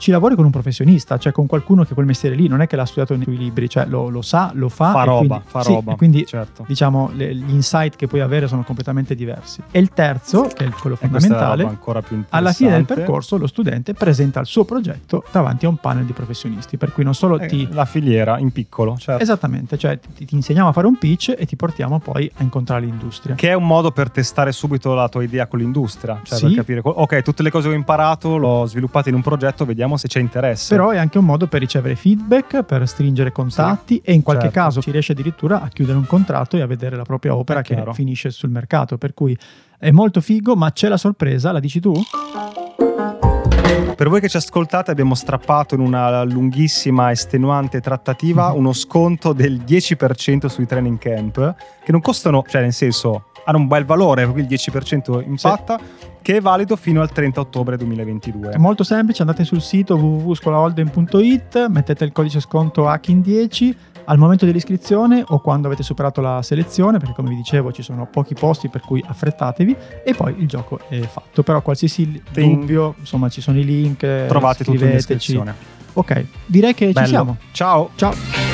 ci 0.02 0.10
lavori 0.10 0.36
con 0.36 0.46
un 0.46 0.52
professionista, 0.52 1.18
cioè 1.20 1.32
con 1.32 1.46
qualcuno 1.46 1.84
che 1.84 1.94
quel 1.94 2.08
mestiere 2.08 2.36
lì 2.36 2.48
non 2.48 2.60
è 2.62 2.66
che 2.68 2.76
l'ha 2.76 2.86
studiato 2.86 3.14
nei 3.16 3.24
tuoi 3.24 3.38
libri, 3.38 3.70
cioè 3.70 3.86
lo, 3.86 4.10
lo 4.10 4.24
sa, 4.24 4.50
lo 4.56 4.68
fa. 4.68 4.92
Fa 4.92 5.04
roba, 5.04 5.18
quindi- 5.36 5.44
fa 5.46 5.62
sì, 5.62 5.74
roba. 5.74 5.96
quindi 5.96 6.26
certo. 6.26 6.66
diciamo 6.68 7.12
le- 7.14 7.36
gli 7.36 7.52
insight 7.54 7.96
che 7.96 8.08
puoi 8.08 8.22
avere 8.22 8.48
sono 8.48 8.64
completamente 8.64 9.14
diversi. 9.14 9.62
E 9.70 9.80
il 9.80 9.90
terzo, 9.90 10.50
che 10.54 10.66
è 10.66 10.70
quello 10.72 10.96
è 10.96 11.00
fondamentale, 11.00 11.62
roba 11.62 11.74
ancora 11.74 12.02
più 12.02 12.24
alla 12.30 12.52
fine 12.52 12.72
del 12.72 12.86
percorso 12.86 13.38
lo 13.38 13.46
studente 13.48 13.94
presenta 13.94 14.40
il 14.40 14.48
suo 14.48 14.66
progetto 14.66 15.24
davanti 15.32 15.66
a 15.68 15.70
un 15.70 15.78
panel 15.78 16.06
di 16.06 16.14
professionisti, 16.14 16.78
per 16.78 16.92
cui 16.92 17.04
non 17.04 17.14
solo 17.14 17.38
Eh, 17.40 17.46
ti... 17.48 17.68
La 17.72 17.86
filiera 17.86 18.40
in 18.40 18.52
piccolo, 18.52 18.98
certo. 18.98 19.22
Esattamente, 19.22 19.78
cioè 19.78 20.00
ti, 20.00 20.26
ti 20.26 20.34
insegniamo 20.36 20.70
a 20.70 20.72
fare 20.72 20.88
un 20.88 20.98
pitch 20.98 21.36
e 21.38 21.46
ti 21.46 21.56
portiamo 21.56 22.00
poi 22.00 22.30
a 22.38 22.42
incontrare 22.44 22.86
l'industria. 22.86 23.36
Che 23.36 23.50
è 23.50 23.54
un 23.54 23.68
modo 23.68 23.92
per 23.92 24.10
testare 24.10 24.52
subito 24.52 24.96
la 24.96 25.08
tua 25.10 25.22
idea 25.22 25.46
con 25.46 25.60
l'industria, 25.60 26.20
cioè 26.24 26.38
Sì. 26.40 26.46
per 26.48 26.56
capire, 26.56 26.82
ok, 26.84 27.22
tutte 27.22 27.44
le 27.44 27.52
cose 27.52 27.68
che 27.68 27.76
ho 27.76 27.78
imparato 27.78 28.38
l'ho 28.38 28.66
sviluppate 28.66 29.10
in 29.10 29.16
un 29.16 29.22
progetto, 29.22 29.64
vediamo 29.66 29.91
se 29.98 30.08
c'è 30.08 30.20
interesse. 30.20 30.76
Però 30.76 30.90
è 30.90 30.98
anche 30.98 31.18
un 31.18 31.26
modo 31.26 31.48
per 31.48 31.60
ricevere 31.62 31.96
feedback, 31.96 32.64
per 32.64 32.88
stringere 32.88 33.32
contatti 33.32 34.02
e 34.04 34.14
in 34.14 34.22
qualche 34.24 34.46
certo. 34.46 34.60
caso 34.60 34.82
ci 34.82 34.92
riesce 34.92 35.12
addirittura 35.14 35.62
a 35.62 35.68
chiudere 35.68 35.98
un 35.98 36.06
contratto 36.06 36.58
e 36.58 36.62
a 36.62 36.66
vedere 36.68 36.96
la 36.96 37.04
propria 37.04 37.36
opera 37.36 37.62
che 37.62 37.84
finisce 37.94 38.30
sul 38.30 38.50
mercato. 38.50 38.98
Per 38.98 39.14
cui 39.14 39.38
è 39.78 39.92
molto 39.92 40.22
figo, 40.22 40.56
ma 40.56 40.72
c'è 40.72 40.88
la 40.88 40.98
sorpresa, 40.98 41.52
la 41.52 41.60
dici 41.60 41.80
tu? 41.80 41.94
Per 43.96 44.10
voi 44.10 44.20
che 44.20 44.30
ci 44.30 44.38
ascoltate 44.38 44.90
abbiamo 44.90 45.14
strappato 45.14 45.76
in 45.76 45.82
una 45.82 46.24
lunghissima, 46.24 47.12
estenuante 47.12 47.82
trattativa 47.82 48.50
Mhm. 48.50 48.58
uno 48.58 48.74
sconto 48.74 49.32
del 49.32 49.60
10% 49.62 50.48
sui 50.48 50.66
training 50.66 50.98
camp, 50.98 51.56
che 51.84 51.92
non 51.92 52.02
costano, 52.02 52.44
cioè 52.48 52.62
nel 52.62 52.74
senso 52.74 53.26
hanno 53.46 53.58
un 53.58 53.68
bel 53.68 53.86
valore, 53.86 54.24
il 54.24 54.46
10% 54.48 55.24
impatta, 55.26 55.80
che 56.22 56.38
è 56.38 56.42
valido 56.42 56.76
fino 56.76 57.02
al 57.02 57.12
30 57.12 57.40
ottobre 57.40 57.78
2022. 57.78 58.52
È 58.52 58.58
molto 58.58 58.84
semplice, 58.84 59.22
andate 59.22 59.44
sul 59.44 59.62
sito 59.62 59.96
www.scolaholden.it, 59.96 61.68
mettete 61.68 62.04
il 62.04 62.12
codice 62.12 62.40
sconto 62.40 62.88
HACKIN10 62.88 63.76
al 64.06 64.18
momento 64.18 64.46
dell'iscrizione 64.46 65.24
o 65.28 65.40
quando 65.40 65.68
avete 65.68 65.84
superato 65.84 66.22
la 66.22 66.42
selezione, 66.42 66.98
perché 66.98 67.14
come 67.16 67.30
vi 67.30 67.36
dicevo 67.36 67.72
ci 67.72 67.82
sono 67.82 68.08
pochi 68.08 68.34
posti 68.34 68.68
per 68.68 68.82
cui 68.82 69.04
affrettatevi 69.06 69.76
e 70.04 70.14
poi 70.14 70.36
il 70.40 70.48
gioco 70.48 70.80
è 70.90 71.00
fatto. 71.02 71.44
Però 71.44 71.62
qualsiasi 71.62 72.22
Ting. 72.32 72.60
dubbio, 72.60 72.96
insomma 73.00 73.30
ci 73.30 73.42
sono 73.42 73.60
i 73.60 73.66
link, 73.66 74.26
Trovate 74.28 74.64
tutto 74.64 74.84
in 74.84 74.92
descrizione. 74.92 75.80
Ok, 75.94 76.26
direi 76.46 76.74
che 76.74 76.92
Bello. 76.92 77.06
ci 77.06 77.12
siamo. 77.12 77.38
Ciao! 77.52 77.90
Ciao! 77.96 78.51